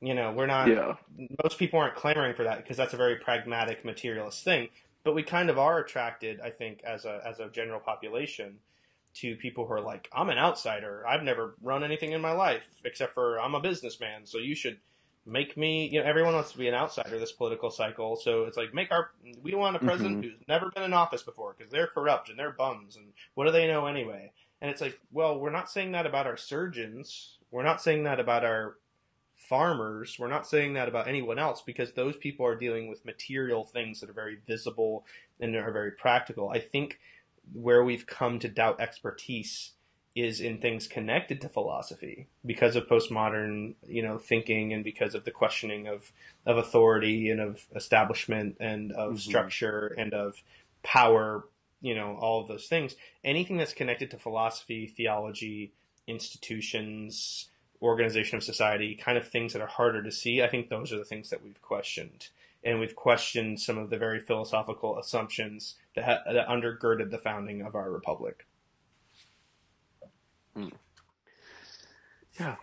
You 0.00 0.14
know, 0.14 0.32
we're 0.32 0.46
not. 0.46 0.68
Yeah. 0.68 0.96
Most 1.42 1.58
people 1.58 1.78
aren't 1.78 1.94
clamoring 1.94 2.34
for 2.34 2.44
that 2.44 2.58
because 2.58 2.76
that's 2.76 2.92
a 2.92 2.96
very 2.96 3.16
pragmatic, 3.16 3.84
materialist 3.84 4.42
thing. 4.42 4.68
But 5.04 5.14
we 5.14 5.22
kind 5.22 5.50
of 5.50 5.58
are 5.58 5.78
attracted, 5.78 6.40
I 6.40 6.50
think, 6.50 6.80
as 6.84 7.04
a 7.04 7.20
as 7.24 7.38
a 7.38 7.48
general 7.48 7.80
population, 7.80 8.58
to 9.14 9.36
people 9.36 9.66
who 9.66 9.72
are 9.72 9.80
like, 9.80 10.08
I'm 10.12 10.30
an 10.30 10.38
outsider. 10.38 11.06
I've 11.06 11.22
never 11.22 11.54
run 11.62 11.84
anything 11.84 12.12
in 12.12 12.20
my 12.20 12.32
life 12.32 12.64
except 12.84 13.14
for 13.14 13.40
I'm 13.40 13.54
a 13.54 13.60
businessman. 13.60 14.24
So 14.24 14.38
you 14.38 14.54
should 14.54 14.78
make 15.24 15.56
me, 15.56 15.88
you 15.92 16.00
know, 16.00 16.06
everyone 16.06 16.34
wants 16.34 16.52
to 16.52 16.58
be 16.58 16.68
an 16.68 16.74
outsider 16.74 17.18
this 17.18 17.32
political 17.32 17.70
cycle. 17.70 18.16
So 18.16 18.44
it's 18.44 18.56
like, 18.56 18.74
make 18.74 18.90
our, 18.90 19.10
we 19.42 19.54
want 19.54 19.76
a 19.76 19.78
president 19.78 20.16
mm-hmm. 20.16 20.30
who's 20.30 20.48
never 20.48 20.70
been 20.70 20.82
in 20.82 20.92
office 20.92 21.22
before 21.22 21.54
because 21.56 21.70
they're 21.70 21.86
corrupt 21.86 22.28
and 22.28 22.38
they're 22.38 22.52
bums. 22.52 22.96
And 22.96 23.06
what 23.34 23.44
do 23.44 23.52
they 23.52 23.68
know 23.68 23.86
anyway? 23.86 24.32
And 24.60 24.70
it's 24.70 24.80
like, 24.80 24.98
well, 25.12 25.38
we're 25.38 25.50
not 25.50 25.70
saying 25.70 25.92
that 25.92 26.06
about 26.06 26.26
our 26.26 26.36
surgeons. 26.36 27.38
We're 27.50 27.64
not 27.64 27.82
saying 27.82 28.04
that 28.04 28.20
about 28.20 28.44
our 28.44 28.76
farmers. 29.36 30.16
We're 30.18 30.28
not 30.28 30.46
saying 30.46 30.74
that 30.74 30.88
about 30.88 31.08
anyone 31.08 31.38
else 31.38 31.62
because 31.62 31.92
those 31.92 32.16
people 32.16 32.46
are 32.46 32.56
dealing 32.56 32.88
with 32.88 33.04
material 33.04 33.64
things 33.64 34.00
that 34.00 34.10
are 34.10 34.14
very 34.14 34.38
visible 34.46 35.04
and 35.40 35.54
are 35.56 35.72
very 35.72 35.92
practical. 35.92 36.48
I 36.48 36.60
think 36.60 36.98
where 37.52 37.84
we've 37.84 38.06
come 38.06 38.38
to 38.38 38.48
doubt 38.48 38.80
expertise 38.80 39.72
is 40.14 40.40
in 40.40 40.58
things 40.58 40.86
connected 40.86 41.40
to 41.40 41.48
philosophy 41.48 42.28
because 42.44 42.76
of 42.76 42.86
postmodern, 42.86 43.74
you 43.86 44.02
know, 44.02 44.18
thinking 44.18 44.72
and 44.72 44.84
because 44.84 45.14
of 45.14 45.24
the 45.24 45.30
questioning 45.30 45.88
of, 45.88 46.12
of 46.44 46.58
authority 46.58 47.30
and 47.30 47.40
of 47.40 47.66
establishment 47.74 48.56
and 48.60 48.92
of 48.92 49.12
mm-hmm. 49.12 49.18
structure 49.18 49.94
and 49.96 50.12
of 50.12 50.42
power, 50.82 51.44
you 51.80 51.94
know, 51.94 52.16
all 52.20 52.42
of 52.42 52.48
those 52.48 52.66
things. 52.66 52.94
Anything 53.24 53.56
that's 53.56 53.72
connected 53.72 54.10
to 54.10 54.18
philosophy, 54.18 54.86
theology, 54.86 55.72
institutions, 56.06 57.48
organization 57.80 58.36
of 58.36 58.44
society, 58.44 58.94
kind 58.94 59.16
of 59.16 59.26
things 59.26 59.54
that 59.54 59.62
are 59.62 59.66
harder 59.66 60.02
to 60.02 60.12
see, 60.12 60.42
I 60.42 60.48
think 60.48 60.68
those 60.68 60.92
are 60.92 60.98
the 60.98 61.04
things 61.04 61.30
that 61.30 61.42
we've 61.42 61.60
questioned 61.62 62.28
and 62.64 62.80
we've 62.80 62.94
questioned 62.94 63.60
some 63.60 63.78
of 63.78 63.90
the 63.90 63.98
very 63.98 64.20
philosophical 64.20 64.98
assumptions 64.98 65.76
that, 65.96 66.04
ha- 66.04 66.32
that 66.32 66.48
undergirded 66.48 67.10
the 67.10 67.18
founding 67.18 67.62
of 67.62 67.74
our 67.74 67.90
republic. 67.90 68.46
Hmm. 70.54 70.68
Yeah, 72.38 72.56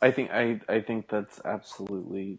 I 0.00 0.10
think 0.10 0.30
I 0.30 0.60
I 0.68 0.80
think 0.80 1.08
that's 1.08 1.40
absolutely 1.44 2.38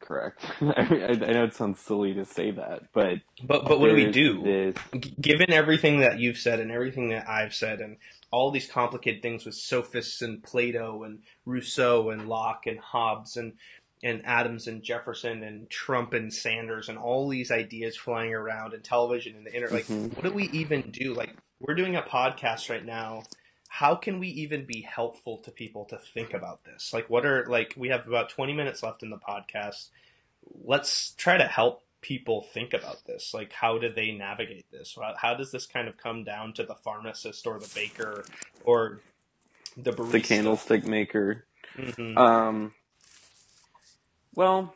correct. 0.00 0.44
I, 0.60 1.18
I, 1.26 1.32
know 1.32 1.44
it 1.44 1.54
sounds 1.54 1.80
silly 1.80 2.14
to 2.14 2.24
say 2.24 2.50
that, 2.50 2.92
but 2.92 3.18
but 3.42 3.66
but 3.66 3.80
what 3.80 3.88
do 3.88 3.94
we 3.94 4.10
do? 4.10 4.42
This... 4.42 4.76
Given 5.20 5.52
everything 5.52 6.00
that 6.00 6.18
you've 6.18 6.38
said 6.38 6.60
and 6.60 6.70
everything 6.70 7.10
that 7.10 7.28
I've 7.28 7.54
said, 7.54 7.80
and 7.80 7.96
all 8.30 8.50
these 8.50 8.70
complicated 8.70 9.22
things 9.22 9.44
with 9.44 9.54
sophists 9.54 10.22
and 10.22 10.42
Plato 10.42 11.04
and 11.04 11.20
Rousseau 11.44 12.10
and 12.10 12.28
Locke 12.28 12.66
and 12.66 12.78
Hobbes 12.78 13.36
and 13.36 13.54
and 14.02 14.24
Adams 14.24 14.66
and 14.66 14.82
Jefferson 14.82 15.42
and 15.42 15.68
Trump 15.70 16.12
and 16.12 16.32
Sanders 16.32 16.88
and 16.88 16.98
all 16.98 17.28
these 17.28 17.50
ideas 17.50 17.96
flying 17.96 18.34
around 18.34 18.74
and 18.74 18.84
television 18.84 19.36
and 19.36 19.46
the 19.46 19.54
internet. 19.54 19.72
Like, 19.72 19.86
mm-hmm. 19.86 20.14
what 20.14 20.24
do 20.24 20.32
we 20.32 20.44
even 20.50 20.90
do? 20.90 21.14
Like, 21.14 21.34
we're 21.60 21.74
doing 21.74 21.96
a 21.96 22.02
podcast 22.02 22.68
right 22.68 22.84
now. 22.84 23.24
How 23.68 23.94
can 23.94 24.20
we 24.20 24.28
even 24.28 24.64
be 24.64 24.82
helpful 24.82 25.38
to 25.38 25.50
people 25.50 25.86
to 25.86 25.98
think 25.98 26.34
about 26.34 26.64
this? 26.64 26.92
Like, 26.92 27.10
what 27.10 27.26
are, 27.26 27.46
like, 27.46 27.74
we 27.76 27.88
have 27.88 28.06
about 28.06 28.30
20 28.30 28.52
minutes 28.52 28.82
left 28.82 29.02
in 29.02 29.10
the 29.10 29.18
podcast. 29.18 29.88
Let's 30.64 31.12
try 31.12 31.36
to 31.36 31.44
help 31.44 31.82
people 32.06 32.42
think 32.54 32.72
about 32.72 33.04
this? 33.04 33.34
Like, 33.34 33.52
how 33.52 33.78
do 33.78 33.88
they 33.90 34.12
navigate 34.12 34.70
this? 34.70 34.96
How 35.16 35.34
does 35.34 35.50
this 35.50 35.66
kind 35.66 35.88
of 35.88 35.96
come 35.96 36.22
down 36.22 36.52
to 36.54 36.64
the 36.64 36.76
pharmacist 36.76 37.46
or 37.46 37.58
the 37.58 37.70
baker 37.74 38.24
or 38.64 39.00
the 39.76 39.92
barista? 39.92 40.12
The 40.12 40.20
candlestick 40.20 40.86
maker. 40.86 41.44
Mhm. 41.76 42.16
Um, 42.16 42.74
well, 44.36 44.74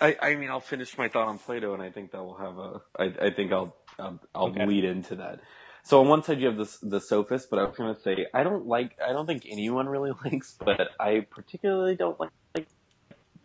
I, 0.00 0.16
I 0.22 0.36
mean, 0.36 0.50
I'll 0.50 0.60
finish 0.60 0.98
my 0.98 1.08
thought 1.08 1.28
on 1.28 1.38
Plato, 1.38 1.74
and 1.74 1.82
I 1.82 1.90
think 1.90 2.12
that 2.12 2.24
will 2.24 2.36
have 2.38 2.58
a. 2.58 2.82
I, 2.98 3.26
I 3.28 3.30
think 3.32 3.52
I'll 3.52 3.76
I'll, 3.98 4.20
I'll 4.34 4.50
Okay. 4.50 4.66
lead 4.66 4.84
into 4.84 5.16
that. 5.16 5.40
So 5.84 6.00
on 6.02 6.08
one 6.08 6.22
side 6.24 6.40
you 6.40 6.48
have 6.48 6.58
this 6.58 6.78
the 6.78 7.00
sophist, 7.00 7.50
but 7.50 7.58
I 7.60 7.64
was 7.64 7.76
going 7.76 7.94
to 7.94 8.00
say 8.00 8.26
I 8.34 8.44
don't 8.44 8.66
like. 8.66 8.96
I 9.06 9.12
don't 9.12 9.26
think 9.26 9.46
anyone 9.48 9.88
really 9.88 10.12
likes, 10.24 10.56
but 10.64 10.90
I 11.00 11.26
particularly 11.30 11.96
don't 11.96 12.20
like, 12.20 12.30
like 12.56 12.68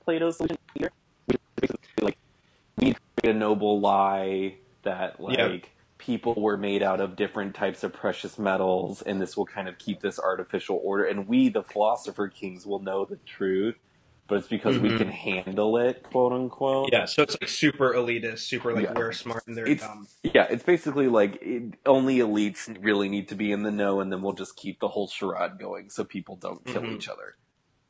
Plato's 0.05 0.37
solution 0.37 0.57
either. 0.77 0.89
Like 2.01 2.17
we 2.81 2.87
need 2.89 2.97
a 3.25 3.33
noble 3.33 3.79
lie 3.81 4.57
that 4.83 5.19
like 5.21 5.35
Yeah. 5.37 5.49
people 5.99 6.35
were 6.37 6.57
made 6.57 6.83
out 6.83 7.01
of 7.01 7.15
different 7.17 7.55
types 7.55 7.83
of 7.83 7.93
precious 7.93 8.39
metals, 8.39 9.01
and 9.01 9.21
this 9.21 9.37
will 9.37 9.45
kind 9.47 9.67
of 9.69 9.79
keep 9.79 10.01
this 10.01 10.19
artificial 10.19 10.79
order. 10.83 11.05
And 11.05 11.27
we, 11.27 11.49
the 11.49 11.63
philosopher 11.63 12.29
kings, 12.29 12.65
will 12.65 12.81
know 12.81 13.05
the 13.05 13.19
truth, 13.25 13.77
but 14.27 14.39
it's 14.39 14.47
because 14.47 14.79
we 14.79 14.89
Mhm. 14.89 14.97
can 14.97 15.07
handle 15.09 15.77
it, 15.77 16.01
quote 16.03 16.31
unquote. 16.33 16.89
Yeah, 16.91 17.05
so 17.05 17.21
it's 17.23 17.37
like 17.39 17.49
super 17.49 17.93
elitist, 17.93 18.39
super 18.39 18.73
like 18.73 18.85
Yeah. 18.85 18.93
we're 18.95 19.11
smart 19.11 19.45
and 19.47 19.55
they're 19.55 19.67
It's- 19.67 19.87
dumb. 19.87 20.07
Yeah, 20.23 20.47
it's 20.49 20.63
basically 20.63 21.07
like 21.07 21.37
it, 21.41 21.75
only 21.85 22.17
elites 22.17 22.75
really 22.83 23.07
need 23.07 23.27
to 23.29 23.35
be 23.35 23.51
in 23.51 23.63
the 23.63 23.71
know, 23.71 23.99
and 23.99 24.11
then 24.11 24.21
we'll 24.21 24.33
just 24.33 24.55
keep 24.55 24.79
the 24.79 24.87
whole 24.89 25.07
charade 25.07 25.59
going 25.59 25.89
so 25.89 26.03
people 26.03 26.35
don't 26.35 26.65
kill 26.65 26.81
Mhm. 26.81 26.95
each 26.95 27.07
other. 27.07 27.35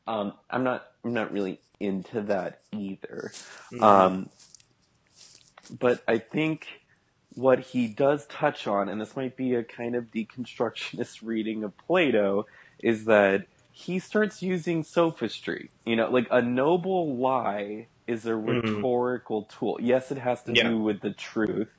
Um, 0.06 0.34
I'm 0.50 0.62
not. 0.62 0.92
I'm 1.04 1.12
not 1.14 1.32
really 1.32 1.60
into 1.80 2.20
that 2.22 2.60
either. 2.72 3.32
Mhm. 3.72 3.82
Um, 3.82 4.30
but 5.80 6.02
I 6.06 6.18
think 6.18 6.82
what 7.34 7.58
he 7.60 7.86
does 7.88 8.26
touch 8.26 8.66
on, 8.66 8.88
and 8.88 9.00
this 9.00 9.16
might 9.16 9.36
be 9.36 9.54
a 9.54 9.62
kind 9.64 9.94
of 9.94 10.10
deconstructionist 10.10 11.20
reading 11.22 11.64
of 11.64 11.76
Plato, 11.76 12.46
is 12.82 13.04
that 13.06 13.46
he 13.76 14.00
starts 14.00 14.42
using 14.42 14.84
sophistry. 14.84 15.70
You 15.86 15.96
know, 15.96 16.10
like 16.10 16.28
a 16.32 16.42
noble 16.42 17.16
lie 17.18 17.88
is 18.08 18.26
a 18.26 18.36
Mhm. 18.48 18.88
rhetorical 18.88 19.44
tool. 19.44 19.78
Yes, 19.82 20.12
it 20.12 20.18
has 20.18 20.44
to 20.44 20.54
Yeah. 20.54 20.70
do 20.70 20.78
with 20.80 21.02
the 21.02 21.12
truth, 21.12 21.70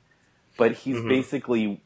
but 0.58 0.72
he's 0.72 1.02
Mhm. 1.02 1.02
basically 1.02 1.82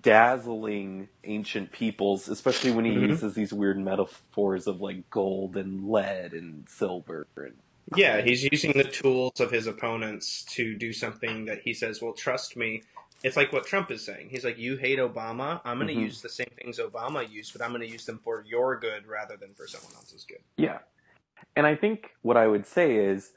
dazzling 0.00 1.08
ancient 1.24 1.72
peoples, 1.72 2.28
especially 2.28 2.72
when 2.72 2.86
he 2.86 2.92
Mhm. 2.92 3.06
uses 3.06 3.34
these 3.34 3.52
weird 3.52 3.78
metaphors 3.78 4.66
of 4.68 4.80
like 4.80 5.10
gold 5.10 5.56
and 5.56 5.88
lead 5.88 6.34
and 6.34 6.68
silver 6.68 7.26
and 7.36 7.56
Yeah, 7.94 8.22
he's 8.22 8.44
using 8.44 8.72
the 8.74 8.84
tools 8.84 9.40
of 9.40 9.50
his 9.52 9.66
opponents 9.66 10.44
to 10.56 10.76
do 10.76 10.92
something 10.92 11.46
that 11.46 11.60
he 11.62 11.74
says, 11.74 12.02
"Well, 12.02 12.14
trust 12.14 12.56
me." 12.56 12.82
It's 13.22 13.36
like 13.36 13.52
what 13.52 13.66
Trump 13.66 13.90
is 13.90 14.04
saying. 14.04 14.30
He's 14.30 14.44
like, 14.44 14.58
"You 14.58 14.76
hate 14.76 14.98
Obama. 14.98 15.60
I'm 15.64 15.78
going 15.78 15.88
to 15.88 15.94
Mhm. 15.94 16.02
use 16.02 16.22
the 16.22 16.28
same 16.28 16.50
things 16.56 16.78
Obama 16.78 17.28
used, 17.30 17.52
but 17.52 17.62
I'm 17.62 17.70
going 17.70 17.82
to 17.82 17.88
use 17.88 18.06
them 18.06 18.20
for 18.24 18.44
your 18.46 18.78
good 18.78 19.06
rather 19.06 19.36
than 19.36 19.54
for 19.54 19.66
someone 19.66 19.94
else's 19.94 20.24
good." 20.24 20.42
Yeah. 20.56 20.80
And 21.56 21.66
I 21.66 21.76
think 21.76 22.10
what 22.22 22.36
I 22.36 22.46
would 22.48 22.66
say 22.66 22.96
is 22.96 23.32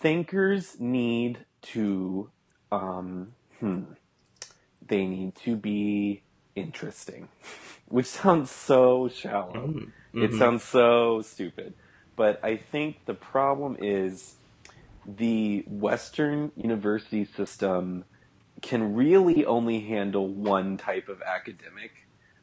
thinkers 0.00 0.80
need 0.80 1.46
to, 1.62 2.30
um, 2.72 3.34
hmm, 3.60 3.84
they 4.86 5.06
need 5.06 5.36
to 5.36 5.56
be 5.56 6.24
interesting, 6.56 7.28
which 7.86 8.06
sounds 8.06 8.50
so 8.50 9.08
shallow. 9.08 9.74
It 10.18 10.32
Mhm. 10.32 10.38
sounds 10.38 10.64
so 10.64 11.22
stupid. 11.22 11.74
But 12.16 12.40
I 12.44 12.56
think 12.56 13.06
the 13.06 13.14
problem 13.14 13.76
is 13.80 14.36
the 15.06 15.64
Western 15.68 16.52
university 16.56 17.24
system 17.24 18.04
can 18.66 18.94
really 18.94 19.44
only 19.46 19.80
handle 19.80 20.28
one 20.28 20.76
type 20.76 21.08
of 21.08 21.22
academic, 21.22 21.92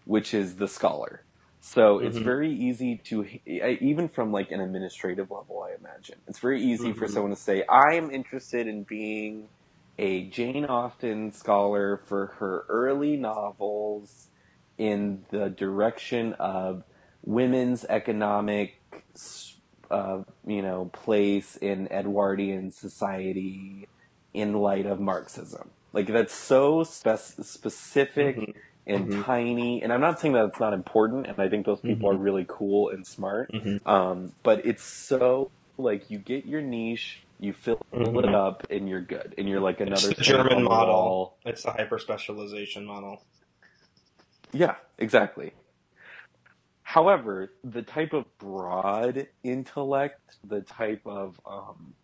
which 0.05 0.33
is 0.33 0.55
the 0.55 0.67
scholar. 0.67 1.25
So 1.61 1.99
it's 1.99 2.17
Mhm. 2.17 2.23
very 2.23 2.51
easy 2.53 3.01
to, 3.05 3.25
even 3.45 4.09
from 4.09 4.31
like 4.31 4.51
an 4.51 4.61
administrative 4.61 5.29
level, 5.31 5.63
I 5.69 5.75
imagine, 5.79 6.19
it's 6.27 6.39
very 6.39 6.61
easy 6.63 6.93
for 6.93 7.07
Mhm. 7.07 7.13
someone 7.13 7.31
to 7.31 7.41
say, 7.41 7.63
I 7.69 7.95
am 7.95 8.11
interested 8.11 8.67
in 8.67 8.83
being 8.83 9.49
a 9.97 10.29
Jane 10.29 10.65
Austen 10.65 11.31
scholar 11.31 12.01
for 12.07 12.35
her 12.39 12.65
early 12.69 13.15
novels 13.17 14.29
in 14.77 15.25
the 15.31 15.49
direction 15.49 16.33
of 16.33 16.83
women's 17.21 17.85
economic, 17.85 18.73
uh, 19.91 20.23
you 20.45 20.61
know, 20.61 20.89
place 20.93 21.55
in 21.57 21.91
Edwardian 21.91 22.71
society 22.71 23.89
in 24.33 24.53
light 24.53 24.85
of 24.85 24.99
Marxism. 24.99 25.71
Like 25.93 26.07
that's 26.07 26.33
so 26.33 26.83
spec- 26.83 27.19
specific 27.19 28.37
Mhm. 28.37 28.55
and 28.87 29.07
Mhm. 29.09 29.23
tiny. 29.25 29.81
And 29.83 29.93
I'm 29.93 30.01
not 30.01 30.19
saying 30.19 30.33
that 30.33 30.45
it's 30.45 30.59
not 30.59 30.73
important, 30.73 31.27
and 31.27 31.39
I 31.39 31.47
think 31.47 31.65
those 31.65 31.79
people 31.79 32.09
Mhm. 32.09 32.15
are 32.15 32.17
really 32.17 32.45
cool 32.47 32.89
and 32.89 33.05
smart. 33.05 33.51
Mhm. 33.51 33.85
Um, 33.87 34.33
but 34.43 34.65
it's 34.65 34.83
so 34.83 35.51
like 35.77 36.09
you 36.09 36.17
get 36.17 36.45
your 36.45 36.61
niche, 36.61 37.23
you 37.39 37.53
fill 37.53 37.79
it 37.93 38.25
up, 38.33 38.65
and 38.69 38.89
you're 38.89 39.01
good, 39.01 39.35
and 39.37 39.47
you're 39.47 39.59
like 39.59 39.79
It's 39.81 39.87
another 40.03 40.15
the 40.15 40.23
German 40.23 40.63
the 40.63 40.69
model. 40.69 41.37
It's 41.45 41.63
the 41.63 41.71
hyper 41.71 41.99
specialization 41.99 42.85
model. 42.85 43.21
Yeah, 44.51 44.75
exactly. 44.97 45.53
However, 46.83 47.51
the 47.63 47.81
type 47.81 48.13
of 48.13 48.25
broad 48.37 49.27
intellect, 49.43 50.37
the 50.43 50.61
type 50.61 51.01
of 51.05 51.39
um, 51.45 51.95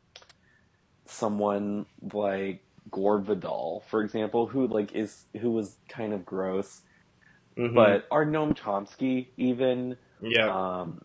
someone 1.05 1.85
like 2.13 2.63
Gore 2.91 3.19
Vidal, 3.19 3.83
for 3.89 4.01
example, 4.03 4.47
who 4.47 4.67
like 4.67 4.93
is 4.93 5.25
who 5.39 5.51
was 5.51 5.77
kind 5.89 6.13
of 6.13 6.25
gross, 6.25 6.81
Mhm. 7.57 7.73
but 7.75 8.05
or 8.11 8.25
Noam 8.25 8.55
Chomsky, 8.57 9.27
even 9.37 9.97
yeah. 10.21 10.79
um, 10.81 11.01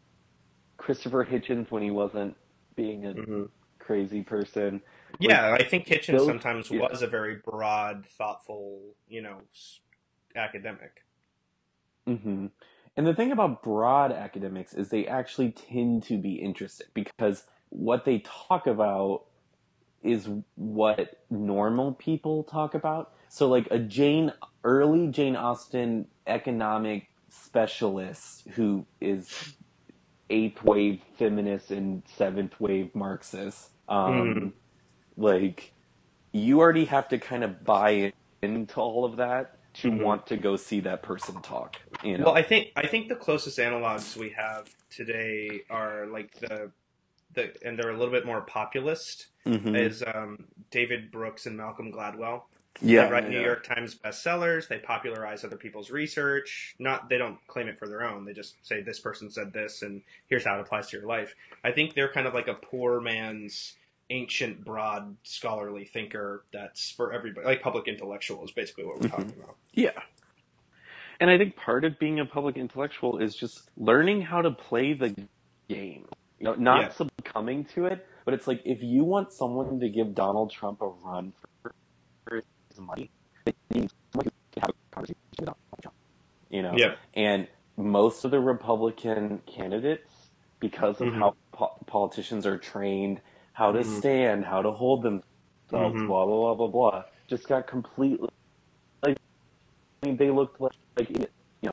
Christopher 0.77 1.25
Hitchens 1.25 1.71
when 1.71 1.83
he 1.83 1.91
wasn't 1.91 2.37
being 2.77 3.07
a 3.07 3.15
Mhm. 3.15 3.49
crazy 3.79 4.23
person. 4.23 4.83
Yeah, 5.21 5.53
I 5.53 5.63
think 5.63 5.87
Hitchens 5.87 6.17
those- 6.19 6.27
sometimes 6.27 6.71
yeah. 6.71 6.81
was 6.81 7.03
a 7.03 7.07
very 7.07 7.37
broad, 7.37 8.07
thoughtful, 8.07 8.97
you 9.09 9.23
know, 9.23 9.43
academic. 10.35 11.05
hmm 12.07 12.47
And 12.97 13.07
the 13.07 13.15
thing 13.15 13.33
about 13.33 13.63
broad 13.63 14.13
academics 14.13 14.75
is 14.75 14.89
they 14.89 15.07
actually 15.07 15.53
tend 15.53 16.03
to 16.05 16.19
be 16.19 16.35
interested 16.35 16.89
because 16.95 17.45
what 17.71 18.05
they 18.05 18.21
talk 18.21 18.67
about 18.67 19.25
is 20.05 20.29
what 20.57 21.11
normal 21.31 21.95
people 21.95 22.45
talk 22.45 22.75
about. 22.75 23.13
So, 23.29 23.49
like 23.49 23.69
a 23.71 23.79
Jane, 23.79 24.33
early 24.65 25.09
Jane 25.09 25.37
Austen 25.37 26.09
economic 26.27 27.09
specialist 27.31 28.47
who 28.55 28.87
is 29.01 29.57
eighth 30.31 30.63
wave 30.63 31.01
feminist 31.19 31.71
and 31.71 32.03
seventh 32.17 32.59
wave 32.61 32.95
Marxist, 32.95 33.71
um, 33.89 34.35
Mhm. 34.35 34.53
like 35.17 35.73
you 36.33 36.61
already 36.61 36.87
have 36.87 37.09
to 37.09 37.19
kind 37.19 37.45
of 37.45 37.65
buy 37.65 38.13
into 38.43 38.81
all 38.81 39.05
of 39.05 39.17
that 39.17 39.59
to 39.75 39.91
Mhm. 39.91 40.03
want 40.03 40.27
to 40.29 40.37
go 40.37 40.57
see 40.57 40.81
that 40.81 41.03
person 41.03 41.41
talk. 41.43 41.77
You 42.05 42.19
know, 42.19 42.27
Well, 42.27 42.35
I 42.35 42.43
think 42.43 42.73
I 42.77 42.87
think 42.87 43.09
the 43.09 43.17
closest 43.17 43.59
analogs 43.59 44.17
we 44.17 44.31
have 44.31 44.69
today 44.91 45.63
are 45.71 46.07
like 46.07 46.33
the 46.41 46.73
the 47.35 47.53
and 47.67 47.79
they're 47.79 47.91
a 47.91 47.97
little 47.97 48.13
bit 48.13 48.27
more 48.27 48.41
populist 48.43 49.27
Mhm. 49.47 49.79
is 49.79 50.03
um, 50.03 50.45
David 50.71 51.11
Brooks 51.11 51.47
and 51.47 51.57
Malcolm 51.57 51.93
Gladwell. 51.93 52.43
yeah, 52.81 53.05
they 53.07 53.13
write 53.13 53.29
New. 53.29 53.41
York 53.41 53.63
Times 53.65 53.95
bestsellers. 53.95 54.67
They 54.69 54.79
popularize 54.79 55.45
other 55.45 55.57
people's 55.57 55.91
research. 55.91 56.75
Not 56.79 57.09
they 57.09 57.19
don't 57.19 57.39
claim 57.47 57.69
it 57.69 57.79
for 57.79 57.87
their 57.89 58.03
own. 58.05 58.25
They 58.25 58.33
just 58.33 58.55
say 58.67 58.81
this 58.83 59.01
person 59.01 59.31
said 59.31 59.53
this, 59.53 59.83
and 59.83 60.03
here's 60.29 60.45
how 60.45 60.57
it 60.59 60.61
applies 60.63 60.89
to 60.91 60.97
your 60.97 61.07
life. 61.07 61.35
I 61.63 61.73
think 61.73 61.95
they're 61.95 62.13
kind 62.13 62.27
of 62.27 62.35
like 62.35 62.49
a 62.49 62.55
poor 62.55 63.01
man's 63.01 63.77
ancient, 64.11 64.65
broad, 64.65 65.17
scholarly 65.23 65.85
thinker. 65.85 66.45
That's 66.53 66.91
for 66.91 67.13
everybody, 67.13 67.47
like 67.47 67.63
public 67.63 67.87
intellectual 67.89 68.45
is 68.45 68.51
basically 68.51 68.85
what 68.85 68.97
we're 69.01 69.09
Mhm. 69.09 69.11
talking 69.11 69.35
about. 69.43 69.57
Yeah. 69.73 70.03
And 71.21 71.31
I 71.31 71.39
think 71.39 71.57
part 71.57 71.85
of 71.85 71.99
being 71.99 72.19
a 72.21 72.27
public 72.27 72.57
intellectual 72.57 73.19
is 73.19 73.37
just 73.37 73.71
learning 73.77 74.23
how 74.23 74.43
to 74.43 74.51
play 74.51 74.93
the 74.95 75.15
game. 75.69 76.07
You 76.45 76.51
know, 76.51 76.57
not 76.57 76.95
succumbing 76.95 77.65
to 77.75 77.87
it, 77.87 78.07
but 78.27 78.35
it's 78.35 78.47
like 78.47 78.61
if 78.67 78.83
you 78.83 79.03
want 79.03 79.33
someone 79.33 79.81
to 79.81 79.89
give 79.89 80.15
Donald 80.15 80.53
Trump 80.53 80.83
a 80.83 80.89
run 80.89 81.33
for, 81.63 81.73
his 82.69 82.79
money, 82.79 83.11
then 83.47 83.55
you 83.75 83.81
need 83.81 83.91
someone 84.13 84.27
who 84.27 84.31
can 84.53 84.61
have 84.61 84.71
a 84.71 84.95
conversation 84.95 85.17
with 85.39 85.47
Donald 85.47 85.57
Trump. 85.81 85.97
You 86.51 86.63
know? 86.63 86.75
Yeah. 86.77 86.97
And 87.15 87.49
most 87.79 88.27
of 88.27 88.31
the 88.31 88.41
Republican 88.41 89.41
candidates, 89.47 90.11
because 90.61 91.01
of 91.01 91.09
Mhm. 91.09 91.19
how 91.19 91.35
po- 91.55 91.77
politicians 91.87 92.45
are 92.45 92.59
trained, 92.59 93.23
how 93.55 93.73
to 93.73 93.79
Mhm. 93.81 93.99
stand, 93.99 94.45
how 94.45 94.61
to 94.61 94.71
hold 94.71 95.03
themselves, 95.03 95.25
Mhm. 95.73 96.07
blah, 96.07 96.27
blah, 96.27 96.55
blah, 96.55 96.55
blah, 96.55 96.91
blah, 96.91 97.05
just 97.27 97.49
got 97.49 97.67
completely, 97.67 98.29
like, 99.03 99.17
I 100.03 100.09
mean, 100.09 100.19
they 100.19 100.31
looked 100.31 100.61
like, 100.61 100.73
like 100.99 101.09
you 101.09 101.27
know, 101.63 101.73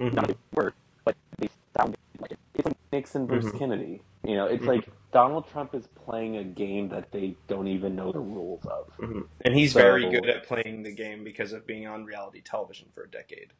Mhm. 0.00 0.14
not 0.14 0.26
they 0.28 0.36
were, 0.54 0.72
but 1.04 1.14
they 1.36 1.50
sounded 1.76 1.98
like 2.18 2.32
it. 2.32 2.38
It's 2.54 2.66
like 2.66 2.76
Nixon 3.04 3.26
versus 3.26 3.52
Mhm. 3.52 3.58
Kennedy. 3.58 4.02
You 4.24 4.36
know, 4.36 4.46
it's 4.46 4.62
mm-hmm. 4.62 4.70
like 4.70 4.88
Donald 5.12 5.46
Trump 5.48 5.74
is 5.74 5.86
playing 5.88 6.38
a 6.38 6.44
game 6.44 6.88
that 6.88 7.12
they 7.12 7.36
don't 7.48 7.68
even 7.68 7.94
know 7.94 8.10
the 8.10 8.20
rules 8.20 8.64
of. 8.64 8.96
Mm-hmm. 8.96 9.20
And 9.42 9.54
he's 9.54 9.74
so, 9.74 9.80
very 9.80 10.08
good 10.08 10.26
at 10.26 10.44
playing 10.44 10.82
the 10.82 10.94
game 10.94 11.22
because 11.22 11.52
of 11.52 11.66
being 11.66 11.86
on 11.86 12.06
reality 12.06 12.40
television 12.40 12.88
for 12.94 13.02
a 13.04 13.10
decade. 13.10 13.52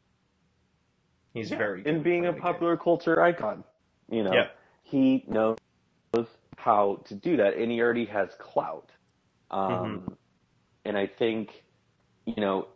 He's 1.35 1.51
yeah, 1.51 1.57
very 1.57 1.83
and 1.85 2.03
being 2.03 2.25
a 2.25 2.33
popular 2.33 2.75
culture 2.75 3.21
icon. 3.21 3.63
You 4.09 4.23
know, 4.23 4.33
yeah. 4.33 4.47
he 4.81 5.25
knows 5.27 5.57
how 6.57 7.01
to 7.05 7.13
do 7.13 7.37
that, 7.37 7.55
and 7.55 7.71
he 7.71 7.79
already 7.81 8.05
has 8.05 8.29
clout. 8.39 8.91
Um, 9.51 9.69
mm-hmm. 9.69 10.13
And 10.85 10.97
I 10.97 11.05
think, 11.05 11.63
you 12.25 12.37
know, 12.37 12.67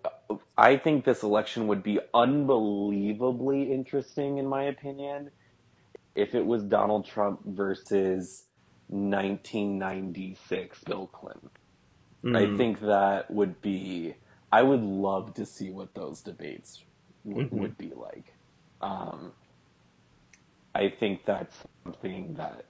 I 0.57 0.77
think 0.77 1.05
this 1.05 1.23
election 1.23 1.67
would 1.67 1.81
be 1.81 1.99
unbelievably 2.13 3.71
interesting, 3.71 4.37
in 4.37 4.45
my 4.45 4.63
opinion, 4.63 5.31
if 6.15 6.35
it 6.35 6.45
was 6.45 6.63
Donald 6.63 7.05
Trump 7.05 7.41
versus 7.45 8.45
1996 8.87 10.83
Bill 10.83 11.07
Clinton. 11.07 11.49
Mm. 12.23 12.53
I 12.53 12.57
think 12.57 12.81
that 12.81 13.31
would 13.31 13.61
be. 13.61 14.15
I 14.51 14.63
would 14.63 14.81
love 14.81 15.35
to 15.35 15.45
see 15.45 15.69
what 15.69 15.93
those 15.93 16.21
debates 16.21 16.83
w- 17.25 17.45
mm-hmm. 17.45 17.59
would 17.59 17.77
be 17.77 17.91
like. 17.95 18.33
Um, 18.81 19.31
I 20.73 20.89
think 20.89 21.25
that's 21.25 21.55
something 21.83 22.33
that 22.35 22.65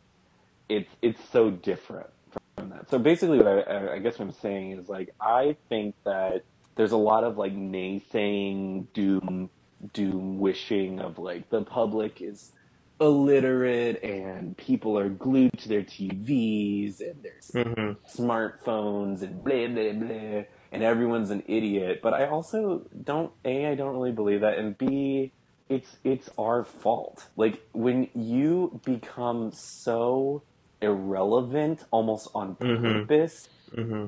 it's 0.68 0.90
it's 1.02 1.22
so 1.32 1.50
different 1.50 2.10
from 2.56 2.70
that. 2.70 2.90
So 2.90 3.00
basically, 3.00 3.38
what 3.40 3.70
I, 3.70 3.94
I 3.94 4.00
guess 4.00 4.20
what 4.20 4.26
I'm 4.26 4.34
saying 4.34 4.74
is 4.74 4.90
like 4.90 5.10
I 5.20 5.56
think 5.70 5.96
that 6.04 6.44
there's 6.76 6.92
a 6.92 6.98
lot 6.98 7.24
of 7.24 7.38
like 7.38 7.56
naysaying, 7.56 8.88
doom, 8.94 9.50
doom 9.94 10.40
wishing 10.40 11.00
of 11.00 11.18
like 11.18 11.50
the 11.50 11.64
public 11.64 12.22
is 12.22 12.52
illiterate 13.00 14.04
and 14.04 14.58
people 14.58 14.98
are 14.98 15.10
glued 15.10 15.58
to 15.60 15.70
their 15.70 15.84
TVs 15.84 17.00
and 17.00 17.24
their 17.24 17.64
mm-hmm. 17.64 18.22
smartphones 18.22 19.22
and 19.22 19.44
blah 19.44 19.68
blah 19.68 19.94
blah 19.94 20.44
and 20.72 20.84
everyone's 20.84 21.30
an 21.30 21.44
idiot. 21.48 22.02
But 22.04 22.14
I 22.14 22.28
also 22.28 22.86
don't 23.04 23.32
a 23.46 23.68
I 23.68 23.76
don't 23.76 23.94
really 23.94 24.12
believe 24.12 24.42
that 24.42 24.58
and 24.58 24.78
b 24.78 25.32
it's 25.70 25.98
it's 26.04 26.30
our 26.38 26.64
fault. 26.64 27.28
Like 27.38 27.62
when 27.74 28.10
you 28.14 28.80
become 28.84 29.52
so 29.54 30.44
irrelevant 30.82 31.84
almost 31.92 32.30
on 32.34 32.56
mm-hmm. 32.56 32.84
purpose. 32.84 33.50
Mm-hmm. 33.76 34.06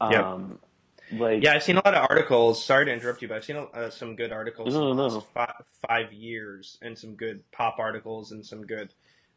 Um, 0.00 0.58
like 1.12 1.42
yeah, 1.42 1.52
I've 1.52 1.62
seen 1.62 1.76
a 1.76 1.82
lot 1.84 1.94
of 1.94 2.06
articles. 2.10 2.64
Sorry 2.64 2.84
to 2.84 2.92
interrupt 2.92 3.22
you, 3.22 3.28
but 3.28 3.36
I've 3.36 3.44
seen 3.44 3.56
uh, 3.56 3.90
some 3.90 4.16
good 4.16 4.32
articles 4.32 4.74
no, 4.74 4.90
in 4.90 4.96
the 4.96 5.08
last 5.08 5.26
five, 5.34 5.64
five, 5.86 6.12
years, 6.12 6.78
and 6.82 6.96
some 6.96 7.14
good 7.14 7.42
pop 7.50 7.78
articles, 7.78 8.32
and 8.32 8.44
some 8.44 8.66
good 8.66 8.92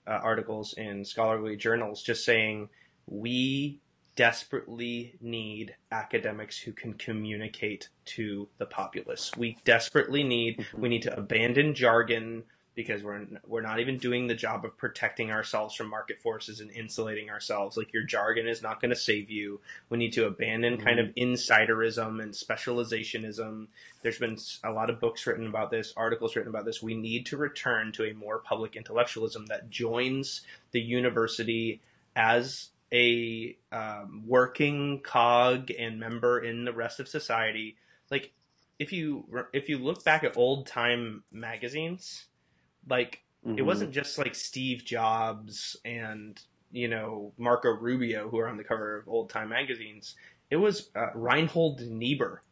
uh, 0.07 0.19
articles 0.23 0.73
in 0.73 1.05
scholarly 1.05 1.55
journals, 1.55 2.03
just 2.03 2.25
saying 2.25 2.69
we 3.07 3.79
desperately 4.15 5.15
need 5.21 5.75
academics 5.91 6.57
who 6.57 6.71
can 6.73 6.93
communicate 6.93 7.89
to 8.05 8.47
the 8.57 8.65
populace. 8.65 9.31
We 9.37 9.57
desperately 9.63 10.23
need. 10.23 10.65
We 10.77 10.89
need 10.89 11.03
to 11.03 11.17
abandon 11.17 11.73
jargon 11.73 12.43
because 12.81 13.03
we're 13.03 13.25
we're 13.47 13.61
not 13.61 13.79
even 13.79 13.97
doing 13.97 14.27
the 14.27 14.35
job 14.35 14.65
of 14.65 14.77
protecting 14.77 15.31
ourselves 15.31 15.75
from 15.75 15.89
market 15.89 16.21
forces 16.21 16.59
and 16.59 16.71
insulating 16.71 17.29
ourselves. 17.29 17.77
Like 17.77 17.93
your 17.93 18.03
jargon 18.03 18.47
is 18.47 18.61
not 18.61 18.81
going 18.81 18.89
to 18.89 18.95
save 18.95 19.29
you. 19.29 19.59
We 19.89 19.97
need 19.97 20.13
to 20.13 20.25
abandon 20.25 20.75
mm-hmm. 20.75 20.85
kind 20.85 20.99
of 20.99 21.07
insiderism 21.15 22.21
and 22.21 22.33
specializationism. 22.33 23.67
There's 24.01 24.17
been 24.17 24.37
a 24.63 24.71
lot 24.71 24.89
of 24.89 24.99
books 24.99 25.25
written 25.27 25.47
about 25.47 25.71
this, 25.71 25.93
articles 25.95 26.35
written 26.35 26.49
about 26.49 26.65
this. 26.65 26.81
We 26.81 26.95
need 26.95 27.25
to 27.27 27.37
return 27.37 27.91
to 27.93 28.05
a 28.05 28.13
more 28.13 28.39
public 28.39 28.75
intellectualism 28.75 29.45
that 29.47 29.69
joins 29.69 30.41
the 30.71 30.81
university 30.81 31.81
as 32.15 32.69
a 32.93 33.55
um, 33.71 34.23
working 34.27 34.99
cog 35.01 35.71
and 35.71 35.99
member 35.99 36.39
in 36.39 36.65
the 36.65 36.73
rest 36.73 36.99
of 36.99 37.07
society. 37.07 37.77
Like 38.09 38.33
if 38.79 38.91
you 38.91 39.25
if 39.53 39.69
you 39.69 39.77
look 39.77 40.03
back 40.03 40.23
at 40.23 40.35
old 40.35 40.65
time 40.65 41.23
magazines 41.31 42.25
like 42.89 43.21
mm-hmm. 43.45 43.57
it 43.57 43.63
wasn't 43.63 43.91
just 43.91 44.17
like 44.17 44.35
Steve 44.35 44.83
Jobs 44.85 45.77
and 45.85 46.39
you 46.71 46.87
know 46.87 47.33
Marco 47.37 47.69
Rubio 47.69 48.29
who 48.29 48.39
are 48.39 48.47
on 48.47 48.57
the 48.57 48.63
cover 48.63 48.97
of 48.97 49.07
old 49.07 49.29
time 49.29 49.49
magazines. 49.49 50.15
It 50.49 50.57
was 50.57 50.89
uh, 50.95 51.07
Reinhold 51.15 51.81
Niebuhr. 51.81 52.43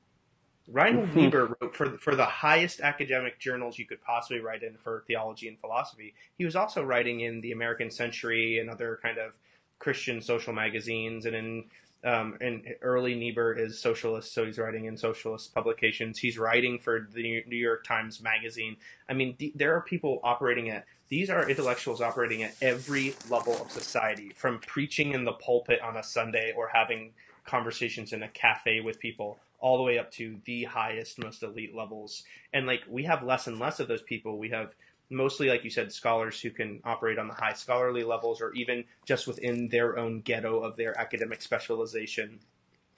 Reinhold 0.71 1.09
mm-hmm. 1.09 1.19
Niebuhr 1.19 1.57
wrote 1.61 1.75
for 1.75 1.97
for 1.97 2.15
the 2.15 2.25
highest 2.25 2.81
academic 2.81 3.39
journals 3.39 3.77
you 3.77 3.85
could 3.85 4.01
possibly 4.01 4.39
write 4.39 4.63
in 4.63 4.77
for 4.77 5.03
theology 5.07 5.47
and 5.47 5.59
philosophy. 5.59 6.13
He 6.37 6.45
was 6.45 6.55
also 6.55 6.83
writing 6.83 7.21
in 7.21 7.41
the 7.41 7.51
American 7.51 7.89
Century 7.89 8.59
and 8.59 8.69
other 8.69 8.99
kind 9.01 9.17
of 9.17 9.33
Christian 9.79 10.21
social 10.21 10.53
magazines 10.53 11.25
and 11.25 11.35
in 11.35 11.63
um, 12.03 12.37
and 12.39 12.63
early 12.81 13.15
Niebuhr 13.15 13.53
is 13.53 13.79
socialist, 13.79 14.33
so 14.33 14.45
he's 14.45 14.57
writing 14.57 14.85
in 14.85 14.95
socialist 14.95 15.53
publications. 15.53 16.17
He's 16.17 16.37
writing 16.37 16.79
for 16.79 17.07
the 17.13 17.43
New 17.45 17.57
York 17.57 17.83
Times 17.83 18.21
Magazine. 18.21 18.77
I 19.09 19.13
mean, 19.13 19.35
th- 19.35 19.53
there 19.55 19.75
are 19.75 19.81
people 19.81 20.19
operating 20.23 20.69
at 20.69 20.85
these 21.09 21.29
are 21.31 21.49
intellectuals 21.49 22.01
operating 22.01 22.43
at 22.43 22.55
every 22.61 23.15
level 23.29 23.59
of 23.59 23.71
society, 23.71 24.31
from 24.35 24.59
preaching 24.59 25.13
in 25.13 25.25
the 25.25 25.33
pulpit 25.33 25.81
on 25.81 25.97
a 25.97 26.03
Sunday 26.03 26.53
or 26.55 26.69
having 26.71 27.11
conversations 27.45 28.13
in 28.13 28.21
a 28.21 28.27
cafe 28.29 28.79
with 28.79 28.99
people, 28.99 29.39
all 29.59 29.77
the 29.77 29.83
way 29.83 29.97
up 29.97 30.11
to 30.11 30.37
the 30.45 30.65
highest, 30.65 31.17
most 31.17 31.41
elite 31.41 31.75
levels. 31.75 32.23
And 32.53 32.67
like 32.67 32.81
we 32.87 33.03
have 33.05 33.23
less 33.23 33.47
and 33.47 33.59
less 33.59 33.79
of 33.79 33.87
those 33.87 34.03
people. 34.03 34.37
We 34.37 34.49
have 34.49 34.75
mostly, 35.09 35.49
like 35.49 35.63
you 35.63 35.69
said, 35.69 35.91
scholars 35.91 36.39
who 36.39 36.49
can 36.51 36.81
operate 36.83 37.17
on 37.17 37.27
the 37.27 37.33
high 37.33 37.53
scholarly 37.53 38.03
levels 38.03 38.41
or 38.41 38.53
even 38.53 38.83
just 39.05 39.27
within 39.27 39.67
their 39.69 39.97
own 39.97 40.21
ghetto 40.21 40.59
of 40.59 40.75
their 40.75 40.97
academic 40.99 41.41
specialization. 41.41 42.39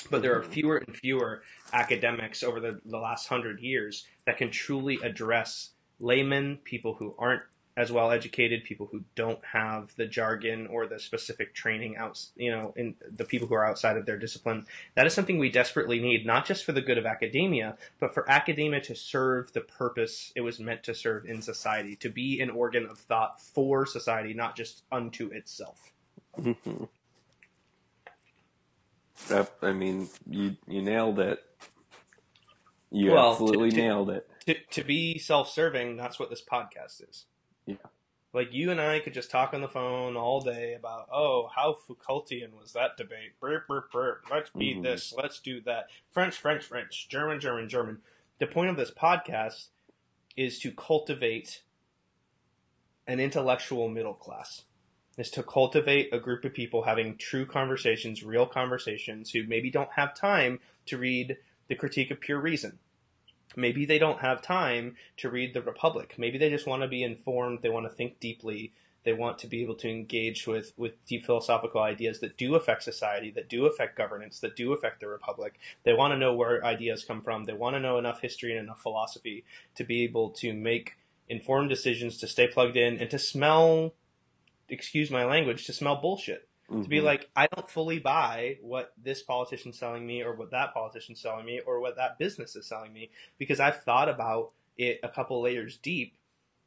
But 0.09 0.22
there 0.22 0.36
are 0.36 0.41
mm-hmm. 0.41 0.51
fewer 0.51 0.78
and 0.78 0.95
fewer 0.95 1.43
academics 1.74 2.43
over 2.43 2.59
the, 2.59 2.82
the 2.86 2.97
last 2.97 3.28
hundred 3.28 3.59
years 3.59 4.07
that 4.26 4.38
can 4.38 4.49
truly 4.49 4.99
address 5.03 5.72
laymen, 5.99 6.57
people 6.64 6.95
who 6.95 7.16
aren't 7.20 7.43
as 7.78 7.91
well 7.91 8.11
educated, 8.11 8.63
people 8.63 8.89
who 8.91 9.03
don't 9.15 9.43
have 9.45 9.95
the 9.95 10.05
jargon 10.05 10.67
or 10.67 10.88
the 10.88 10.99
specific 10.99 11.53
training 11.53 11.95
out, 11.95 12.24
you 12.36 12.51
know, 12.51 12.74
in 12.76 12.95
the 13.09 13.24
people 13.24 13.47
who 13.47 13.53
are 13.53 13.65
outside 13.65 13.95
of 13.95 14.05
their 14.05 14.17
discipline. 14.17 14.65
That 14.95 15.07
is 15.07 15.13
something 15.13 15.38
we 15.38 15.49
desperately 15.49 15.99
need, 15.99 16.26
not 16.26 16.45
just 16.45 16.65
for 16.65 16.74
the 16.74 16.82
good 16.82 16.97
of 16.97 17.05
academia, 17.05 17.78
but 17.99 18.13
for 18.13 18.30
academia 18.30 18.82
to 18.82 18.95
serve 18.95 19.53
the 19.53 19.61
purpose 19.61 20.34
it 20.36 20.41
was 20.41 20.59
meant 20.59 20.84
to 20.84 20.93
serve 20.93 21.26
in 21.26 21.41
society, 21.41 21.95
to 21.97 22.09
be 22.09 22.41
an 22.41 22.49
organ 22.49 22.86
of 22.86 22.97
thought 22.99 23.41
for 23.41 23.86
society, 23.86 24.34
not 24.34 24.55
just 24.55 24.84
unto 24.91 25.28
itself. 25.28 25.91
Mm-hmm. 26.38 26.86
I 29.61 29.72
mean, 29.72 30.09
you 30.30 30.57
you 30.67 30.82
nailed 30.82 31.19
it. 31.19 31.39
You 32.89 33.11
well, 33.11 33.32
absolutely 33.32 33.69
to, 33.69 33.76
to, 33.76 33.82
nailed 33.82 34.09
it. 34.09 34.30
To, 34.47 34.55
to 34.72 34.84
be 34.84 35.17
self-serving, 35.17 35.95
that's 35.95 36.19
what 36.19 36.30
this 36.30 36.41
podcast 36.43 37.07
is. 37.09 37.26
Yeah. 37.66 37.76
Like 38.34 38.53
you 38.53 38.72
and 38.72 38.80
I 38.80 38.99
could 38.99 39.14
just 39.14 39.30
talk 39.30 39.53
on 39.53 39.62
the 39.62 39.68
phone 39.68 40.16
all 40.16 40.39
day 40.39 40.74
about, 40.74 41.07
oh, 41.12 41.49
how 41.53 41.74
Foucaultian 41.74 42.55
was 42.57 42.74
that 42.74 42.95
debate? 42.95 43.39
Burp, 43.41 43.68
burp, 43.68 43.91
burp. 43.91 44.26
Let's 44.32 44.49
beat 44.51 44.76
mm-hmm. 44.76 44.84
this. 44.84 45.14
Let's 45.16 45.39
do 45.39 45.59
that. 45.62 45.88
French, 46.12 46.38
French, 46.38 46.64
French. 46.64 47.09
German, 47.09 47.41
German, 47.41 47.68
German. 47.68 47.97
The 48.39 48.47
point 48.47 48.70
of 48.70 48.78
this 48.78 48.91
podcast 48.91 49.68
is 50.38 50.59
to 50.59 50.72
cultivate 50.72 51.64
an 53.05 53.20
intellectual 53.20 53.89
middle 53.89 54.14
class. 54.14 54.64
Is 55.18 55.30
to 55.32 55.43
cultivate 55.43 56.14
a 56.14 56.20
group 56.20 56.45
of 56.45 56.53
people 56.53 56.84
having 56.84 57.18
true 57.18 57.45
conversations, 57.45 58.24
real 58.24 58.45
conversations, 58.45 59.30
who 59.32 59.43
maybe 59.45 59.70
don't 59.70 59.91
have 59.91 60.16
time 60.16 60.62
to 60.86 60.97
read 60.97 61.36
the 61.68 61.76
critique 61.76 62.12
of 62.12 62.22
pure 62.22 62.39
reason 62.39 62.80
maybe 63.56 63.86
they 63.86 63.99
don't 63.99 64.20
have 64.20 64.41
time 64.41 64.95
to 65.18 65.30
read 65.30 65.54
the 65.54 65.62
Republic. 65.62 66.16
Maybe 66.18 66.38
they 66.38 66.49
just 66.49 66.68
want 66.68 66.82
to 66.82 66.88
be 66.88 67.04
informed. 67.04 67.60
They 67.62 67.70
want 67.70 67.86
to 67.86 67.95
think 67.95 68.20
deeply. 68.20 68.74
They 69.04 69.14
want 69.14 69.39
to 69.39 69.47
be 69.47 69.64
able 69.64 69.76
to 69.76 69.89
engage 69.89 70.45
with, 70.45 70.74
with 70.78 71.04
deep 71.06 71.26
philosophical 71.26 71.82
ideas 71.82 72.20
that 72.20 72.38
do 72.38 72.56
affect 72.56 72.84
society, 72.84 73.32
that 73.32 73.49
do 73.49 73.66
affect 73.66 73.97
governance, 73.97 74.39
that 74.41 74.56
do 74.56 74.74
affect 74.74 74.99
the 74.99 75.08
Republic. 75.08 75.60
They 75.84 75.93
want 75.93 76.14
to 76.14 76.20
know 76.20 76.34
where 76.34 76.64
ideas 76.64 77.04
come 77.04 77.22
from. 77.22 77.45
They 77.45 77.54
want 77.54 77.76
to 77.76 77.80
know 77.80 77.97
enough 77.97 78.22
history 78.22 78.52
and 78.52 78.60
enough 78.60 78.82
philosophy 78.82 79.43
to 79.76 79.84
be 79.84 80.04
able 80.04 80.30
to 80.32 80.54
make 80.54 80.97
informed 81.28 81.70
decisions, 81.70 82.18
to 82.18 82.28
stay 82.28 82.47
plugged 82.47 82.78
in, 82.78 82.99
and 82.99 83.10
to 83.10 83.18
smell, 83.18 83.93
excuse 84.70 85.10
my 85.10 85.26
language, 85.26 85.66
to 85.66 85.74
smell 85.74 85.95
bullshit. 85.95 86.47
Mm-hmm. 86.72 86.84
To 86.84 86.89
be 86.89 86.97
mm-hmm. 86.97 87.05
like, 87.05 87.30
I 87.36 87.47
don't 87.53 87.69
fully 87.69 87.99
buy 87.99 88.57
what 88.61 88.93
this 89.01 89.22
politician's 89.22 89.78
selling 89.78 90.07
me 90.07 90.24
or 90.24 90.34
what 90.34 90.51
that 90.51 90.74
politician's 90.74 91.19
selling 91.19 91.45
me 91.45 91.59
or 91.65 91.82
what 91.82 91.97
that 91.97 92.17
business 92.17 92.55
is 92.55 92.65
selling 92.65 92.93
me 92.93 93.11
because 93.38 93.59
I've 93.59 93.84
thought 93.84 94.07
about 94.07 94.51
it 94.78 95.01
a 95.03 95.09
couple 95.09 95.41
layers 95.41 95.78
deep 95.78 96.15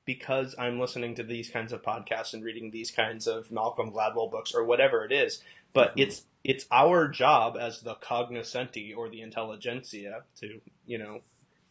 because 0.05 0.55
I'm 0.59 0.78
listening 0.78 1.14
to 1.14 1.22
these 1.22 1.48
kinds 1.48 1.72
of 1.72 1.82
podcasts 1.82 2.34
and 2.34 2.44
reading 2.44 2.70
these 2.70 2.90
kinds 2.90 3.26
of 3.26 3.50
Malcolm 3.50 3.92
Gladwell 3.92 4.30
books 4.30 4.55
or 4.55 4.64
whatever 4.64 5.05
it 5.05 5.12
is. 5.12 5.42
But 5.72 5.90
mm-hmm. 5.92 6.00
it's 6.00 6.22
it's 6.44 6.66
our 6.70 7.09
job 7.09 7.57
as 7.59 7.80
the 7.80 7.94
cognoscenti 7.94 8.94
or 8.94 9.09
the 9.09 9.22
intelligentsia 9.22 10.24
to, 10.40 10.61
you 10.86 10.98
know, 10.98 11.20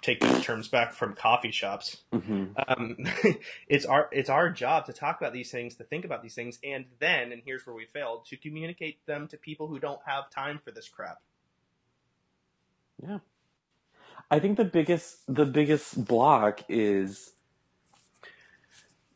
take 0.04 0.20
these 0.20 0.44
terms 0.44 0.68
back 0.68 0.94
from 0.94 1.14
coffee 1.14 1.52
shops. 1.52 2.04
hmm 2.12 2.46
Um, 2.68 2.98
it's 3.68 3.86
our 3.86 4.10
it's 4.12 4.30
our 4.30 4.50
job 4.50 4.86
to 4.86 4.94
talk 4.94 5.20
about 5.20 5.34
these 5.34 5.50
things, 5.50 5.76
to 5.76 5.84
think 5.84 6.06
about 6.06 6.22
these 6.22 6.36
things, 6.36 6.60
and 6.64 6.86
then, 7.00 7.32
and 7.32 7.42
here's 7.46 7.66
where 7.66 7.76
we 7.76 7.86
failed, 7.86 8.26
to 8.28 8.38
communicate 8.38 9.06
them 9.06 9.28
to 9.30 9.38
people 9.38 9.68
who 9.68 9.80
don't 9.80 10.02
have 10.06 10.30
time 10.30 10.60
for 10.64 10.72
this 10.72 10.88
crap. 10.88 11.20
Yeah. 13.02 13.20
I 14.30 14.40
think 14.40 14.58
the 14.58 14.66
biggest 14.66 15.20
the 15.28 15.46
biggest 15.46 16.06
block 16.06 16.62
is 16.70 17.32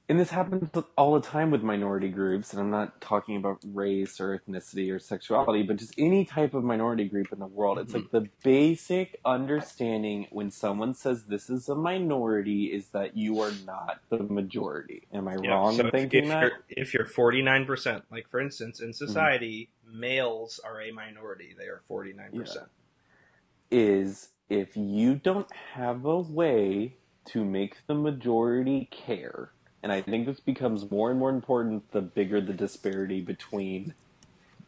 and 0.09 0.19
this 0.19 0.29
happens 0.29 0.69
all 0.97 1.13
the 1.15 1.27
time 1.27 1.51
with 1.51 1.61
minority 1.61 2.07
groups 2.07 2.53
and 2.53 2.61
I'm 2.61 2.69
not 2.69 3.01
talking 3.01 3.35
about 3.35 3.59
race 3.73 4.21
or 4.21 4.39
ethnicity 4.39 4.93
or 4.93 4.99
sexuality 4.99 5.63
but 5.63 5.77
just 5.77 5.93
any 5.97 6.23
type 6.23 6.53
of 6.53 6.63
minority 6.63 7.05
group 7.05 7.31
in 7.33 7.39
the 7.39 7.47
world. 7.47 7.77
It's 7.79 7.93
like 7.93 8.03
mm-hmm. 8.03 8.17
the 8.17 8.29
basic 8.43 9.19
understanding 9.25 10.27
when 10.31 10.49
someone 10.49 10.93
says 10.93 11.25
this 11.25 11.49
is 11.49 11.67
a 11.67 11.75
minority 11.75 12.65
is 12.65 12.89
that 12.89 13.17
you 13.17 13.41
are 13.41 13.51
not 13.65 13.99
the 14.09 14.19
majority. 14.19 15.07
Am 15.13 15.27
i 15.27 15.35
wrong 15.35 15.75
so 15.75 15.85
in 15.85 15.91
thinking 15.91 16.23
if 16.25 16.29
that? 16.29 16.41
you're 16.41 16.59
if 16.69 16.93
you're 16.93 17.05
49 17.05 17.65
percent, 17.65 18.03
like 18.11 18.29
for 18.29 18.39
instance, 18.39 18.79
in 18.79 18.89
mm-hmm. 18.89 19.05
society, 19.05 19.69
males 19.85 20.59
are 20.63 20.81
a 20.81 20.91
minority; 20.91 21.55
they 21.57 21.65
are 21.65 21.81
49 21.87 22.31
percent. 22.31 22.67
is 23.69 24.29
if 24.49 24.77
you 24.77 25.15
don't 25.15 25.51
have 25.73 26.05
a 26.05 26.19
way 26.19 26.95
to 27.25 27.43
make 27.43 27.85
the 27.87 27.93
majority 27.93 28.87
care, 28.89 29.51
and 29.83 29.91
I 29.91 30.01
think 30.01 30.25
this 30.27 30.39
becomes 30.41 30.89
more 30.91 31.11
and 31.11 31.19
more 31.19 31.29
important 31.31 31.91
the 31.91 32.01
bigger 32.01 32.41
the 32.41 32.53
disparity 32.53 33.21
between 33.21 33.95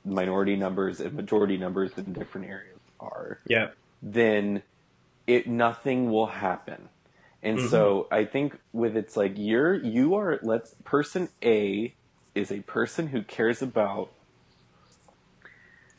minority 0.05 0.55
numbers 0.57 0.99
and 1.01 1.13
majority 1.13 1.57
numbers 1.57 1.93
in 1.97 2.13
different 2.13 2.47
areas 2.47 2.81
are, 2.99 3.41
Yeah, 3.45 3.71
then 4.01 4.63
it 5.27 5.47
nothing 5.47 6.11
will 6.11 6.27
happen. 6.27 6.89
And 7.43 7.59
Mhm. 7.59 7.61
so 7.61 8.07
I 8.11 8.25
think 8.25 8.57
with 8.73 8.97
it's 8.97 9.17
like 9.17 9.33
you're 9.37 9.75
you 9.75 10.15
are 10.15 10.39
let's 10.43 10.75
person 10.85 11.29
A 11.43 11.95
is 12.35 12.51
a 12.51 12.61
person 12.61 13.07
who 13.07 13.23
cares 13.23 13.61
about 13.61 14.11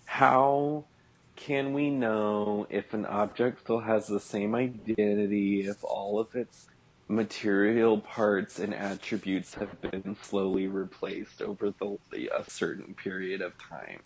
how 0.07 0.89
can 1.37 1.73
we 1.73 1.91
know 1.91 2.67
if 2.71 2.95
an 2.95 3.07
object 3.07 3.61
still 3.61 3.81
has 3.81 4.07
the 4.09 4.21
same 4.21 4.55
identity 4.55 5.63
if 5.67 5.79
all 5.85 6.21
of 6.21 6.29
its 6.35 6.69
material 7.11 8.01
parts 8.01 8.59
and 8.61 8.73
attributes 8.75 9.55
have 9.55 9.81
been 9.83 10.17
slowly 10.23 10.67
replaced 10.69 11.43
over 11.43 11.73
the, 11.81 11.99
a 12.37 12.45
certain 12.49 12.95
period 12.95 13.41
of 13.43 13.53
time? 13.59 14.01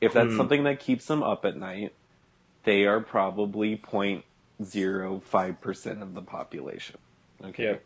If 0.00 0.12
that's 0.14 0.30
Hmm. 0.32 0.36
something 0.36 0.64
that 0.64 0.80
keeps 0.80 1.06
them 1.06 1.22
up 1.22 1.44
at 1.44 1.56
night, 1.56 1.92
they 2.64 2.84
are 2.86 3.00
probably 3.00 3.76
0.05% 3.78 6.02
of 6.02 6.14
the 6.14 6.22
population. 6.22 6.96
Okay. 7.44 7.64
Yeah. 7.64 7.76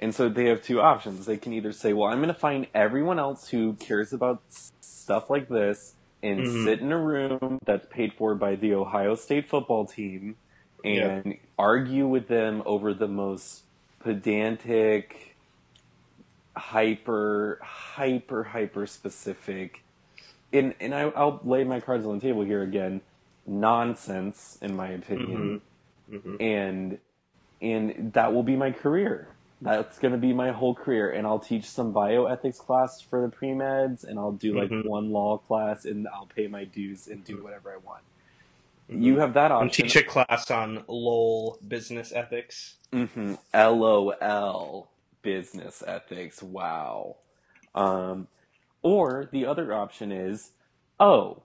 And 0.00 0.14
so 0.14 0.28
they 0.28 0.44
have 0.46 0.62
two 0.62 0.80
options. 0.80 1.26
They 1.26 1.38
can 1.38 1.52
either 1.54 1.72
say, 1.72 1.92
well, 1.92 2.08
I'm 2.10 2.18
going 2.18 2.28
to 2.28 2.34
find 2.34 2.68
everyone 2.74 3.18
else 3.18 3.48
who 3.48 3.74
cares 3.76 4.12
about 4.12 4.42
stuff 4.82 5.28
like 5.30 5.48
this 5.48 5.94
and 6.22 6.44
Mhm. 6.44 6.46
sit 6.46 6.80
in 6.80 6.92
a 6.92 6.98
room 6.98 7.58
that's 7.66 7.86
paid 7.90 8.12
for 8.14 8.34
by 8.34 8.56
the 8.56 8.74
Ohio 8.74 9.14
State 9.14 9.48
football 9.48 9.86
team 9.86 10.36
and 10.84 11.36
argue 11.58 12.06
with 12.08 12.28
them 12.28 12.62
over 12.66 12.94
the 12.94 13.08
most 13.08 13.64
pedantic, 14.00 15.36
hyper, 16.56 17.60
hyper, 17.62 18.44
hyper 18.44 18.86
specific, 18.86 19.84
and, 20.52 20.74
and 20.80 20.94
I, 20.94 21.02
I'll 21.02 21.40
lay 21.44 21.64
my 21.64 21.80
cards 21.80 22.06
on 22.06 22.16
the 22.18 22.22
table 22.22 22.42
here 22.44 22.62
again, 22.62 23.02
nonsense, 23.46 24.58
in 24.62 24.76
my 24.76 24.88
opinion 24.90 25.56
hmm 26.10 26.36
and 26.40 26.98
and 27.60 28.12
that 28.14 28.34
will 28.34 28.44
be 28.44 28.56
my 28.56 28.72
career. 28.72 29.36
That's 29.62 29.98
going 29.98 30.12
to 30.12 30.18
be 30.18 30.32
my 30.34 30.52
whole 30.52 30.74
career, 30.74 31.10
and 31.10 31.26
I'll 31.26 31.40
teach 31.40 31.66
some 31.66 31.92
bioethics 31.94 32.58
class 32.58 33.00
for 33.00 33.22
the 33.22 33.28
pre 33.30 33.50
meds, 33.50 34.04
and 34.04 34.18
I'll 34.18 34.32
do 34.32 34.54
like 34.54 34.72
Mhm. 34.72 34.84
one 34.84 35.10
law 35.12 35.38
class, 35.38 35.84
and 35.84 36.08
I'll 36.08 36.26
pay 36.28 36.48
my 36.48 36.64
dues 36.64 37.08
and 37.08 37.24
do 37.24 37.42
whatever 37.42 37.72
I 37.72 37.78
want. 37.78 38.04
You 38.88 39.18
have 39.18 39.34
that 39.34 39.50
And 39.50 39.70
option. 39.70 39.86
teach 39.86 39.96
a 39.96 40.02
class 40.02 40.50
on 40.50 40.84
LOL 40.88 41.58
business 41.66 42.12
ethics. 42.12 42.76
hmm 42.92 43.34
LOL 43.54 44.90
business 45.22 45.82
ethics. 45.86 46.42
Wow. 46.42 47.16
Um, 47.74 48.28
or 48.82 49.28
the 49.32 49.46
other 49.46 49.72
option 49.74 50.12
is, 50.12 50.52
oh, 50.98 51.42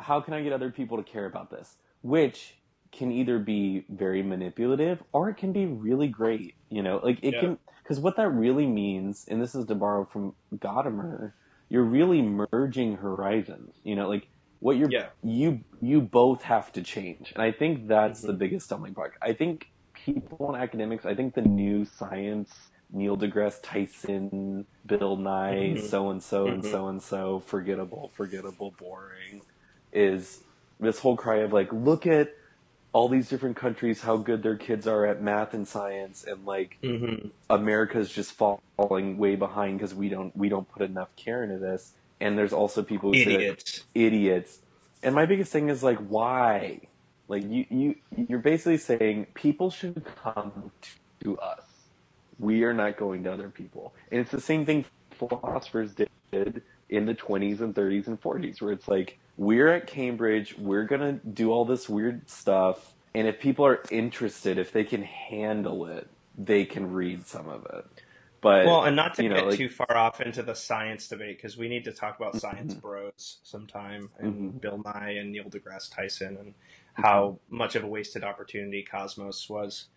how 0.00 0.20
can 0.20 0.34
I 0.34 0.42
get 0.42 0.52
other 0.52 0.70
people 0.70 0.96
to 0.96 1.02
care 1.02 1.26
about 1.26 1.50
this? 1.50 1.76
Which 2.02 2.56
can 2.92 3.12
either 3.12 3.38
be 3.38 3.84
very 3.88 4.22
manipulative 4.22 5.02
or 5.12 5.28
it 5.28 5.36
can 5.36 5.52
be 5.52 5.66
really 5.66 6.08
great. 6.08 6.54
You 6.70 6.82
know, 6.82 7.00
like 7.02 7.18
it 7.22 7.32
Yeah. 7.34 7.40
can, 7.40 7.58
because 7.82 8.00
what 8.00 8.16
that 8.16 8.28
really 8.30 8.66
means, 8.66 9.26
and 9.28 9.40
this 9.42 9.54
is 9.54 9.66
to 9.66 9.74
borrow 9.74 10.04
from 10.04 10.34
Gadamer, 10.56 11.32
you're 11.68 11.84
really 11.84 12.22
merging 12.22 12.96
horizons. 12.96 13.76
You 13.84 13.96
know, 13.96 14.08
like 14.08 14.28
what 14.60 14.76
you're 14.76 14.94
Yeah. 14.94 15.10
you 15.22 15.64
you 15.80 16.00
both 16.02 16.42
have 16.42 16.72
to 16.72 16.82
change, 16.82 17.32
and 17.34 17.42
I 17.42 17.52
think 17.52 17.88
that's 17.88 18.22
Mhm. 18.22 18.24
the 18.24 18.32
biggest 18.34 18.66
stumbling 18.66 18.92
block. 18.94 19.12
I 19.22 19.32
think 19.34 19.66
people 19.94 20.54
in 20.54 20.60
academics, 20.60 21.04
I 21.06 21.14
think 21.14 21.34
the 21.34 21.42
new 21.42 21.84
science, 21.84 22.50
Neil 22.90 23.16
deGrasse 23.16 23.60
Tyson, 23.62 24.66
Bill 24.86 25.16
Nye, 25.16 25.74
Mhm. 25.74 25.76
so 25.76 26.10
and 26.10 26.22
so 26.22 26.50
and 26.50 26.64
so 26.64 26.88
and 26.88 27.02
so, 27.02 27.40
forgettable, 27.40 28.10
forgettable, 28.16 28.74
boring, 28.78 29.42
is 29.92 30.40
this 30.80 31.00
whole 31.00 31.16
cry 31.16 31.38
of 31.38 31.52
like, 31.52 31.72
look 31.72 32.06
at 32.06 32.30
all 32.92 33.08
these 33.08 33.28
different 33.28 33.56
countries, 33.56 34.02
how 34.02 34.16
good 34.18 34.42
their 34.42 34.56
kids 34.56 34.86
are 34.86 35.06
at 35.06 35.22
math 35.22 35.54
and 35.54 35.68
science, 35.68 36.24
and 36.24 36.44
like 36.44 36.80
hmm 36.82 37.30
America's 37.50 38.10
just 38.10 38.32
falling 38.78 39.18
way 39.18 39.36
behind 39.36 39.78
because 39.78 39.94
we 39.94 40.08
don't 40.08 40.36
we 40.36 40.48
don't 40.48 40.68
put 40.68 40.82
enough 40.82 41.10
care 41.16 41.42
into 41.44 41.58
this. 41.58 41.94
And 42.20 42.36
there's 42.36 42.52
also 42.52 42.82
people 42.82 43.12
who 43.12 43.22
say 43.22 43.34
Idiots. 43.34 43.84
idiots. 43.94 44.58
And 45.02 45.14
my 45.14 45.26
biggest 45.26 45.52
thing 45.52 45.68
is 45.68 45.82
like, 45.82 45.98
why? 45.98 46.80
Like 47.28 47.44
you, 47.48 47.66
you, 47.70 47.94
you're 48.28 48.38
basically 48.40 48.78
saying 48.78 49.26
people 49.34 49.70
should 49.70 50.04
come 50.22 50.72
to 51.22 51.38
us. 51.38 51.62
We 52.38 52.64
are 52.64 52.74
not 52.74 52.96
going 52.96 53.24
to 53.24 53.32
other 53.32 53.48
people. 53.48 53.94
And 54.10 54.20
it's 54.20 54.30
the 54.30 54.40
same 54.40 54.64
thing 54.64 54.84
philosophers 55.12 55.94
did 55.94 56.62
in 56.88 57.06
the 57.06 57.14
20s 57.14 57.60
and 57.60 57.74
30s 57.74 58.06
and 58.06 58.20
40s, 58.20 58.60
where 58.60 58.72
it's 58.72 58.88
like, 58.88 59.18
we're 59.36 59.68
at 59.68 59.86
Cambridge, 59.86 60.56
we're 60.58 60.84
gonna 60.84 61.12
do 61.12 61.52
all 61.52 61.64
this 61.64 61.88
weird 61.88 62.28
stuff, 62.28 62.94
and 63.14 63.26
if 63.26 63.38
people 63.40 63.66
are 63.66 63.82
interested, 63.90 64.58
if 64.58 64.72
they 64.72 64.84
can 64.84 65.02
handle 65.02 65.86
it, 65.86 66.08
they 66.36 66.64
can 66.64 66.92
read 66.92 67.26
some 67.26 67.48
of 67.48 67.66
it. 67.66 67.84
But 68.40 68.66
Well, 68.66 68.84
and 68.84 68.94
not 68.94 69.14
to 69.14 69.22
you 69.24 69.28
know, 69.30 69.34
get 69.36 69.46
like- 69.46 69.56
too 69.56 69.68
far 69.68 69.96
off 69.96 70.20
into 70.20 70.42
the 70.42 70.54
science 70.54 71.08
debate, 71.08 71.36
because 71.38 71.56
we 71.56 71.68
need 71.68 71.84
to 71.84 71.92
talk 71.92 72.16
about 72.18 72.36
science 72.36 72.74
Mhm. 72.74 72.80
bros 72.80 73.40
sometime, 73.42 74.10
and 74.18 74.54
Mhm. 74.54 74.60
Bill 74.60 74.78
Nye 74.84 75.10
and 75.18 75.32
Neil 75.32 75.44
deGrasse 75.44 75.92
Tyson, 75.92 76.36
and 76.36 76.54
how 76.94 77.40
much 77.48 77.74
of 77.74 77.82
a 77.82 77.86
wasted 77.88 78.22
opportunity 78.24 78.82
Cosmos 78.84 79.48
was. 79.48 79.88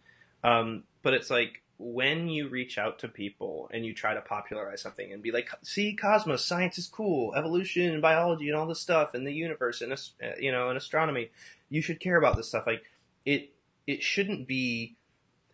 Um, 0.43 0.85
but 1.03 1.13
it's 1.13 1.29
like 1.29 1.61
when 1.77 2.29
you 2.29 2.47
reach 2.47 2.77
out 2.77 2.99
to 2.99 3.07
people 3.07 3.67
and 3.73 3.85
you 3.85 3.93
try 3.93 4.13
to 4.13 4.21
popularize 4.21 4.81
something 4.81 5.11
and 5.11 5.21
be 5.21 5.31
like, 5.31 5.49
"See, 5.63 5.95
Cosmos, 5.95 6.43
science 6.45 6.77
is 6.77 6.87
cool, 6.87 7.33
evolution 7.35 7.91
and 7.91 8.01
biology 8.01 8.47
and 8.49 8.57
all 8.57 8.67
this 8.67 8.79
stuff, 8.79 9.13
and 9.13 9.25
the 9.25 9.33
universe 9.33 9.81
and 9.81 9.93
uh, 9.93 9.97
you 10.39 10.51
know 10.51 10.69
and 10.69 10.77
astronomy, 10.77 11.29
you 11.69 11.81
should 11.81 11.99
care 11.99 12.17
about 12.17 12.37
this 12.37 12.47
stuff." 12.49 12.65
Like 12.67 12.83
it, 13.25 13.53
it 13.85 14.01
shouldn't 14.03 14.47
be. 14.47 14.95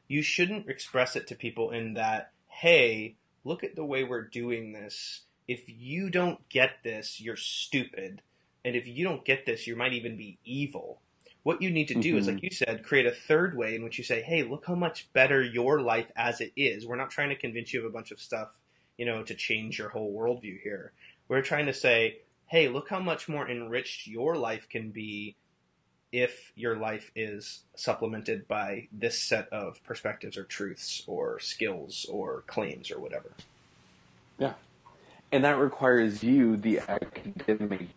You 0.10 0.22
shouldn't 0.22 0.70
express 0.70 1.18
it 1.18 1.28
to 1.28 1.36
people 1.36 1.72
in 1.72 1.94
that, 1.96 2.32
"Hey, 2.62 3.16
look 3.44 3.64
at 3.64 3.76
the 3.76 3.86
way 3.86 4.04
we're 4.04 4.28
doing 4.28 4.74
this. 4.74 5.22
If 5.48 5.64
you 5.68 6.10
don't 6.10 6.48
get 6.50 6.84
this, 6.84 7.22
you're 7.22 7.36
stupid. 7.36 8.22
And 8.66 8.76
if 8.76 8.88
you 8.88 9.04
don't 9.04 9.24
get 9.24 9.46
this, 9.46 9.68
you 9.68 9.76
might 9.76 9.94
even 9.94 10.18
be 10.18 10.40
evil. 10.44 11.02
What 11.44 11.62
you 11.62 11.70
need 11.70 11.88
to 11.90 12.02
do 12.02 12.18
is, 12.18 12.28
Mhm. 12.28 12.34
like 12.34 12.44
you 12.44 12.50
said, 12.50 12.84
create 12.84 13.06
a 13.06 13.12
third 13.12 13.56
way 13.56 13.76
in 13.76 13.84
which 13.84 13.98
you 13.98 14.04
say, 14.04 14.22
hey, 14.22 14.44
look 14.44 14.66
how 14.66 14.76
much 14.76 15.14
better 15.14 15.42
your 15.42 15.82
life 15.82 16.12
as 16.16 16.42
it 16.42 16.52
is. 16.56 16.86
We're 16.86 16.98
not 16.98 17.12
trying 17.12 17.30
to 17.30 17.36
convince 17.36 17.74
you 17.74 17.80
of 17.80 17.86
a 17.86 17.90
bunch 17.90 18.12
of 18.12 18.20
stuff, 18.20 18.58
you 18.98 19.06
know, 19.06 19.24
to 19.24 19.36
change 19.36 19.78
your 19.78 19.90
whole 19.90 20.14
worldview 20.14 20.62
here. 20.62 20.92
We're 21.30 21.44
trying 21.44 21.68
to 21.68 21.74
say, 21.74 22.22
hey, 22.48 22.68
look 22.68 22.90
how 22.90 23.00
much 23.00 23.30
more 23.30 23.50
enriched 23.50 24.08
your 24.08 24.36
life 24.36 24.68
can 24.68 24.92
be 24.92 25.36
if 26.12 26.52
your 26.56 26.78
life 26.78 27.12
is 27.16 27.64
supplemented 27.76 28.48
by 28.48 28.88
this 28.92 29.20
set 29.22 29.48
of 29.50 29.84
perspectives 29.84 30.38
or 30.38 30.44
truths 30.44 31.04
or 31.08 31.40
skills 31.40 32.06
or 32.10 32.44
claims 32.48 32.92
or 32.92 33.00
whatever. 33.00 33.32
Yeah. 34.38 34.54
And 35.32 35.44
that 35.44 35.58
requires 35.58 36.24
you, 36.24 36.56
the 36.58 36.80
academic, 36.88 37.88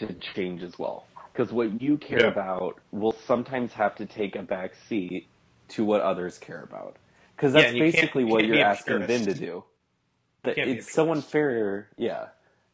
to 0.00 0.12
change 0.34 0.62
as 0.62 0.78
well. 0.78 1.06
Because 1.32 1.52
what 1.52 1.80
you 1.80 1.96
care 1.96 2.20
Yeah. 2.22 2.26
about 2.28 2.80
will 2.90 3.12
sometimes 3.12 3.72
have 3.74 3.94
to 3.96 4.06
take 4.06 4.34
a 4.34 4.42
back 4.42 4.72
seat 4.88 5.28
to 5.68 5.84
what 5.84 6.00
others 6.00 6.38
care 6.38 6.62
about. 6.62 6.96
Because 7.36 7.54
Yeah, 7.54 7.62
that's 7.62 7.74
you 7.74 7.82
can't- 7.82 7.94
basically 7.94 8.24
you 8.24 8.28
what 8.30 8.40
can't 8.40 8.54
you're 8.54 8.64
asking 8.64 9.06
them 9.06 9.24
to 9.26 9.34
do. 9.34 9.64
That 10.42 10.56
can't 10.56 10.66
be 10.66 10.72
a 10.72 10.74
it's 10.76 10.90
so 10.92 11.12
unfair. 11.12 11.88
Yeah. 11.96 12.28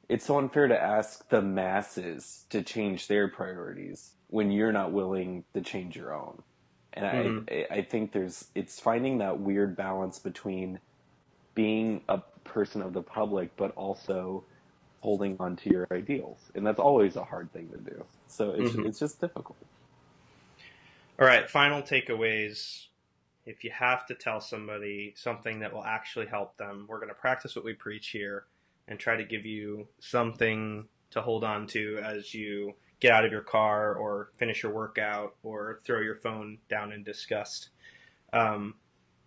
It's 0.08 0.26
so 0.26 0.38
unfair 0.38 0.68
to 0.68 0.80
ask 0.80 1.28
the 1.28 1.42
masses 1.42 2.46
to 2.50 2.62
change 2.62 3.08
their 3.08 3.28
priorities 3.28 4.12
when 4.28 4.50
you're 4.50 4.72
not 4.72 4.92
willing 4.92 5.44
to 5.54 5.60
change 5.60 5.96
your 5.96 6.14
own. 6.14 6.42
And 6.92 7.06
Mhm. 7.06 7.48
I 7.50 7.66
I 7.70 7.82
think 7.82 8.12
there's 8.12 8.50
it's 8.54 8.80
finding 8.80 9.18
that 9.18 9.40
weird 9.40 9.76
balance 9.76 10.18
between 10.18 10.80
being 11.54 12.02
a 12.08 12.18
person 12.44 12.82
of 12.82 12.92
the 12.92 13.02
public 13.02 13.56
but 13.56 13.72
also 13.76 14.44
holding 15.00 15.36
on 15.40 15.56
to 15.56 15.70
your 15.70 15.86
ideals. 15.92 16.50
And 16.54 16.66
that's 16.66 16.78
always 16.80 17.16
a 17.16 17.24
hard 17.24 17.52
thing 17.52 17.68
to 17.70 17.78
do. 17.78 18.04
So 18.28 18.52
it's 18.52 18.72
Mhm. 18.72 18.86
it's 18.86 18.98
just 18.98 19.20
difficult. 19.20 19.58
All 21.18 21.26
right, 21.26 21.48
final 21.48 21.82
takeaways. 21.82 22.86
If 23.44 23.64
you 23.64 23.70
have 23.70 24.06
to 24.06 24.14
tell 24.14 24.40
somebody 24.40 25.14
something 25.16 25.60
that 25.60 25.72
will 25.72 25.84
actually 25.84 26.26
help 26.26 26.56
them, 26.56 26.86
we're 26.88 26.98
going 26.98 27.08
to 27.08 27.14
practice 27.14 27.56
what 27.56 27.64
we 27.64 27.74
preach 27.74 28.08
here 28.08 28.46
and 28.88 28.98
try 28.98 29.16
to 29.16 29.24
give 29.24 29.44
you 29.44 29.88
something 29.98 30.86
to 31.10 31.20
hold 31.20 31.44
on 31.44 31.66
to 31.68 31.98
as 32.04 32.34
you 32.34 32.74
get 33.00 33.12
out 33.12 33.24
of 33.24 33.32
your 33.32 33.42
car 33.42 33.94
or 33.94 34.30
finish 34.36 34.62
your 34.62 34.72
workout 34.72 35.34
or 35.42 35.80
throw 35.84 36.00
your 36.00 36.16
phone 36.16 36.58
down 36.68 36.92
in 36.92 37.02
disgust. 37.02 37.70
Um, 38.32 38.74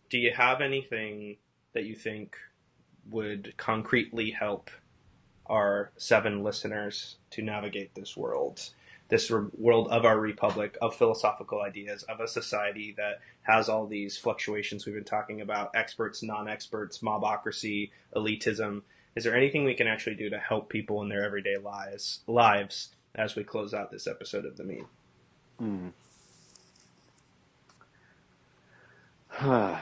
do 0.10 0.18
you 0.18 0.32
have 0.34 0.62
anything 0.62 1.38
that 1.74 1.86
you 1.86 1.96
think 1.96 2.36
would 3.10 3.54
concretely 3.58 4.32
help 4.32 4.70
our 5.46 5.92
seven 5.98 6.44
listeners 6.44 7.18
to 7.32 7.42
navigate 7.42 7.96
this 7.96 8.18
world? 8.18 8.72
this 9.10 9.30
re- 9.30 9.50
world 9.58 9.88
of 9.90 10.06
our 10.06 10.20
republic, 10.20 10.78
of 10.82 10.96
philosophical 10.96 11.62
ideas, 11.62 12.04
of 12.04 12.20
a 12.20 12.28
society 12.28 12.94
that 12.98 13.20
has 13.42 13.68
all 13.68 13.86
these 13.88 14.18
fluctuations 14.18 14.86
we've 14.86 14.96
been 14.96 15.04
talking 15.04 15.42
about 15.42 15.72
experts, 15.76 16.24
non 16.24 16.48
experts, 16.48 17.00
mobocracy, 17.00 17.90
elitism. 18.16 18.84
Is 19.16 19.24
there 19.24 19.36
anything 19.36 19.64
we 19.66 19.74
can 19.76 19.88
actually 19.88 20.16
do 20.16 20.30
to 20.30 20.40
help 20.40 20.70
people 20.70 21.02
in 21.02 21.10
their 21.10 21.24
everyday 21.24 21.58
lives, 21.58 22.22
lives 22.28 22.96
as 23.16 23.36
we 23.36 23.44
close 23.44 23.74
out 23.74 23.92
this 23.92 24.08
episode 24.08 24.46
of 24.46 24.58
The 24.58 24.64
Mean? 24.64 24.86
Hmm. 25.60 25.90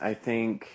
I 0.00 0.14
think 0.14 0.68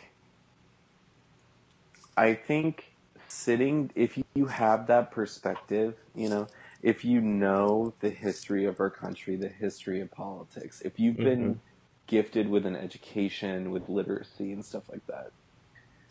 I 2.18 2.34
think 2.34 2.86
sitting 3.28 3.92
if 3.96 4.18
you 4.36 4.48
have 4.48 4.88
that 4.88 5.12
perspective, 5.12 5.96
you 6.16 6.30
know, 6.30 6.48
if 6.82 7.06
you 7.06 7.22
know 7.22 7.94
the 8.02 8.10
history 8.10 8.66
of 8.66 8.80
our 8.80 8.90
country, 8.90 9.36
the 9.36 9.50
history 9.50 10.02
of 10.02 10.12
politics, 10.12 10.82
if 10.82 11.00
you've 11.00 11.22
been 11.22 11.56
Mhm. 11.56 11.60
gifted 12.08 12.50
with 12.50 12.66
an 12.66 12.76
education, 12.76 13.72
with 13.72 13.88
literacy 13.90 14.52
and 14.52 14.66
stuff 14.66 14.90
like 14.90 15.06
that, 15.08 15.32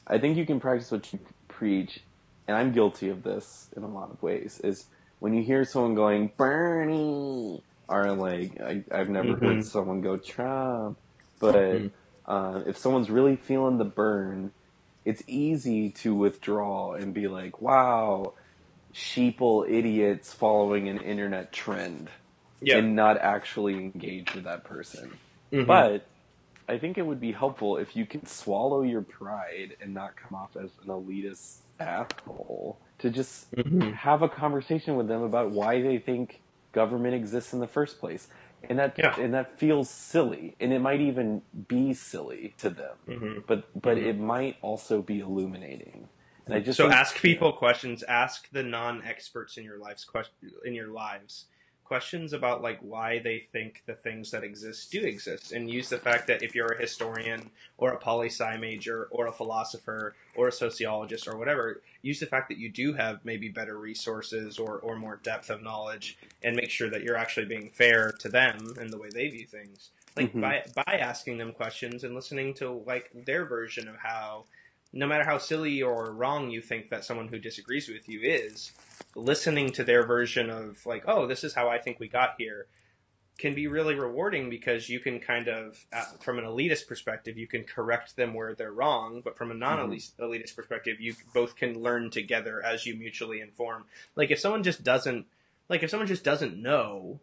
I 0.07 0.19
think 0.19 0.37
you 0.37 0.47
can 0.47 0.61
practice 0.61 0.91
what 0.91 1.13
you 1.13 1.21
preach. 1.49 2.01
And 2.49 2.57
I'm 2.57 2.73
guilty 2.73 3.09
of 3.09 3.23
this 3.23 3.69
in 3.77 3.83
a 3.85 3.89
lot 3.89 4.11
of 4.11 4.23
ways. 4.23 4.61
Is 4.65 4.89
when 5.21 5.35
you 5.35 5.43
hear 5.45 5.65
someone 5.65 5.95
going 5.95 6.33
Bernie, 6.37 7.63
or 7.89 8.13
like 8.13 8.61
I, 8.61 8.85
I've 8.93 9.09
never 9.09 9.37
Mhm. 9.37 9.41
heard 9.41 9.65
someone 9.65 10.01
go 10.01 10.17
Trump, 10.17 10.99
but 11.41 11.55
Mhm. 11.73 11.93
uh, 12.27 12.63
if 12.67 12.77
someone's 12.79 13.11
really 13.11 13.37
feeling 13.37 13.79
the 13.79 13.85
Bern, 13.85 14.53
it's 15.05 15.23
easy 15.29 15.91
to 15.93 16.15
withdraw 16.15 16.93
and 16.95 17.15
be 17.15 17.29
like, 17.29 17.61
"Wow, 17.61 18.35
sheeple 18.95 19.69
idiots 19.71 20.33
following 20.35 20.89
an 20.89 21.01
internet 21.01 21.53
trend," 21.53 22.11
Yeah. 22.61 22.79
and 22.79 22.97
not 22.97 23.19
actually 23.19 23.75
engage 23.77 24.35
with 24.35 24.45
that 24.45 24.65
person. 24.65 25.21
Mhm. 25.53 25.67
But 25.67 26.11
I 26.71 26.79
think 26.79 26.99
it 26.99 27.03
would 27.03 27.19
be 27.21 27.33
helpful 27.33 27.77
if 27.79 27.97
you 27.97 28.07
can 28.07 28.25
swallow 28.27 28.83
your 28.83 29.03
pride 29.03 29.77
and 29.83 29.93
not 29.93 30.15
come 30.15 30.39
off 30.39 30.57
as 30.57 30.71
an 30.83 30.87
elitist 30.89 31.63
asshole 31.81 32.79
to 32.99 33.11
just 33.11 33.51
Mhm. 33.57 33.93
have 33.93 34.23
a 34.23 34.29
conversation 34.29 34.95
with 34.95 35.09
them 35.09 35.23
about 35.23 35.51
why 35.51 35.83
they 35.83 35.99
think 35.99 36.43
government 36.71 37.15
exists 37.17 37.53
in 37.53 37.59
the 37.59 37.67
first 37.67 37.99
place. 37.99 38.29
And 38.63 38.79
that 38.79 38.97
Yeah. 38.97 39.19
and 39.19 39.35
that 39.35 39.59
feels 39.59 39.91
silly. 39.91 40.55
And 40.61 40.73
it 40.73 40.79
might 40.79 41.01
even 41.01 41.43
be 41.67 41.93
silly 41.93 42.55
to 42.59 42.71
them. 42.71 42.97
Mhm. 43.09 43.47
But 43.49 43.83
but 43.83 43.97
Mhm. 43.97 44.07
it 44.07 44.19
might 44.21 44.57
also 44.63 45.03
be 45.03 45.19
illuminating. 45.19 46.09
And 46.47 46.55
I 46.55 46.61
just 46.61 46.77
so 46.77 46.85
think- 46.85 46.95
ask 46.95 47.17
people 47.21 47.53
questions. 47.53 48.05
Ask 48.05 48.49
the 48.51 48.63
non-experts 48.63 49.57
in 49.57 49.65
your 49.65 49.79
lives 49.79 50.09
in 50.65 50.75
your 50.75 50.89
lives 50.89 51.47
questions 51.91 52.33
about 52.33 52.63
like 52.63 52.79
why 52.83 53.19
they 53.19 53.41
think 53.41 53.83
the 53.85 53.95
things 53.97 54.31
that 54.31 54.45
exist 54.45 54.93
do 54.93 55.03
exist, 55.03 55.51
and 55.51 55.69
use 55.69 55.89
the 55.89 55.99
fact 55.99 56.29
that 56.29 56.41
if 56.41 56.55
you're 56.55 56.71
a 56.75 56.81
historian 56.81 57.51
or 57.79 57.91
a 57.91 57.99
poli 57.99 58.29
sci 58.29 58.57
major 58.59 59.09
or 59.11 59.27
a 59.27 59.33
philosopher 59.33 60.15
or 60.37 60.47
a 60.47 60.53
sociologist 60.53 61.27
or 61.27 61.37
whatever, 61.37 61.83
use 62.03 62.21
the 62.21 62.27
fact 62.27 62.49
that 62.49 62.59
you 62.59 62.71
do 62.71 62.93
have 62.93 63.25
maybe 63.25 63.49
better 63.49 63.77
resources 63.77 64.57
or 64.57 64.79
or 64.79 64.95
more 64.95 65.19
depth 65.25 65.51
of 65.51 65.65
knowledge, 65.65 66.17
and 66.45 66.55
make 66.55 66.71
sure 66.71 66.89
that 66.91 67.03
you're 67.03 67.17
actually 67.17 67.47
being 67.47 67.69
fair 67.71 68.13
to 68.21 68.29
them 68.29 68.77
and 68.79 68.93
the 68.93 68.99
way 68.99 69.11
they 69.11 69.27
view 69.27 69.47
things. 69.49 69.91
Like 70.17 70.33
Mhm. 70.33 70.41
by 70.41 70.63
by 70.73 70.95
asking 70.95 71.39
them 71.39 71.51
questions 71.53 72.05
and 72.05 72.15
listening 72.15 72.55
to 72.55 72.71
like 72.87 73.11
their 73.27 73.45
version 73.47 73.89
of 73.89 73.97
how 73.97 74.45
no 74.93 75.07
matter 75.07 75.25
how 75.25 75.39
silly 75.39 75.83
or 75.83 76.13
wrong 76.13 76.51
you 76.51 76.61
think 76.61 76.89
that 76.91 77.05
someone 77.05 77.29
who 77.29 77.39
disagrees 77.39 77.89
with 77.89 78.09
you 78.09 78.21
is, 78.23 78.73
listening 79.15 79.71
to 79.71 79.85
their 79.85 80.05
version 80.05 80.51
of 80.51 80.85
like, 80.87 81.05
oh, 81.07 81.27
this 81.27 81.45
is 81.45 81.55
how 81.55 81.69
I 81.69 81.79
think 81.79 82.01
we 82.01 82.09
got 82.09 82.35
here, 82.39 82.67
can 83.39 83.55
be 83.55 83.67
really 83.67 83.95
rewarding 83.95 84.51
because 84.51 84.89
you 84.89 85.01
can 85.01 85.19
kind 85.19 85.49
of, 85.49 85.85
uh, 85.93 86.05
from 86.21 86.39
an 86.39 86.45
elitist 86.45 86.87
perspective, 86.87 87.39
you 87.39 87.47
can 87.47 87.65
correct 87.65 88.17
them 88.17 88.35
where 88.35 88.55
they're 88.55 88.73
wrong, 88.73 89.23
but 89.25 89.37
from 89.37 89.51
a 89.51 89.55
non-elitist 89.55 90.55
perspective, 90.55 91.01
you 91.01 91.15
both 91.33 91.57
can 91.57 91.81
learn 91.81 92.11
together 92.11 92.63
as 92.63 92.85
you 92.85 92.95
mutually 92.95 93.41
inform. 93.41 93.85
Like 94.15 94.31
if 94.31 94.39
someone 94.39 94.63
just 94.63 94.85
doesn't, 94.85 95.27
like 95.69 95.83
if 95.83 95.91
someone 95.91 96.07
just 96.07 96.25
doesn't 96.25 96.61
know 96.61 97.21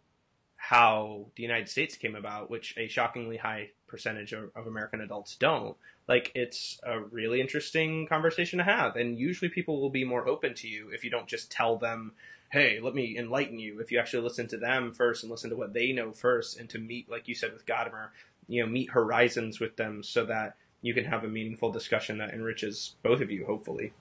how 0.56 1.28
the 1.36 1.44
United 1.44 1.70
States 1.70 1.96
came 1.96 2.16
about, 2.16 2.50
which 2.50 2.74
a 2.78 2.88
shockingly 2.88 3.38
high 3.38 3.70
percentage 3.88 4.34
of, 4.34 4.52
of 4.56 4.68
American 4.68 5.02
adults 5.02 5.36
don't, 5.36 5.76
like 6.08 6.32
it's 6.36 6.80
a 6.84 7.00
really 7.00 7.42
interesting 7.42 8.08
conversation 8.08 8.58
to 8.60 8.64
have. 8.64 8.96
And 8.96 9.18
usually 9.18 9.50
people 9.50 9.82
will 9.82 9.90
be 9.90 10.04
more 10.04 10.28
open 10.28 10.54
to 10.56 10.68
you 10.68 10.90
if 10.90 11.04
you 11.04 11.10
don't 11.10 11.28
just 11.28 11.52
tell 11.52 11.78
them, 11.78 12.14
hey, 12.50 12.80
let 12.82 12.96
me 12.96 13.18
enlighten 13.18 13.60
you. 13.60 13.80
If 13.80 13.92
you 13.92 14.00
actually 14.00 14.24
listen 14.24 14.48
to 14.50 14.58
them 14.58 14.94
first 14.94 15.24
and 15.24 15.32
listen 15.32 15.50
to 15.50 15.56
what 15.56 15.74
they 15.74 15.92
know 15.92 16.12
first 16.12 16.60
and 16.60 16.70
to 16.70 16.80
meet, 16.80 17.10
like 17.10 17.28
you 17.28 17.36
said 17.36 17.54
with 17.54 17.66
Gadamer, 17.66 18.10
you 18.48 18.64
know, 18.64 18.70
meet 18.70 18.92
horizons 18.92 19.60
with 19.60 19.76
them 19.76 20.04
so 20.04 20.26
that 20.26 20.56
you 20.82 20.94
can 20.94 21.06
have 21.06 21.24
a 21.24 21.28
meaningful 21.28 21.72
discussion 21.72 22.20
that 22.20 22.34
enriches 22.34 22.96
both 23.04 23.22
of 23.22 23.32
you, 23.32 23.46
hopefully. 23.46 23.94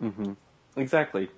Mm-hmm. 0.00 0.32
Exactly. 0.76 1.28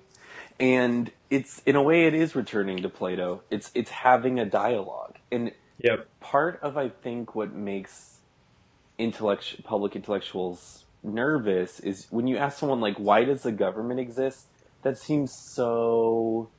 And 0.59 1.11
it's 1.29 1.61
in 1.65 1.75
a 1.75 1.81
way 1.81 2.05
it 2.05 2.13
is 2.13 2.35
returning 2.35 2.81
to 2.81 2.89
Plato. 2.89 3.41
It's 3.49 3.71
it's 3.73 3.91
having 3.91 4.39
a 4.39 4.45
dialogue. 4.45 5.15
And 5.31 5.51
Yep. 5.79 6.07
part 6.21 6.59
of 6.61 6.77
I 6.77 6.89
think 6.89 7.35
what 7.35 7.53
makes 7.53 8.21
intellect 8.97 9.63
public 9.65 9.95
intellectuals 9.95 10.85
nervous 11.03 11.79
is 11.81 12.07
when 12.11 12.27
you 12.27 12.37
ask 12.37 12.59
someone 12.59 12.81
like 12.81 12.97
why 12.97 13.25
does 13.25 13.43
the 13.43 13.51
government 13.53 13.99
exist 13.99 14.47
that 14.83 14.97
seems 14.97 15.33
so 15.53 16.51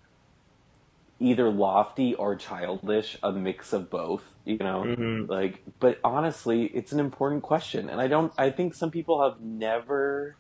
either 1.21 1.51
lofty 1.51 2.14
or 2.14 2.37
childish 2.37 3.17
a 3.23 3.33
mix 3.33 3.73
of 3.73 3.91
both 3.91 4.37
you 4.45 4.59
know 4.59 4.93
Mhm. 4.99 5.29
like 5.29 5.62
but 5.81 5.99
honestly 6.05 6.67
it's 6.67 6.93
an 6.93 7.01
important 7.01 7.43
question 7.43 7.89
and 7.91 8.01
i 8.01 8.09
don't 8.09 8.33
i 8.39 8.51
think 8.51 8.75
some 8.75 8.91
people 8.91 9.23
have 9.23 9.41
never 9.41 10.39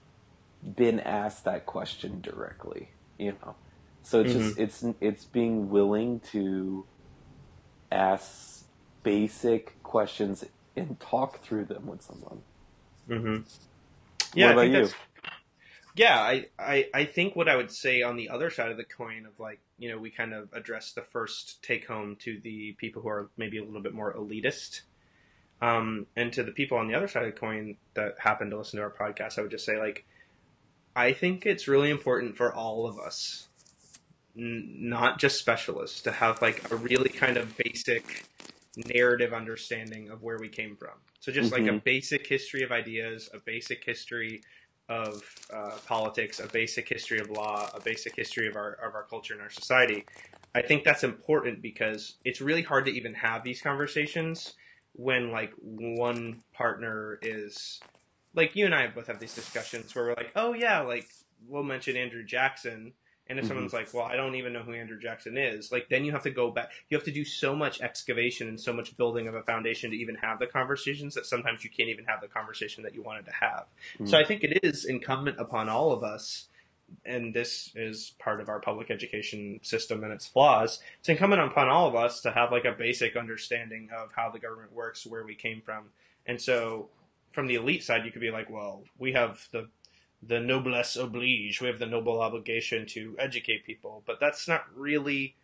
been 0.62 1.00
asked 1.00 1.44
that 1.44 1.66
question 1.66 2.20
directly 2.20 2.90
you 3.18 3.32
know 3.42 3.56
so 4.02 4.20
it's 4.20 4.32
just 4.32 4.58
it's 4.58 4.84
it's 5.00 5.26
being 5.26 5.68
willing 5.70 6.20
to 6.20 6.86
ask 7.90 8.55
basic 9.06 9.80
questions 9.84 10.44
and 10.76 10.98
talk 10.98 11.40
through 11.40 11.64
them 11.64 11.86
with 11.86 12.02
someone. 12.02 12.42
Hmm 13.08 13.38
Yeah, 14.34 14.46
what 14.46 14.50
I 14.50 14.52
about 14.52 14.62
think 14.62 14.74
you? 14.74 14.94
yeah, 15.96 16.20
I, 16.20 16.46
I, 16.58 16.88
I 16.92 17.04
think 17.06 17.36
what 17.36 17.48
I 17.48 17.56
would 17.56 17.70
say 17.72 18.02
on 18.02 18.16
the 18.16 18.28
other 18.28 18.50
side 18.50 18.70
of 18.70 18.76
the 18.76 18.84
coin 18.84 19.24
of 19.26 19.38
like, 19.40 19.60
you 19.78 19.88
know, 19.90 19.96
we 19.98 20.10
kind 20.10 20.34
of 20.34 20.48
address 20.52 20.92
the 20.92 21.02
first 21.02 21.62
take 21.62 21.86
home 21.86 22.16
to 22.20 22.38
the 22.40 22.72
people 22.72 23.00
who 23.00 23.08
are 23.08 23.30
maybe 23.38 23.58
a 23.58 23.64
little 23.64 23.80
bit 23.80 23.94
more 23.94 24.12
elitist. 24.12 24.82
Um, 25.62 26.06
and 26.16 26.32
to 26.34 26.42
the 26.42 26.52
people 26.52 26.76
on 26.76 26.88
the 26.88 26.94
other 26.94 27.08
side 27.08 27.24
of 27.24 27.34
the 27.34 27.40
coin 27.40 27.76
that 27.94 28.16
happen 28.18 28.50
to 28.50 28.58
listen 28.58 28.78
to 28.78 28.82
our 28.82 28.90
podcast, 28.90 29.38
I 29.38 29.42
would 29.42 29.50
just 29.50 29.64
say 29.64 29.78
like, 29.78 30.04
I 30.94 31.12
think 31.12 31.46
it's 31.46 31.68
really 31.68 31.90
important 31.90 32.36
for 32.36 32.54
all 32.54 32.86
of 32.86 32.98
us, 32.98 33.48
n- 34.36 34.76
not 34.80 35.18
just 35.18 35.38
specialists, 35.38 36.02
to 36.02 36.12
have 36.12 36.42
like 36.42 36.70
a 36.70 36.76
really 36.76 37.08
kind 37.08 37.38
of 37.38 37.56
basic 37.56 38.26
narrative 38.76 39.32
understanding 39.32 40.10
of 40.10 40.22
where 40.22 40.38
we 40.38 40.48
came 40.48 40.76
from. 40.76 40.94
So 41.20 41.32
just 41.32 41.52
like 41.52 41.66
a 41.66 41.72
Mhm. 41.72 41.82
basic 41.84 42.26
history 42.26 42.62
of 42.62 42.72
ideas, 42.72 43.30
a 43.34 43.38
basic 43.38 43.84
history 43.84 44.44
of 44.88 45.24
uh, 45.52 45.78
politics, 45.86 46.38
a 46.40 46.46
basic 46.46 46.88
history 46.88 47.18
of 47.18 47.30
law, 47.30 47.70
a 47.74 47.80
basic 47.80 48.14
history 48.14 48.46
of 48.48 48.56
our 48.56 48.72
of 48.74 48.94
our 48.94 49.04
culture 49.04 49.34
and 49.34 49.42
our 49.42 49.50
society. 49.50 50.06
I 50.54 50.62
think 50.62 50.84
that's 50.84 51.04
important 51.04 51.62
because 51.62 52.16
it's 52.24 52.40
really 52.40 52.62
hard 52.62 52.86
to 52.86 52.92
even 52.92 53.14
have 53.14 53.42
these 53.44 53.60
conversations 53.60 54.54
when 54.92 55.30
like 55.32 55.52
one 55.60 56.42
partner 56.54 57.18
is 57.22 57.82
like 58.34 58.56
you 58.56 58.66
and 58.66 58.74
I 58.74 58.86
both 58.88 59.08
have 59.08 59.18
these 59.18 59.34
discussions 59.34 59.94
where 59.94 60.06
we're 60.06 60.14
like, 60.16 60.32
oh 60.36 60.54
yeah, 60.54 60.80
like 60.80 61.08
we'll 61.46 61.62
mention 61.62 61.96
Andrew 61.96 62.24
Jackson, 62.24 62.92
And 63.28 63.38
if 63.38 63.44
Mhm. 63.44 63.48
someone's 63.48 63.72
like, 63.72 63.92
"Well, 63.92 64.04
I 64.04 64.14
don't 64.14 64.36
even 64.36 64.52
know 64.52 64.62
who 64.62 64.72
Andrew 64.72 64.98
Jackson 65.00 65.36
is," 65.36 65.72
like 65.72 65.88
then 65.88 66.04
you 66.04 66.12
have 66.12 66.22
to 66.22 66.30
go 66.30 66.50
back. 66.50 66.70
You 66.88 66.96
have 66.96 67.04
to 67.06 67.10
do 67.10 67.24
so 67.24 67.56
much 67.56 67.80
excavation 67.80 68.48
and 68.48 68.60
so 68.60 68.72
much 68.72 68.96
building 68.96 69.26
of 69.26 69.34
a 69.34 69.42
foundation 69.42 69.90
to 69.90 69.96
even 69.96 70.14
have 70.16 70.38
the 70.38 70.46
conversations 70.46 71.14
that 71.14 71.26
sometimes 71.26 71.64
you 71.64 71.70
can't 71.70 71.88
even 71.88 72.04
have 72.04 72.20
the 72.20 72.28
conversation 72.28 72.84
that 72.84 72.94
you 72.94 73.02
wanted 73.02 73.24
to 73.26 73.32
have. 73.32 73.66
So 74.04 74.18
I 74.18 74.24
think 74.24 74.44
it 74.44 74.60
is 74.62 74.84
incumbent 74.84 75.40
upon 75.40 75.68
all 75.68 75.90
of 75.92 76.04
us, 76.04 76.48
and 77.04 77.34
this 77.34 77.72
is 77.74 78.14
part 78.18 78.40
of 78.40 78.48
our 78.48 78.60
public 78.60 78.90
education 78.92 79.58
system 79.62 80.04
and 80.04 80.12
its 80.12 80.26
flaws. 80.26 80.80
It's 81.00 81.08
incumbent 81.08 81.42
upon 81.42 81.68
all 81.68 81.88
of 81.88 81.96
us 81.96 82.20
to 82.22 82.30
have 82.30 82.52
like 82.52 82.64
a 82.64 82.72
basic 82.72 83.16
understanding 83.16 83.90
of 83.90 84.12
how 84.14 84.30
the 84.30 84.38
government 84.38 84.72
works, 84.72 85.04
where 85.04 85.24
we 85.24 85.34
came 85.34 85.62
from, 85.62 85.90
and 86.26 86.40
so 86.40 86.90
from 87.32 87.48
the 87.48 87.56
elite 87.56 87.84
side, 87.84 88.04
you 88.06 88.10
could 88.10 88.22
be 88.22 88.30
like, 88.30 88.48
well, 88.48 88.82
we 88.96 89.12
have 89.12 89.46
the 89.52 89.68
the 90.26 90.40
noblesse 90.40 90.96
oblige, 90.96 91.60
we 91.60 91.68
have 91.68 91.78
the 91.78 91.86
noble 91.86 92.20
obligation 92.20 92.86
to 92.86 93.14
educate 93.18 93.64
people, 93.64 94.02
but 94.06 94.20
that's 94.20 94.48
not 94.48 94.64
really 94.74 95.36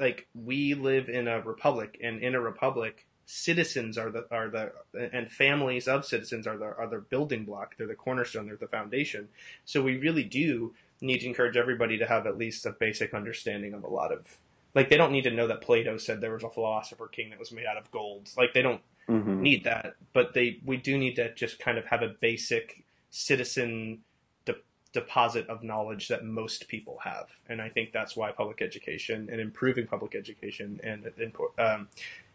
like 0.00 0.26
we 0.34 0.74
live 0.74 1.08
in 1.08 1.28
a 1.28 1.40
republic, 1.40 1.98
and 2.02 2.22
in 2.22 2.34
a 2.34 2.40
republic, 2.40 3.06
citizens 3.26 3.96
are 3.96 4.10
the 4.10 4.26
are 4.30 4.48
the 4.48 4.72
and 5.12 5.30
families 5.30 5.88
of 5.88 6.04
citizens 6.04 6.46
are 6.46 6.58
the 6.58 6.64
are 6.64 6.88
the 6.88 6.98
building 6.98 7.44
block. 7.44 7.76
They're 7.76 7.86
the 7.86 7.94
cornerstone. 7.94 8.46
They're 8.46 8.56
the 8.56 8.66
foundation. 8.66 9.28
So 9.64 9.82
we 9.82 9.96
really 9.96 10.24
do 10.24 10.74
need 11.00 11.18
to 11.18 11.26
encourage 11.26 11.56
everybody 11.56 11.98
to 11.98 12.06
have 12.06 12.26
at 12.26 12.38
least 12.38 12.66
a 12.66 12.70
basic 12.72 13.14
understanding 13.14 13.74
of 13.74 13.84
a 13.84 13.88
lot 13.88 14.12
of 14.12 14.38
like 14.74 14.90
they 14.90 14.96
don't 14.96 15.12
need 15.12 15.24
to 15.24 15.30
know 15.30 15.46
that 15.46 15.60
Plato 15.60 15.96
said 15.96 16.20
there 16.20 16.32
was 16.32 16.44
a 16.44 16.50
philosopher 16.50 17.06
king 17.06 17.30
that 17.30 17.38
was 17.38 17.52
made 17.52 17.66
out 17.66 17.76
of 17.76 17.90
gold. 17.90 18.30
Like 18.36 18.52
they 18.54 18.62
don't 18.62 18.82
Mhm. 19.08 19.40
need 19.40 19.64
that, 19.64 19.96
but 20.12 20.34
they 20.34 20.60
we 20.64 20.76
do 20.76 20.96
need 20.98 21.16
to 21.16 21.34
just 21.34 21.58
kind 21.58 21.78
of 21.78 21.86
have 21.86 22.02
a 22.02 22.08
basic 22.08 22.83
citizen 23.14 24.00
de- 24.44 24.56
deposit 24.92 25.46
of 25.48 25.62
knowledge 25.62 26.08
that 26.08 26.24
most 26.24 26.66
people 26.66 26.98
have, 27.04 27.28
and 27.48 27.62
I 27.62 27.68
think 27.68 27.92
that's 27.92 28.16
why 28.16 28.32
public 28.32 28.60
education 28.60 29.28
and 29.30 29.40
improving 29.40 29.86
public 29.86 30.16
education 30.16 30.80
and 30.82 31.10
in, 31.16 31.32
um, 31.58 31.88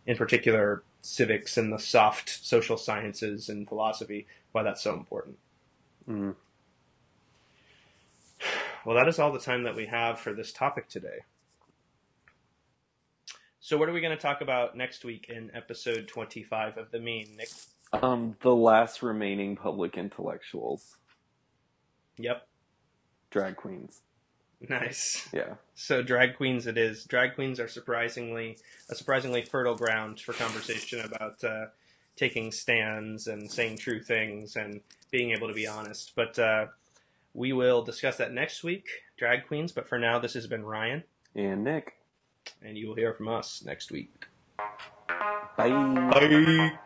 in 0.05 0.15
particular 0.15 0.83
civics 1.01 1.57
and 1.57 1.71
the 1.71 1.79
soft 1.79 2.45
social 2.45 2.77
sciences 2.77 3.49
and 3.49 3.67
philosophy 3.67 4.25
why 4.53 4.63
that's 4.63 4.81
so 4.81 4.93
important. 4.93 5.37
Mm. 6.09 6.35
Well, 8.85 8.95
that 8.95 9.07
is 9.09 9.19
all 9.19 9.33
the 9.33 9.39
time 9.39 9.63
that 9.63 9.75
we 9.75 9.85
have 9.87 10.17
for 10.17 10.33
this 10.33 10.53
topic 10.53 10.87
today. 10.87 11.19
So, 13.59 13.77
what 13.77 13.89
are 13.89 13.91
we 13.91 13.99
going 13.99 14.15
to 14.15 14.21
talk 14.21 14.39
about 14.39 14.77
next 14.77 15.03
week 15.03 15.27
in 15.29 15.51
episode 15.53 16.07
25 16.07 16.77
of 16.77 16.91
The 16.91 16.99
Mean, 16.99 17.35
Nic? 17.37 17.49
Um, 17.91 18.35
the 18.41 18.53
last 18.55 19.01
remaining 19.01 19.55
public 19.55 19.97
intellectuals, 19.97 20.97
Yep. 22.17 22.47
drag 23.31 23.55
queens. 23.55 24.01
Nice. 24.67 25.27
Yeah. 25.33 25.55
So 25.73 26.03
drag 26.03 26.35
queens 26.35 26.67
it 26.67 26.77
is. 26.77 27.05
Drag 27.05 27.33
queens 27.35 27.59
are 27.59 27.67
surprisingly 27.69 28.57
a 28.89 28.95
surprisingly 28.95 29.41
fertile 29.41 29.75
ground 29.75 30.19
for 30.19 30.33
conversation 30.33 30.99
about 30.99 31.41
uh, 31.43 31.67
taking 32.17 32.51
stands 32.51 33.27
and 33.27 33.49
saying 33.49 33.77
true 33.77 34.01
things 34.01 34.57
and 34.57 34.81
being 35.11 35.31
able 35.31 35.47
to 35.47 35.53
be 35.53 35.65
honest. 35.65 36.11
But 36.15 36.37
uh, 36.37 36.67
we 37.33 37.53
will 37.53 37.81
discuss 37.81 38.17
that 38.17 38.33
next 38.33 38.61
week, 38.63 38.87
drag 39.17 39.47
queens. 39.47 39.71
But 39.71 39.87
for 39.87 39.97
now, 39.97 40.19
this 40.19 40.33
has 40.33 40.45
been 40.45 40.65
Ryan, 40.65 41.03
And 41.35 41.63
Nic. 41.63 41.95
and 42.61 42.77
you 42.77 42.89
will 42.89 42.95
hear 42.95 43.13
from 43.13 43.29
us 43.29 43.63
next 43.65 43.91
week. 43.91 44.25
Bye. 45.55 45.69
Bye. 45.69 46.77